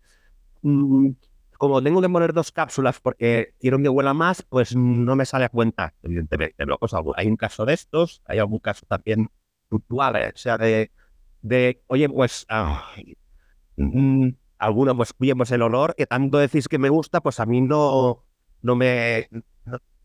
Mm, 0.61 1.11
como 1.57 1.81
tengo 1.83 2.01
que 2.01 2.09
poner 2.09 2.33
dos 2.33 2.51
cápsulas 2.51 2.99
porque 2.99 3.53
quiero 3.59 3.77
que 3.79 3.89
huela 3.89 4.13
más, 4.13 4.41
pues 4.43 4.75
no 4.75 5.15
me 5.15 5.25
sale 5.25 5.45
a 5.45 5.49
cuenta, 5.49 5.93
evidentemente. 6.01 6.65
¿no? 6.65 6.77
Pues 6.77 6.93
hay 7.15 7.27
un 7.27 7.37
caso 7.37 7.65
de 7.65 7.73
estos, 7.73 8.21
hay 8.25 8.39
algún 8.39 8.59
caso 8.59 8.85
también 8.87 9.29
puntual, 9.69 10.15
¿eh? 10.17 10.31
o 10.33 10.37
sea, 10.37 10.57
de, 10.57 10.91
de 11.41 11.81
oye, 11.87 12.09
pues, 12.09 12.45
mm, 13.77 14.29
alguno, 14.57 14.95
pues, 14.95 15.13
pues 15.13 15.51
el 15.51 15.61
olor 15.61 15.95
que 15.95 16.05
tanto 16.07 16.37
decís 16.37 16.67
que 16.67 16.77
me 16.79 16.89
gusta, 16.89 17.21
pues 17.21 17.39
a 17.39 17.45
mí 17.45 17.61
no, 17.61 18.25
no 18.61 18.75
me, 18.75 19.29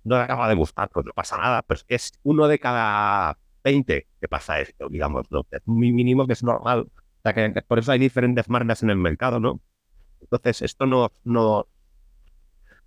no, 0.06 0.16
me 0.16 0.22
acaba 0.22 0.48
de 0.48 0.54
gustar, 0.54 0.88
pues 0.90 1.04
no 1.06 1.12
pasa 1.12 1.36
nada, 1.36 1.62
pues 1.62 1.84
es 1.88 2.12
uno 2.22 2.48
de 2.48 2.58
cada 2.58 3.38
20 3.64 4.06
que 4.20 4.28
pasa 4.28 4.60
esto, 4.60 4.88
digamos, 4.88 5.30
¿no? 5.30 5.46
Es 5.50 5.62
muy 5.66 5.92
mínimo 5.92 6.26
que 6.26 6.34
es 6.34 6.42
normal. 6.42 6.88
O 6.88 7.20
sea, 7.22 7.34
que 7.34 7.62
por 7.62 7.78
eso 7.78 7.92
hay 7.92 7.98
diferentes 7.98 8.48
marcas 8.48 8.82
en 8.82 8.90
el 8.90 8.96
mercado, 8.96 9.40
¿no? 9.40 9.60
Entonces, 10.20 10.62
esto 10.62 10.86
no, 10.86 11.10
no, 11.24 11.66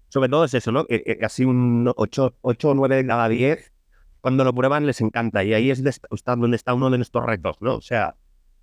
sobre 0.10 0.30
todo 0.30 0.46
es 0.46 0.54
eso, 0.54 0.72
¿no? 0.72 0.86
Casi 1.20 1.46
un 1.46 1.92
8, 1.96 2.38
8 2.42 2.70
o 2.70 2.74
9 2.74 2.96
de 2.96 3.06
cada 3.06 3.30
10, 3.30 3.74
cuando 4.22 4.44
lo 4.44 4.54
prueban 4.54 4.86
les 4.86 5.02
encanta. 5.02 5.44
Y 5.44 5.54
ahí 5.54 5.70
es 5.72 5.84
donde 6.26 6.56
está 6.56 6.74
uno 6.74 6.90
de 6.90 6.98
nuestros 6.98 7.26
retos, 7.26 7.58
¿no? 7.62 7.76
O 7.76 7.82
sea, 7.82 8.16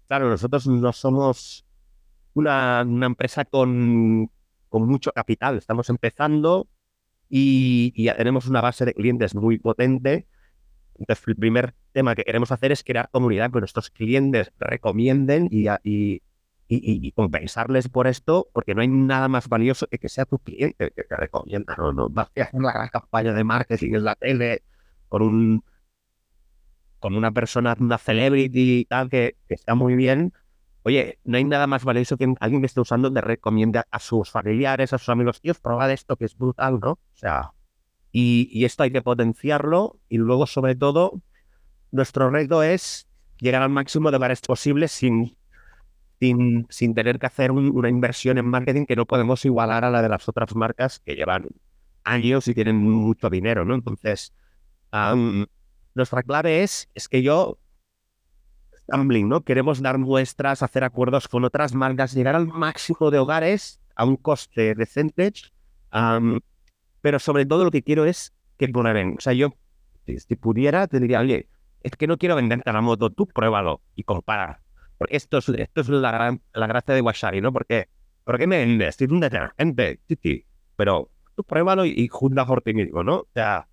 claro, 0.09 0.29
nosotros 0.29 0.67
no 0.67 0.93
somos 0.93 1.65
una, 2.35 2.83
una 2.87 3.07
empresa 3.07 3.45
con, 3.45 4.31
con, 4.69 4.87
mucho 4.89 5.13
capital. 5.13 5.57
Estamos 5.57 5.89
empezando 5.89 6.69
y, 7.29 7.93
ya 8.03 8.17
tenemos 8.17 8.47
una 8.47 8.61
base 8.61 8.85
de 8.85 8.95
clientes 8.95 9.35
muy 9.35 9.59
potente. 9.59 10.27
Entonces, 10.99 11.27
el 11.29 11.37
primer 11.37 11.75
tema 11.93 12.15
que 12.15 12.25
queremos 12.25 12.53
hacer 12.53 12.73
es 12.73 12.83
crear 12.83 13.11
comunidad, 13.11 13.51
que 13.51 13.59
nuestros 13.59 13.91
clientes 13.91 14.53
recomienden 14.59 15.49
y, 15.51 15.69
y, 15.83 16.23
y, 16.69 17.13
compensarles 17.13 17.89
por 17.89 18.07
esto, 18.07 18.49
porque 18.53 18.75
no 18.75 18.81
hay 18.81 18.89
nada 18.89 19.29
más 19.29 19.49
valioso 19.49 19.87
que 19.87 19.99
que 19.99 20.09
sea 20.09 20.25
tu 20.25 20.39
cliente 20.39 20.91
que 20.91 21.05
te 21.05 21.17
recomienda. 21.17 21.77
No, 21.77 21.93
no 21.93 22.09
vas 22.09 22.29
a 22.29 22.43
hacer 22.43 22.49
una 22.55 22.73
gran 22.73 22.89
campaña 22.89 23.33
de 23.33 23.45
marketing 23.45 23.95
en 23.95 24.05
la 24.05 24.15
tele 24.15 24.63
con 25.09 25.23
un 25.23 25.65
con 26.99 27.15
una 27.15 27.31
persona, 27.31 27.77
una 27.79 27.99
celebrity 27.99 28.81
y 28.81 28.85
tal, 28.87 29.11
que, 29.11 29.37
que 29.47 29.55
está 29.55 29.75
muy 29.75 29.95
bien. 29.95 30.33
Oye, 30.87 31.19
no 31.25 31.37
hay 31.37 31.45
nada 31.45 31.67
más 31.67 31.85
valioso 31.85 32.17
que 32.17 32.33
alguien 32.39 32.63
que 32.63 32.67
esté 32.67 32.81
usando 32.81 33.11
le 33.11 33.21
recomiende 33.21 33.83
a 33.91 33.99
sus 33.99 34.31
familiares, 34.31 34.93
a 34.93 34.99
sus 34.99 35.09
amigos, 35.09 35.41
tíos, 35.41 35.59
probad 35.59 35.91
esto 35.91 36.17
que 36.17 36.27
es 36.27 36.39
brutal, 36.39 36.79
¿no? 36.81 36.93
O 36.93 37.01
sea, 37.15 37.53
y, 38.13 38.49
y 38.53 38.65
esto 38.65 38.85
hay 38.85 38.93
que 38.93 39.03
potenciarlo 39.03 39.99
y 40.09 40.19
luego, 40.19 40.47
sobre 40.47 40.77
todo, 40.77 41.21
nuestro 41.91 42.31
reto 42.31 42.63
es 42.63 43.09
llegar 43.39 43.63
al 43.63 43.71
máximo 43.71 44.11
de 44.11 44.17
lugares 44.17 44.41
posibles 44.41 44.93
sin 44.93 45.37
sin, 46.21 46.67
sin 46.71 46.95
tener 46.95 47.19
que 47.19 47.27
hacer 47.27 47.51
una 47.51 47.89
inversión 47.89 48.39
en 48.39 48.47
marketing 48.47 48.87
que 48.87 48.97
no 48.97 49.07
podemos 49.07 49.45
igualar 49.45 49.85
a 49.85 49.91
la 49.91 50.03
de 50.03 50.09
las 50.09 50.29
otras 50.29 50.55
marcas 50.55 51.01
que 51.01 51.15
llevan 51.15 51.49
años 52.05 52.49
y 52.49 52.55
tienen 52.55 52.77
mucho 52.77 53.29
dinero, 53.29 53.65
¿no? 53.65 53.75
Entonces, 53.75 54.33
nuestra 55.95 56.23
clave 56.23 56.63
es, 56.63 56.89
es 56.95 57.09
que 57.09 57.23
yo, 57.23 57.59
Stumbling, 58.87 59.29
¿no? 59.29 59.43
Queremos 59.43 59.83
dar 59.83 59.99
muestras, 59.99 60.63
hacer 60.63 60.85
acuerdos 60.85 61.29
con 61.29 61.45
otras 61.45 61.75
marcas, 61.75 62.15
llegar 62.15 62.37
al 62.37 62.47
máximo 62.47 63.11
de 63.11 63.19
hogares 63.19 63.81
a 63.97 64.05
un 64.05 64.17
coste 64.17 64.75
decente, 64.75 65.33
pero 67.01 67.19
sobre 67.19 67.47
todo 67.47 67.65
lo 67.65 67.71
que 67.71 67.83
quiero 67.83 68.05
es 68.05 68.33
que 68.57 68.69
prueben. 68.69 69.17
O 69.19 69.21
sea, 69.21 69.33
yo, 69.33 69.55
si, 70.07 70.37
pudiera, 70.37 70.87
te 70.87 71.01
diría, 71.01 71.21
oye, 71.21 71.49
es 71.83 71.93
que 71.93 72.07
no 72.07 72.17
quiero 72.17 72.37
venderte 72.37 72.73
la 72.73 72.81
moto, 72.81 73.11
tú 73.11 73.27
pruébalo 73.27 73.81
y 73.97 74.05
compara. 74.05 74.63
Porque 74.99 75.17
esto 75.17 75.39
es, 75.39 75.49
esto 75.49 75.81
es 75.81 75.89
la, 75.89 76.39
la 76.55 76.67
gracia 76.67 76.95
de 76.95 77.01
Wasabi, 77.01 77.41
¿no? 77.41 77.53
Porque, 77.53 77.89
¿por 78.25 78.39
qué 78.39 78.47
me 78.47 78.59
vendes? 78.59 79.01
Es 79.01 79.11
un 79.11 79.21
detergente, 79.21 80.01
sí, 80.09 80.19
sí. 80.23 80.47
Pero 80.77 81.11
tú 81.35 81.45
pruébalo 81.45 81.85
y, 81.85 81.91
y 81.91 82.09
juzga 82.09 82.47
por 82.47 82.63
ti 82.63 82.73
mismo, 82.73 83.03
¿no? 83.03 83.17
O 83.17 83.29
sea, 83.35 83.69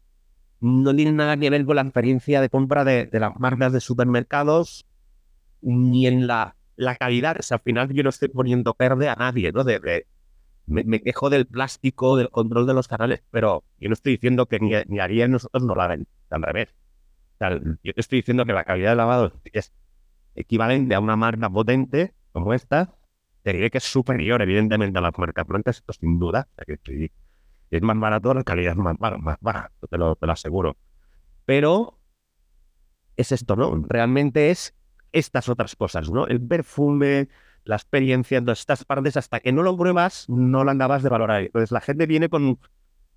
no 0.59 0.95
tiene 0.95 1.11
nada 1.11 1.38
que 1.38 1.49
ver 1.49 1.66
con 1.66 1.76
la 1.76 1.82
experiencia 1.82 2.41
de 2.41 2.49
compra 2.49 2.84
de, 2.84 3.05
de 3.05 3.20
las 3.20 3.39
marcas 3.39 3.74
de 3.74 3.80
supermercados 3.80 4.86
ni 5.64 6.07
en 6.07 6.28
la, 6.28 6.55
la 6.76 6.95
calidad. 6.95 7.38
O 7.39 7.43
sea, 7.43 7.57
al 7.57 7.64
final 7.64 7.93
yo 7.93 8.03
no 8.03 8.09
estoy 8.09 8.30
poniendo 8.30 8.76
verde 8.78 9.09
a 9.09 9.16
nadie, 9.16 9.51
¿no? 9.51 9.64
De, 9.64 10.05
me, 10.66 11.01
quejo 11.01 11.30
del 11.30 11.45
plástico, 11.45 12.16
del 12.18 12.30
control 12.30 12.68
de 12.68 12.74
los 12.74 12.88
canales, 12.88 13.24
pero 13.32 13.64
yo 13.80 13.89
no 13.89 13.93
estoy 13.93 14.14
diciendo 14.14 14.45
que 14.45 14.59
ni, 14.59 14.72
ni 14.88 14.99
Ariel 14.99 15.32
nosotros 15.32 15.64
no 15.64 15.76
la 15.76 15.88
ven, 15.88 16.07
al 16.30 16.41
revés. 16.41 16.70
O 17.36 17.38
sea, 17.39 17.59
yo 17.84 17.93
te 17.93 18.01
estoy 18.01 18.20
diciendo 18.20 18.45
que 18.45 18.53
la 18.53 18.64
calidad 18.64 18.91
de 18.91 18.95
lavado 18.95 19.34
es 19.51 19.74
equivalente 20.36 20.95
a 20.95 20.99
una 20.99 21.16
marca 21.16 21.49
potente 21.49 22.14
como 22.32 22.53
esta, 22.53 22.95
te 23.43 23.53
diré 23.53 23.70
que 23.70 23.78
es 23.78 23.84
superior, 23.84 24.41
evidentemente, 24.41 24.97
a 24.97 25.01
las 25.01 25.18
marcas 25.18 25.45
blancas, 25.45 25.78
esto 25.78 25.93
sin 25.93 26.18
duda. 26.18 26.47
es 27.70 27.82
más 27.82 27.99
barato, 27.99 28.34
la 28.34 28.43
calidad 28.43 28.72
es 28.72 28.78
más, 28.78 28.95
más 28.99 29.38
baja, 29.41 29.72
te 29.89 29.97
lo, 29.97 30.16
te 30.16 30.26
lo 30.26 30.32
aseguro. 30.32 30.78
Pero 31.45 31.99
es 33.18 33.32
esto, 33.32 33.55
¿no? 33.55 33.84
Realmente 33.88 34.49
es 34.49 34.74
estas 35.14 35.47
otras 35.47 35.76
cosas, 35.76 36.09
¿no? 36.09 36.28
El 36.28 36.41
perfume, 36.41 37.30
la 37.64 37.76
experiencia, 37.76 38.41
todas 38.41 38.59
estas 38.59 38.84
partes, 38.84 39.16
hasta 39.16 39.39
que 39.39 39.53
no 39.53 39.64
lo 39.64 39.78
pruebas, 39.78 40.26
no 40.28 40.64
lo 40.64 40.72
andabas 40.72 41.03
de 41.03 41.09
valorar. 41.09 41.43
Entonces 41.43 41.72
la 41.72 41.82
gente 41.82 42.05
viene 42.05 42.28
con, 42.28 42.59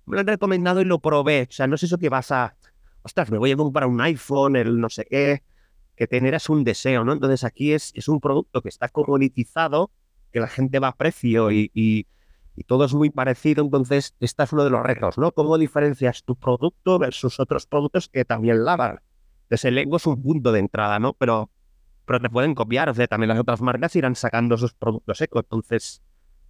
me 0.05 0.15
lo 0.15 0.19
han 0.21 0.27
recomendado 0.27 0.79
y 0.79 0.85
lo 0.85 0.99
probé. 0.99 1.47
O 1.49 1.51
sea, 1.51 1.67
no 1.67 1.75
es 1.75 1.83
eso 1.83 1.97
que 1.97 2.09
vas 2.09 2.31
a, 2.31 2.55
ostras, 3.01 3.29
me 3.31 3.37
voy 3.37 3.51
a 3.51 3.57
comprar 3.57 3.87
un 3.87 3.99
iPhone, 3.99 4.55
el 4.55 4.79
no 4.79 4.89
sé 4.89 5.05
qué, 5.09 5.43
que 5.95 6.07
generas 6.07 6.49
un 6.49 6.63
deseo, 6.63 7.03
¿no? 7.03 7.13
Entonces 7.13 7.43
aquí 7.43 7.73
es, 7.73 7.91
es 7.95 8.07
un 8.07 8.21
producto 8.21 8.61
que 8.61 8.69
está 8.69 8.87
comoditizado, 8.87 9.91
que 10.31 10.39
la 10.39 10.47
gente 10.47 10.79
va 10.79 10.89
a 10.89 10.95
precio 10.95 11.51
y, 11.51 11.71
y, 11.73 12.07
todo 12.65 12.85
es 12.85 12.93
muy 12.93 13.11
parecido. 13.11 13.63
Entonces, 13.63 14.15
este 14.19 14.43
es 14.43 14.51
uno 14.51 14.63
de 14.63 14.71
los 14.71 14.81
retos, 14.81 15.17
¿no? 15.19 15.31
¿Cómo 15.31 15.59
diferencias 15.59 16.23
tu 16.23 16.35
producto 16.35 16.97
versus 16.97 17.39
otros 17.39 17.67
productos 17.67 18.09
que 18.09 18.25
también 18.25 18.65
lavan? 18.65 18.99
Entonces, 19.43 19.65
el 19.65 19.77
ego 19.77 19.97
es 19.97 20.07
un 20.07 20.21
punto 20.21 20.51
de 20.51 20.59
entrada, 20.59 20.97
¿no? 20.97 21.13
Pero 21.13 21.51
pero 22.07 22.21
te 22.21 22.29
pueden 22.29 22.55
copiar, 22.55 22.89
o 22.89 22.93
sea, 22.93 23.05
también 23.05 23.27
las 23.27 23.39
otras 23.39 23.61
marcas 23.61 23.93
irán 23.97 24.15
sacando 24.15 24.57
sus 24.57 24.73
productos 24.73 25.19
ecos. 25.19 25.43
Entonces, 25.43 26.01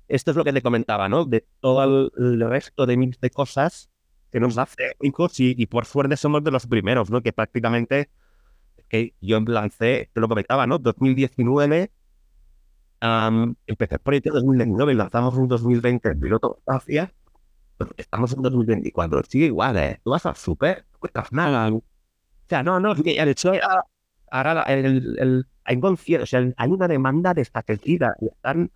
esto 0.08 0.30
es 0.32 0.38
lo 0.38 0.43
que 0.43 0.53
te 0.53 0.62
comentaba, 0.62 1.10
¿no? 1.10 1.26
De 1.26 1.47
todo 1.60 2.12
el, 2.16 2.39
resto 2.41 2.86
de 2.86 2.95
mix 2.95 3.20
de 3.20 3.32
cosas 3.32 3.89
que 4.32 4.39
nos 4.39 4.60
hace 4.60 4.95
ecos 5.01 5.39
y, 5.39 5.55
y, 5.58 5.66
por 5.66 5.86
suerte 5.86 6.16
somos 6.16 6.43
de 6.43 6.51
los 6.51 6.68
primeros, 6.68 7.10
¿no? 7.10 7.24
Que 7.24 7.34
prácticamente, 7.34 8.12
que 8.88 9.16
yo 9.20 9.39
lancé, 9.39 10.12
te 10.14 10.22
lo 10.22 10.28
comentaba, 10.30 10.68
¿no? 10.68 10.78
2019, 10.78 11.91
empecé 13.66 13.95
el 13.95 14.01
proyecto 14.01 14.30
en 14.30 14.36
2019 14.36 14.93
y 14.93 14.95
lanzamos 14.95 15.38
en 15.39 15.47
2020 15.47 16.10
el 16.10 16.20
piloto 16.20 16.62
hacia, 16.68 17.12
estamos 17.97 18.32
en 18.34 18.43
2024, 18.43 19.24
sigue 19.24 19.47
igual, 19.47 19.78
¿eh? 19.78 19.99
Tú 20.03 20.12
vas 20.12 20.26
al 20.28 20.36
súper, 20.36 20.86
no 20.93 20.99
cuentas 20.99 21.32
nada. 21.32 21.72
O 21.72 21.84
sea, 22.47 22.62
no, 22.62 22.80
no, 22.80 22.91
es 22.93 23.01
que 23.01 23.16
ya 23.16 23.26
de 23.26 23.32
hecho 23.32 23.53
ahora 24.32 24.63
el, 24.63 25.15
el, 25.19 25.45
hay, 25.63 25.80
o 25.84 26.25
sea, 26.25 26.53
hay 26.55 26.69
una 26.69 26.88
demanda 26.88 27.34
desatendida 27.34 28.15
y 28.21 28.28
están, 28.28 28.71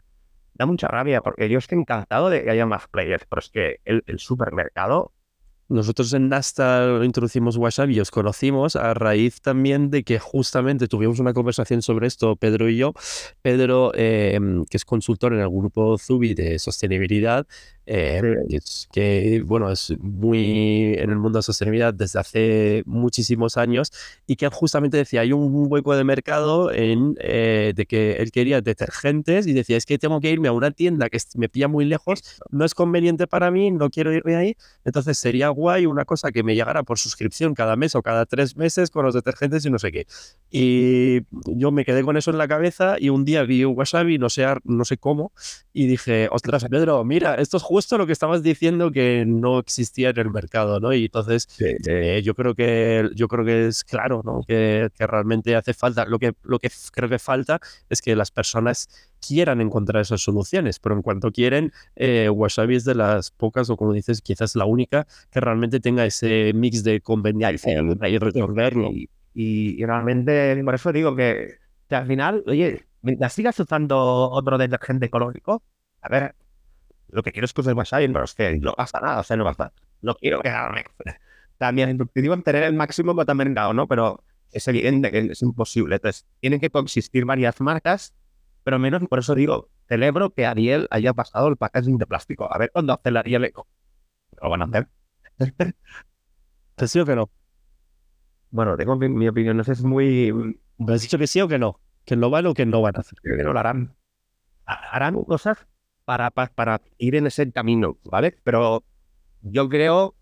da 0.53 0.65
mucha 0.65 0.87
rabia 0.87 1.21
porque 1.21 1.49
yo 1.49 1.57
estoy 1.57 1.79
encantado 1.79 2.29
de 2.29 2.43
que 2.43 2.51
haya 2.51 2.65
más 2.65 2.87
players, 2.87 3.25
pero 3.29 3.39
es 3.39 3.49
que 3.49 3.79
el, 3.85 4.03
supermercado 4.19 5.13
nosotros 5.69 6.11
en 6.11 6.27
Nasta 6.27 6.99
introducimos 7.01 7.55
WhatsApp 7.55 7.91
y 7.91 8.01
os 8.01 8.11
conocimos 8.11 8.75
a 8.75 8.93
raíz 8.93 9.39
también 9.39 9.89
de 9.89 10.03
que 10.03 10.19
justamente 10.19 10.89
tuvimos 10.89 11.19
una 11.19 11.33
conversación 11.33 11.81
sobre 11.81 12.07
esto, 12.07 12.35
Pedro 12.35 12.67
y 12.67 12.75
yo. 12.75 12.91
Pedro, 13.41 13.93
eh, 13.95 14.37
que 14.69 14.75
es 14.75 14.83
consultor 14.83 15.33
en 15.33 15.39
el 15.39 15.49
grupo 15.49 15.97
Zubi 15.97 16.33
de 16.33 16.59
sostenibilidad, 16.59 17.47
eh, 17.93 18.21
que 18.93 19.43
bueno, 19.45 19.69
es 19.69 19.93
muy 19.99 20.93
en 20.93 21.09
el 21.09 21.17
mundo 21.17 21.39
de 21.39 21.43
sostenibilidad 21.43 21.93
desde 21.93 22.19
hace 22.19 22.83
muchísimos 22.85 23.57
años 23.57 23.91
y 24.25 24.37
que 24.37 24.47
justamente 24.47 24.95
decía, 24.95 25.21
hay 25.21 25.33
un 25.33 25.65
hueco 25.69 25.93
de 25.93 26.05
mercado 26.05 26.71
en, 26.71 27.17
eh, 27.19 27.73
de 27.75 27.85
que 27.85 28.13
él 28.13 28.31
quería 28.31 28.61
detergentes 28.61 29.45
y 29.45 29.51
decía, 29.51 29.75
es 29.75 29.85
que 29.85 29.97
tengo 29.97 30.21
que 30.21 30.29
irme 30.29 30.47
a 30.47 30.53
una 30.53 30.71
tienda 30.71 31.09
que 31.09 31.17
me 31.35 31.49
pilla 31.49 31.67
muy 31.67 31.83
lejos, 31.83 32.39
no 32.49 32.63
es 32.63 32.73
conveniente 32.73 33.27
para 33.27 33.51
mí, 33.51 33.71
no 33.71 33.89
quiero 33.89 34.13
irme 34.13 34.37
ahí, 34.37 34.55
entonces 34.85 35.17
sería 35.17 35.49
guay 35.49 35.85
una 35.85 36.05
cosa 36.05 36.31
que 36.31 36.43
me 36.43 36.55
llegara 36.55 36.83
por 36.83 36.97
suscripción 36.97 37.53
cada 37.53 37.75
mes 37.75 37.93
o 37.95 38.01
cada 38.01 38.25
tres 38.25 38.55
meses 38.55 38.89
con 38.89 39.03
los 39.03 39.13
detergentes 39.13 39.65
y 39.65 39.69
no 39.69 39.79
sé 39.79 39.91
qué. 39.91 40.07
Y 40.49 41.25
yo 41.57 41.71
me 41.71 41.83
quedé 41.83 42.03
con 42.03 42.15
eso 42.15 42.31
en 42.31 42.37
la 42.37 42.47
cabeza 42.47 42.95
y 42.97 43.09
un 43.09 43.25
día 43.25 43.43
vi 43.43 43.63
y 43.63 44.17
no 44.17 44.29
sé, 44.29 44.45
no 44.63 44.85
sé 44.85 44.97
cómo 44.97 45.33
y 45.73 45.87
dije, 45.87 46.29
ostras, 46.31 46.65
Pedro, 46.69 47.03
mira, 47.03 47.35
esto 47.35 47.57
es 47.57 47.63
justo 47.63 47.80
lo 47.97 48.05
que 48.05 48.13
estabas 48.13 48.43
diciendo 48.43 48.91
que 48.91 49.25
no 49.25 49.59
existía 49.59 50.09
en 50.09 50.19
el 50.19 50.31
mercado, 50.31 50.79
¿no? 50.79 50.93
Y 50.93 51.05
entonces 51.05 51.47
eh, 51.59 52.21
yo 52.23 52.35
creo 52.35 52.55
que 52.55 53.09
yo 53.15 53.27
creo 53.27 53.45
que 53.45 53.67
es 53.67 53.83
claro, 53.83 54.21
¿no? 54.23 54.41
Que, 54.47 54.89
que, 54.97 55.07
realmente 55.07 55.55
hace 55.55 55.73
falta. 55.73 56.05
Lo 56.05 56.19
que, 56.19 56.33
lo 56.43 56.59
que 56.59 56.69
creo 56.91 57.09
que 57.09 57.19
falta 57.19 57.59
es 57.89 58.01
que 58.01 58.15
las 58.15 58.31
personas 58.31 59.11
quieran 59.25 59.61
encontrar 59.61 60.01
esas 60.01 60.21
soluciones, 60.21 60.79
pero 60.79 60.95
en 60.95 61.01
cuanto 61.01 61.31
quieren, 61.31 61.71
eh, 61.95 62.29
Wasabi 62.29 62.75
es 62.75 62.85
de 62.85 62.95
las 62.95 63.31
pocas, 63.31 63.69
o 63.69 63.77
como 63.77 63.93
dices, 63.93 64.21
quizás 64.21 64.55
la 64.55 64.65
única 64.65 65.07
que 65.29 65.39
realmente 65.39 65.79
tenga 65.79 66.05
ese 66.05 66.51
mix 66.53 66.83
de 66.83 67.01
conveniencia 67.01 67.81
y 68.09 68.17
resolverlo. 68.17 68.91
Y, 68.91 69.09
y, 69.33 69.85
realmente, 69.85 70.61
por 70.63 70.75
eso 70.75 70.91
digo 70.91 71.15
que, 71.15 71.55
que 71.87 71.95
al 71.95 72.07
final, 72.07 72.43
oye, 72.47 72.85
mientras 73.01 73.33
sigas 73.33 73.59
usando 73.59 74.29
otro 74.31 74.57
detergente 74.57 75.05
ecológico, 75.05 75.61
a 76.01 76.09
ver, 76.09 76.35
lo 77.11 77.23
que 77.23 77.31
quiero 77.31 77.45
es 77.45 77.53
que 77.53 77.61
uses 77.61 77.73
wasabi, 77.73 78.07
pero 78.07 78.23
es 78.23 78.33
que 78.33 78.57
no 78.57 78.73
pasa 78.73 78.99
nada, 78.99 79.19
o 79.19 79.23
sea, 79.23 79.37
no 79.37 79.43
pasa. 79.43 79.73
No 80.01 80.15
quiero 80.15 80.41
quedarme. 80.41 80.85
También, 81.57 81.97
digo 82.15 82.41
tener 82.41 82.63
el 82.63 82.73
máximo 82.73 83.15
pero 83.15 83.25
también 83.25 83.53
dado, 83.53 83.73
¿no? 83.73 83.87
Pero 83.87 84.23
es 84.51 84.67
evidente 84.67 85.11
que 85.11 85.19
es 85.31 85.41
imposible. 85.41 85.95
Entonces, 85.95 86.25
tienen 86.39 86.59
que 86.59 86.69
coexistir 86.69 87.25
varias 87.25 87.59
marcas, 87.61 88.15
pero 88.63 88.79
menos, 88.79 89.03
por 89.07 89.19
eso 89.19 89.35
digo, 89.35 89.69
celebro 89.87 90.31
que 90.31 90.45
Ariel 90.45 90.87
haya 90.89 91.13
pasado 91.13 91.49
el 91.49 91.57
packaging 91.57 91.97
de 91.97 92.07
plástico. 92.07 92.51
A 92.51 92.57
ver 92.57 92.71
cuándo 92.71 92.93
hace 92.93 93.09
el 93.09 93.17
Ariel 93.17 93.45
Eco. 93.45 93.67
¿Lo 94.41 94.49
van 94.49 94.61
a 94.61 94.65
hacer? 94.65 94.87
¿Te 96.75 96.87
sí 96.87 96.99
o 96.99 97.05
que 97.05 97.15
no? 97.15 97.29
Bueno, 98.49 98.75
tengo 98.75 98.95
mi, 98.97 99.27
opinión, 99.27 99.55
no 99.55 99.63
sé, 99.63 99.73
es 99.73 99.83
muy... 99.83 100.59
¿Me 100.77 100.93
has 100.93 101.01
dicho 101.01 101.17
que 101.17 101.27
sí 101.27 101.39
o 101.41 101.47
que 101.47 101.59
no? 101.59 101.79
¿Que 102.05 102.15
lo 102.15 102.29
van 102.29 102.47
o 102.47 102.53
que 102.53 102.65
no 102.65 102.81
van 102.81 102.97
a 102.97 102.99
hacer? 102.99 103.19
Que 103.21 103.43
no 103.43 103.53
lo 103.53 103.59
harán. 103.59 103.95
Harán 104.65 105.23
cosas 105.23 105.67
para, 106.05 106.29
para, 106.31 106.81
ir 106.97 107.15
en 107.15 107.27
ese 107.27 107.51
camino, 107.51 107.97
¿vale? 108.03 108.37
Pero 108.43 108.83
yo 109.41 109.69
creo, 109.69 110.15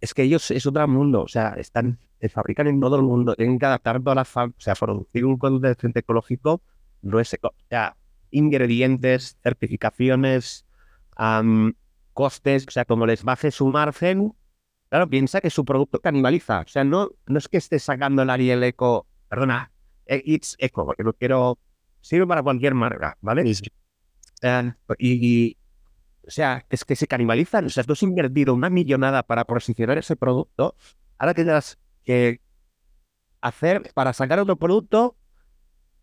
es 0.00 0.14
que 0.14 0.22
ellos 0.22 0.50
es 0.50 0.66
otro 0.66 0.86
mundo, 0.88 1.22
o 1.22 1.28
sea, 1.28 1.54
están, 1.58 1.98
fabrican 2.30 2.66
en 2.66 2.80
todo 2.80 2.96
el 2.96 3.02
mundo, 3.02 3.34
tienen 3.34 3.58
que 3.58 3.66
adaptar 3.66 4.00
todas 4.00 4.16
las, 4.16 4.36
o 4.36 4.52
sea, 4.58 4.74
producir 4.74 5.24
un 5.24 5.38
conducente 5.38 6.00
ecológico 6.00 6.62
no 7.02 7.20
es 7.20 7.36
o 7.42 7.52
sea, 7.68 7.96
ingredientes, 8.30 9.36
certificaciones, 9.42 10.64
costes, 12.12 12.66
o 12.66 12.70
sea, 12.70 12.84
como 12.84 13.06
les 13.06 13.22
baje 13.24 13.50
su 13.50 13.66
margen, 13.66 14.32
claro, 14.88 15.08
piensa 15.08 15.40
que 15.40 15.50
su 15.50 15.64
producto 15.64 16.00
canibaliza, 16.00 16.60
o 16.60 16.68
sea, 16.68 16.84
no, 16.84 17.10
no 17.26 17.38
es 17.38 17.48
que 17.48 17.58
esté 17.58 17.78
sacando 17.78 18.22
el 18.22 18.30
Ariel 18.30 18.62
Eco, 18.62 19.06
perdona, 19.28 19.72
eh, 20.06 20.22
It's 20.24 20.56
Eco, 20.58 20.86
porque 20.86 21.04
no 21.04 21.12
quiero, 21.12 21.58
sirve 22.00 22.26
para 22.26 22.42
cualquier 22.42 22.74
marca, 22.74 23.18
¿vale? 23.20 23.52
Y, 24.98 25.56
o 26.26 26.30
sea, 26.30 26.66
es 26.70 26.84
que 26.84 26.96
se 26.96 27.06
canibalizan. 27.06 27.66
O 27.66 27.70
sea, 27.70 27.84
tú 27.84 27.92
has 27.92 28.02
invertido 28.02 28.54
una 28.54 28.70
millonada 28.70 29.22
para 29.22 29.44
posicionar 29.44 29.98
ese 29.98 30.16
producto, 30.16 30.76
ahora 31.18 31.34
tendrás 31.34 31.78
que 32.04 32.40
hacer 33.40 33.92
para 33.94 34.12
sacar 34.12 34.38
otro 34.38 34.56
producto 34.56 35.16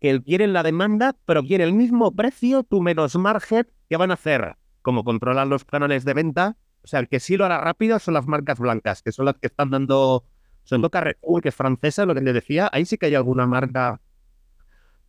que 0.00 0.10
él 0.10 0.22
quiere 0.22 0.46
la 0.46 0.62
demanda, 0.62 1.16
pero 1.26 1.42
quiere 1.42 1.64
el 1.64 1.74
mismo 1.74 2.14
precio, 2.14 2.62
tu 2.62 2.80
menos 2.80 3.16
margen, 3.16 3.68
que 3.88 3.96
van 3.96 4.10
a 4.10 4.14
hacer? 4.14 4.56
Como 4.82 5.04
controlar 5.04 5.46
los 5.46 5.64
canales 5.64 6.04
de 6.04 6.14
venta. 6.14 6.56
O 6.82 6.86
sea, 6.86 7.00
el 7.00 7.08
que 7.08 7.20
sí 7.20 7.36
lo 7.36 7.44
hará 7.44 7.60
rápido 7.60 7.98
son 7.98 8.14
las 8.14 8.26
marcas 8.26 8.58
blancas, 8.58 9.02
que 9.02 9.12
son 9.12 9.26
las 9.26 9.36
que 9.36 9.48
están 9.48 9.70
dando. 9.70 10.24
Son 10.62 10.86
Carrefour, 10.88 11.42
que 11.42 11.50
es 11.50 11.54
francesa, 11.54 12.06
lo 12.06 12.14
que 12.14 12.22
te 12.22 12.32
decía. 12.32 12.70
Ahí 12.72 12.86
sí 12.86 12.96
que 12.96 13.06
hay 13.06 13.14
alguna 13.14 13.46
marca. 13.46 14.00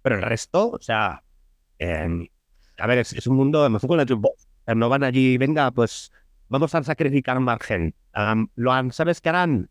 Pero 0.02 0.16
el 0.16 0.22
resto, 0.24 0.72
o 0.72 0.82
sea, 0.82 1.24
eh, 1.80 2.30
a 2.82 2.88
ver, 2.88 2.98
es, 2.98 3.28
un 3.28 3.36
mundo, 3.36 3.70
no 3.70 4.90
van 4.90 5.04
allí, 5.04 5.38
venga, 5.38 5.70
pues 5.72 6.12
vamos 6.50 6.74
a 6.74 6.84
sacrificar 6.84 7.40
margen. 7.40 7.94
lo 8.56 8.92
¿Sabes 8.92 9.22
qué 9.22 9.30
harán? 9.30 9.70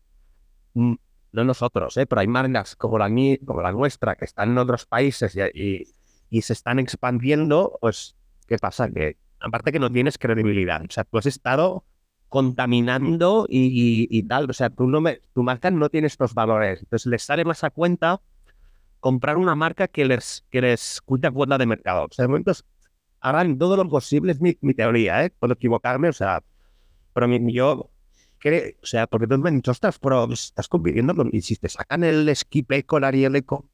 Mm, 0.73 0.93
no 1.33 1.43
nosotros, 1.43 1.97
¿eh? 1.97 2.05
pero 2.05 2.21
hay 2.21 2.27
marcas 2.27 2.75
como 2.75 2.97
la, 2.97 3.09
como 3.45 3.61
la 3.61 3.71
nuestra 3.71 4.15
que 4.15 4.25
están 4.25 4.51
en 4.51 4.57
otros 4.57 4.85
países 4.85 5.37
y, 5.53 5.85
se 6.41 6.53
están 6.53 6.79
expandiendo, 6.79 7.77
pues, 7.81 8.15
¿qué 8.47 8.57
pasa? 8.57 8.89
Que 8.89 9.17
aparte 9.41 9.73
que 9.73 9.79
no 9.79 9.91
tienes 9.91 10.17
credibilidad, 10.17 10.81
o 10.81 10.91
sea, 10.91 11.03
tú 11.03 11.17
has 11.17 11.25
estado 11.25 11.83
contaminando 12.29 13.45
y, 13.49 14.23
tal, 14.23 14.49
o 14.49 14.53
sea, 14.53 14.69
tú 14.69 14.87
no 14.87 15.01
me, 15.01 15.19
tu 15.33 15.43
marca 15.43 15.69
no 15.69 15.89
tiene 15.89 16.07
estos 16.07 16.33
valores, 16.33 16.79
entonces 16.79 17.07
les 17.07 17.23
sale 17.23 17.43
más 17.43 17.65
a 17.65 17.71
cuenta 17.71 18.21
comprar 19.01 19.37
una 19.37 19.55
marca 19.55 19.89
que 19.89 20.05
les, 20.05 20.45
que 20.49 20.61
les 20.61 21.01
cuida 21.01 21.31
cuota 21.31 21.57
de 21.57 21.65
mercado. 21.65 22.05
O 22.05 22.13
sea, 22.13 22.27
de 22.27 22.63
harán 23.21 23.57
todo 23.57 23.77
lo 23.77 23.87
posible, 23.87 24.33
es 24.33 24.41
mi, 24.41 24.73
teoría, 24.73 25.23
¿eh? 25.23 25.29
Puedo 25.39 25.53
equivocarme, 25.53 26.09
o 26.09 26.13
sea, 26.13 26.43
pero 27.13 27.27
mi, 27.27 27.53
yo 27.53 27.91
creo, 28.39 28.73
o 28.81 28.85
sea, 28.85 29.07
porque 29.07 29.27
tú 29.27 29.37
me 29.37 29.49
han 29.49 29.57
dicho, 29.57 29.71
estás, 29.71 29.99
pero 29.99 30.31
estás 30.33 30.67
compitiendo 30.67 31.15
con, 31.15 31.29
y 31.31 31.41
si 31.41 31.55
te 31.55 31.69
sacan 31.69 32.03
el 32.03 32.35
skip 32.35 32.71
eco, 32.71 32.97
el 32.97 33.03
Ariel 33.03 33.35
eco, 33.35 33.69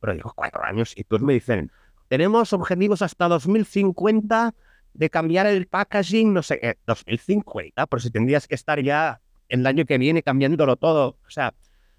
pero 0.00 0.14
digo, 0.14 0.32
cuatro 0.34 0.64
años, 0.64 0.94
y 0.96 1.04
tú 1.04 1.18
me 1.18 1.34
dicen, 1.34 1.70
tenemos 2.08 2.52
objetivos 2.52 3.02
hasta 3.02 3.28
2050 3.28 4.54
de 4.94 5.10
cambiar 5.10 5.46
el 5.46 5.66
packaging, 5.66 6.32
no 6.32 6.42
sé 6.42 6.58
qué, 6.58 6.78
2050, 6.86 7.86
pero 7.86 8.00
si 8.00 8.10
tendrías 8.10 8.48
que 8.48 8.54
estar 8.54 8.82
ya 8.82 9.20
el 9.48 9.66
año 9.66 9.84
que 9.84 9.98
viene 9.98 10.22
cambiándolo 10.22 10.76
todo, 10.76 11.18
o 11.26 11.30
sea, 11.30 11.52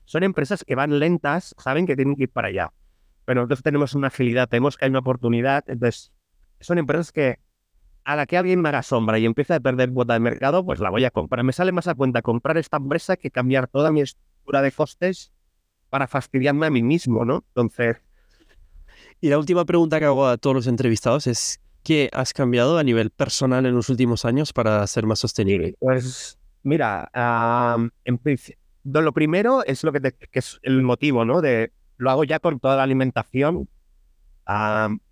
son 0.06 0.24
empresas 0.24 0.64
que 0.64 0.74
van 0.74 0.98
lentas, 0.98 1.54
saben 1.60 1.86
que 1.86 1.96
tienen 1.96 2.16
que 2.16 2.24
ir 2.24 2.30
para 2.32 2.48
allá, 2.48 2.74
pero 3.26 3.42
nosotros 3.42 3.62
tenemos 3.62 3.94
una 3.94 4.08
agilidad, 4.08 4.50
tenemos 4.50 4.76
que 4.76 4.86
hay 4.86 4.90
una 4.90 5.00
oportunidad, 5.00 5.64
entonces 5.68 6.12
son 6.60 6.78
empresas 6.78 7.12
que 7.12 7.40
a 8.04 8.16
la 8.16 8.26
que 8.26 8.38
alguien 8.38 8.62
me 8.62 8.70
haga 8.70 8.84
sombra 8.84 9.20
y 9.20 9.26
empieza 9.26 9.56
a 9.56 9.60
perder 9.60 9.92
cuota 9.92 10.14
de 10.14 10.22
mercado, 10.22 10.66
pues 10.66 10.80
la 10.80 10.90
voy 10.90 11.04
a 11.04 11.12
comprar. 11.12 11.44
Me 11.44 11.52
sale 11.52 11.74
más 11.74 11.88
a 11.88 11.96
cuenta 11.96 12.22
comprar 12.22 12.58
esta 12.58 12.78
empresa 12.78 13.18
que 13.18 13.32
cambiar 13.32 13.68
toda 13.68 13.92
mi 13.92 14.00
estructura 14.00 14.62
de 14.62 14.72
costes 14.72 15.34
para 15.90 16.08
fastidiarme 16.08 16.68
a 16.68 16.70
mí 16.70 16.84
mismo, 16.84 17.26
¿no? 17.26 17.44
Entonces, 17.50 17.98
Y 19.20 19.30
la 19.30 19.38
última 19.38 19.66
pregunta 19.66 20.00
que 20.00 20.06
hago 20.06 20.26
a 20.28 20.38
todos 20.38 20.56
los 20.56 20.68
entrevistados 20.68 21.28
es, 21.28 21.60
¿qué 21.84 22.10
has 22.14 22.34
cambiado 22.34 22.78
a 22.78 22.84
nivel 22.84 23.10
personal 23.10 23.66
en 23.66 23.76
los 23.76 23.90
últimos 23.90 24.26
años 24.26 24.54
para 24.54 24.86
ser 24.88 25.06
más 25.06 25.20
sostenible? 25.20 25.76
Pues 25.80 26.40
mira, 26.64 27.10
en 28.06 28.20
lo 28.84 29.12
primero 29.12 29.66
es 29.66 29.84
lo 29.84 29.92
que, 29.92 30.00
que, 30.00 30.40
es 30.40 30.60
el 30.64 30.82
motivo, 30.82 31.26
¿no? 31.26 31.42
De 31.42 31.72
lo 31.98 32.12
hago 32.12 32.24
ya 32.24 32.40
con 32.40 32.60
toda 32.60 32.78
la 32.78 32.84
alimentación. 32.84 33.68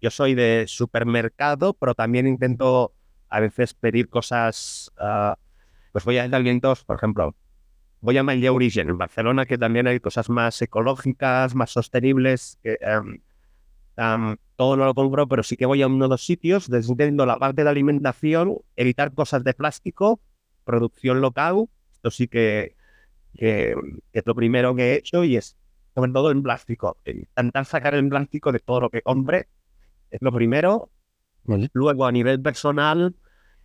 Yo 0.01 0.11
soy 0.11 0.35
de 0.35 0.65
supermercado, 0.67 1.73
pero 1.73 1.93
también 1.93 2.27
intento 2.27 2.93
a 3.29 3.39
veces 3.39 3.73
pedir 3.73 4.09
cosas. 4.09 4.91
Uh, 4.97 5.35
pues 5.91 6.05
voy 6.05 6.17
a 6.17 6.23
alimentos, 6.23 6.83
por 6.83 6.97
ejemplo, 6.97 7.35
voy 8.01 8.17
a 8.17 8.23
My 8.23 8.47
Origen 8.47 8.89
en 8.89 8.97
Barcelona, 8.97 9.45
que 9.45 9.57
también 9.57 9.87
hay 9.87 9.99
cosas 9.99 10.29
más 10.29 10.61
ecológicas, 10.61 11.55
más 11.55 11.71
sostenibles. 11.71 12.59
Que, 12.61 12.77
em, 12.81 13.19
todo 14.55 14.77
no 14.77 14.85
lo 14.85 14.93
compro, 14.93 15.27
pero 15.27 15.43
sí 15.43 15.57
que 15.57 15.65
voy 15.65 15.81
a 15.81 15.87
uno 15.87 16.05
de 16.05 16.09
los 16.09 16.25
sitios, 16.25 16.69
desviando 16.69 17.25
la 17.25 17.37
parte 17.37 17.63
de 17.63 17.69
alimentación, 17.69 18.57
evitar 18.75 19.13
cosas 19.13 19.43
de 19.43 19.53
plástico, 19.53 20.19
producción 20.63 21.21
local. 21.21 21.67
Esto 21.93 22.11
sí 22.11 22.27
que, 22.27 22.75
que, 23.35 23.75
es 24.13 24.23
lo 24.25 24.35
primero 24.35 24.75
que 24.75 24.93
he 24.93 24.95
hecho 24.95 25.23
y 25.23 25.37
es 25.37 25.57
sobre 25.95 26.11
todo 26.11 26.29
en 26.29 26.43
plástico. 26.43 26.97
Intentar 27.05 27.65
sacar 27.65 27.95
el 27.95 28.07
plástico 28.09 28.51
de 28.51 28.59
todo 28.59 28.81
lo 28.81 28.89
que 28.89 29.01
compre 29.01 29.47
es 30.11 30.21
lo 30.21 30.31
primero. 30.31 30.91
Luego, 31.73 32.05
a 32.05 32.11
nivel 32.11 32.41
personal, 32.41 33.15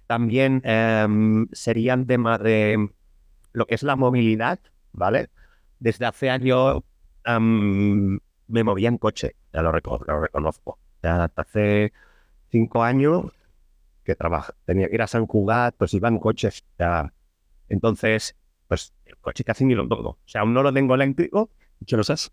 también 0.07 0.63
em, 0.65 1.49
serían 1.53 2.07
temas 2.07 2.41
de 2.41 2.91
lo 3.53 3.67
que 3.67 3.75
es 3.75 3.83
la 3.83 3.97
movilidad, 3.97 4.61
¿vale? 4.93 5.31
Desde 5.81 6.07
hace 6.07 6.31
años 6.31 6.83
me 7.27 8.65
movía 8.65 8.89
en 8.89 8.99
coche, 8.99 9.37
ya 9.53 9.63
lo, 9.63 9.73
reconozco. 9.73 10.79
Ya 11.03 11.25
hasta 11.25 11.43
hace 11.43 11.93
cinco 12.51 12.83
años 12.83 13.33
que 14.05 14.15
trabaja, 14.15 14.55
tenía 14.65 14.89
que 14.89 14.95
ir 14.95 15.03
a 15.03 15.07
San 15.07 15.27
Cugat, 15.27 15.75
pues 15.77 15.95
iba 15.95 16.09
en 16.09 16.19
coches. 16.19 16.65
Ya. 16.79 17.13
Entonces, 17.69 18.37
pues 18.69 18.93
el 19.05 19.17
coche 19.19 19.45
casi 19.45 19.65
ni 19.65 19.75
lo 19.75 19.89
toco. 19.89 20.11
O 20.11 20.19
sea, 20.27 20.43
aún 20.43 20.55
no 20.55 20.63
lo 20.63 20.73
tengo 20.73 20.95
eléctrico. 20.95 21.51
¿Qué 21.87 21.97
lo 21.97 22.05
sabes? 22.05 22.33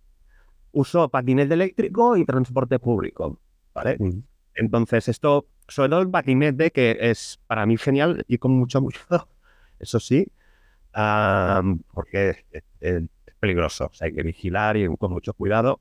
Uso 0.71 1.09
patinete 1.09 1.53
eléctrico 1.53 2.17
y 2.17 2.25
transporte 2.25 2.79
público, 2.79 3.39
¿vale? 3.73 3.97
Mm. 3.99 4.23
Entonces, 4.55 5.07
esto, 5.07 5.47
sobre 5.67 5.89
todo 5.89 6.01
el 6.01 6.09
patinete, 6.09 6.71
que 6.71 6.97
es 6.99 7.39
para 7.47 7.65
mí 7.65 7.77
genial 7.77 8.25
y 8.27 8.37
con 8.37 8.51
mucho, 8.51 8.81
mucho, 8.81 8.99
eso 9.79 9.99
sí, 9.99 10.27
porque 11.93 12.45
es, 12.51 13.03
peligroso, 13.39 13.85
o 13.85 13.93
sea, 13.93 14.07
hay 14.07 14.13
que 14.13 14.23
vigilar 14.23 14.77
y 14.77 14.87
con 14.97 15.11
mucho 15.11 15.33
cuidado. 15.33 15.79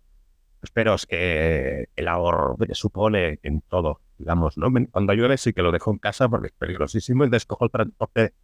Espero 0.62 0.94
es 0.94 1.06
que 1.06 1.88
el 1.96 2.08
ahorro 2.08 2.56
que 2.58 2.74
supone 2.74 3.38
en 3.42 3.62
todo, 3.62 4.00
digamos, 4.18 4.58
¿no? 4.58 4.68
Cuando 4.90 5.14
llueve 5.14 5.38
sí 5.38 5.52
que 5.52 5.62
lo 5.62 5.72
dejo 5.72 5.90
en 5.90 5.98
casa 5.98 6.28
porque 6.28 6.48
es 6.48 6.52
peligrosísimo 6.52 7.24
y 7.24 7.30
descojo 7.30 7.64
el 7.64 7.70
transporte 7.70 8.34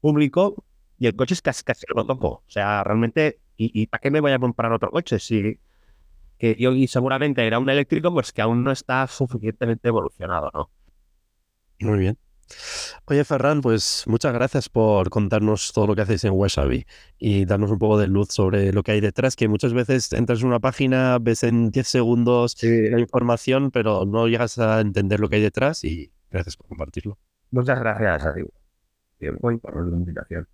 público 0.00 0.64
y 0.98 1.06
el 1.06 1.14
coche 1.14 1.34
es 1.34 1.42
casi, 1.42 1.62
casi 1.62 1.86
lo 1.94 2.04
toco. 2.04 2.28
O 2.28 2.44
sea, 2.48 2.82
realmente, 2.82 3.38
¿y, 3.58 3.86
para 3.88 4.00
qué 4.00 4.10
me 4.10 4.20
voy 4.20 4.32
a 4.32 4.38
comprar 4.38 4.72
otro 4.72 4.90
coche? 4.90 5.18
Si 5.18 5.60
que 6.38 6.56
yo 6.58 6.72
y 6.72 6.86
seguramente 6.86 7.44
era 7.46 7.58
un 7.58 7.68
eléctrico, 7.68 8.12
pues 8.12 8.32
que 8.32 8.40
aún 8.40 8.62
no 8.62 8.70
está 8.70 9.06
suficientemente 9.08 9.88
evolucionado, 9.88 10.50
¿no? 10.54 10.70
Muy 11.80 11.98
bien. 11.98 12.18
Oye, 13.04 13.24
Ferran, 13.24 13.60
pues 13.60 14.04
muchas 14.06 14.32
gracias 14.32 14.68
por 14.68 15.10
contarnos 15.10 15.72
todo 15.72 15.86
lo 15.86 15.94
que 15.94 16.02
hacéis 16.02 16.24
en 16.24 16.32
Wasabi 16.32 16.86
y 17.18 17.44
darnos 17.44 17.70
un 17.70 17.78
poco 17.78 17.98
de 17.98 18.06
luz 18.06 18.28
sobre 18.30 18.72
lo 18.72 18.82
que 18.82 18.92
hay 18.92 19.00
detrás, 19.00 19.36
que 19.36 19.48
muchas 19.48 19.74
veces 19.74 20.12
entras 20.12 20.40
en 20.40 20.46
una 20.46 20.60
página, 20.60 21.18
ves 21.18 21.42
en 21.42 21.70
10 21.70 21.86
segundos 21.86 22.56
la 22.62 23.00
información, 23.00 23.70
pero 23.70 24.06
no 24.06 24.28
llegas 24.28 24.58
a 24.58 24.80
entender 24.80 25.20
lo 25.20 25.28
que 25.28 25.36
hay 25.36 25.42
detrás 25.42 25.84
y 25.84 26.10
gracias 26.30 26.56
por 26.56 26.68
compartirlo. 26.68 27.18
Muchas 27.50 27.78
gracias, 27.80 28.34
Muy 29.40 29.58
por 29.58 29.86
la 29.86 29.96
invitación. 29.96 30.46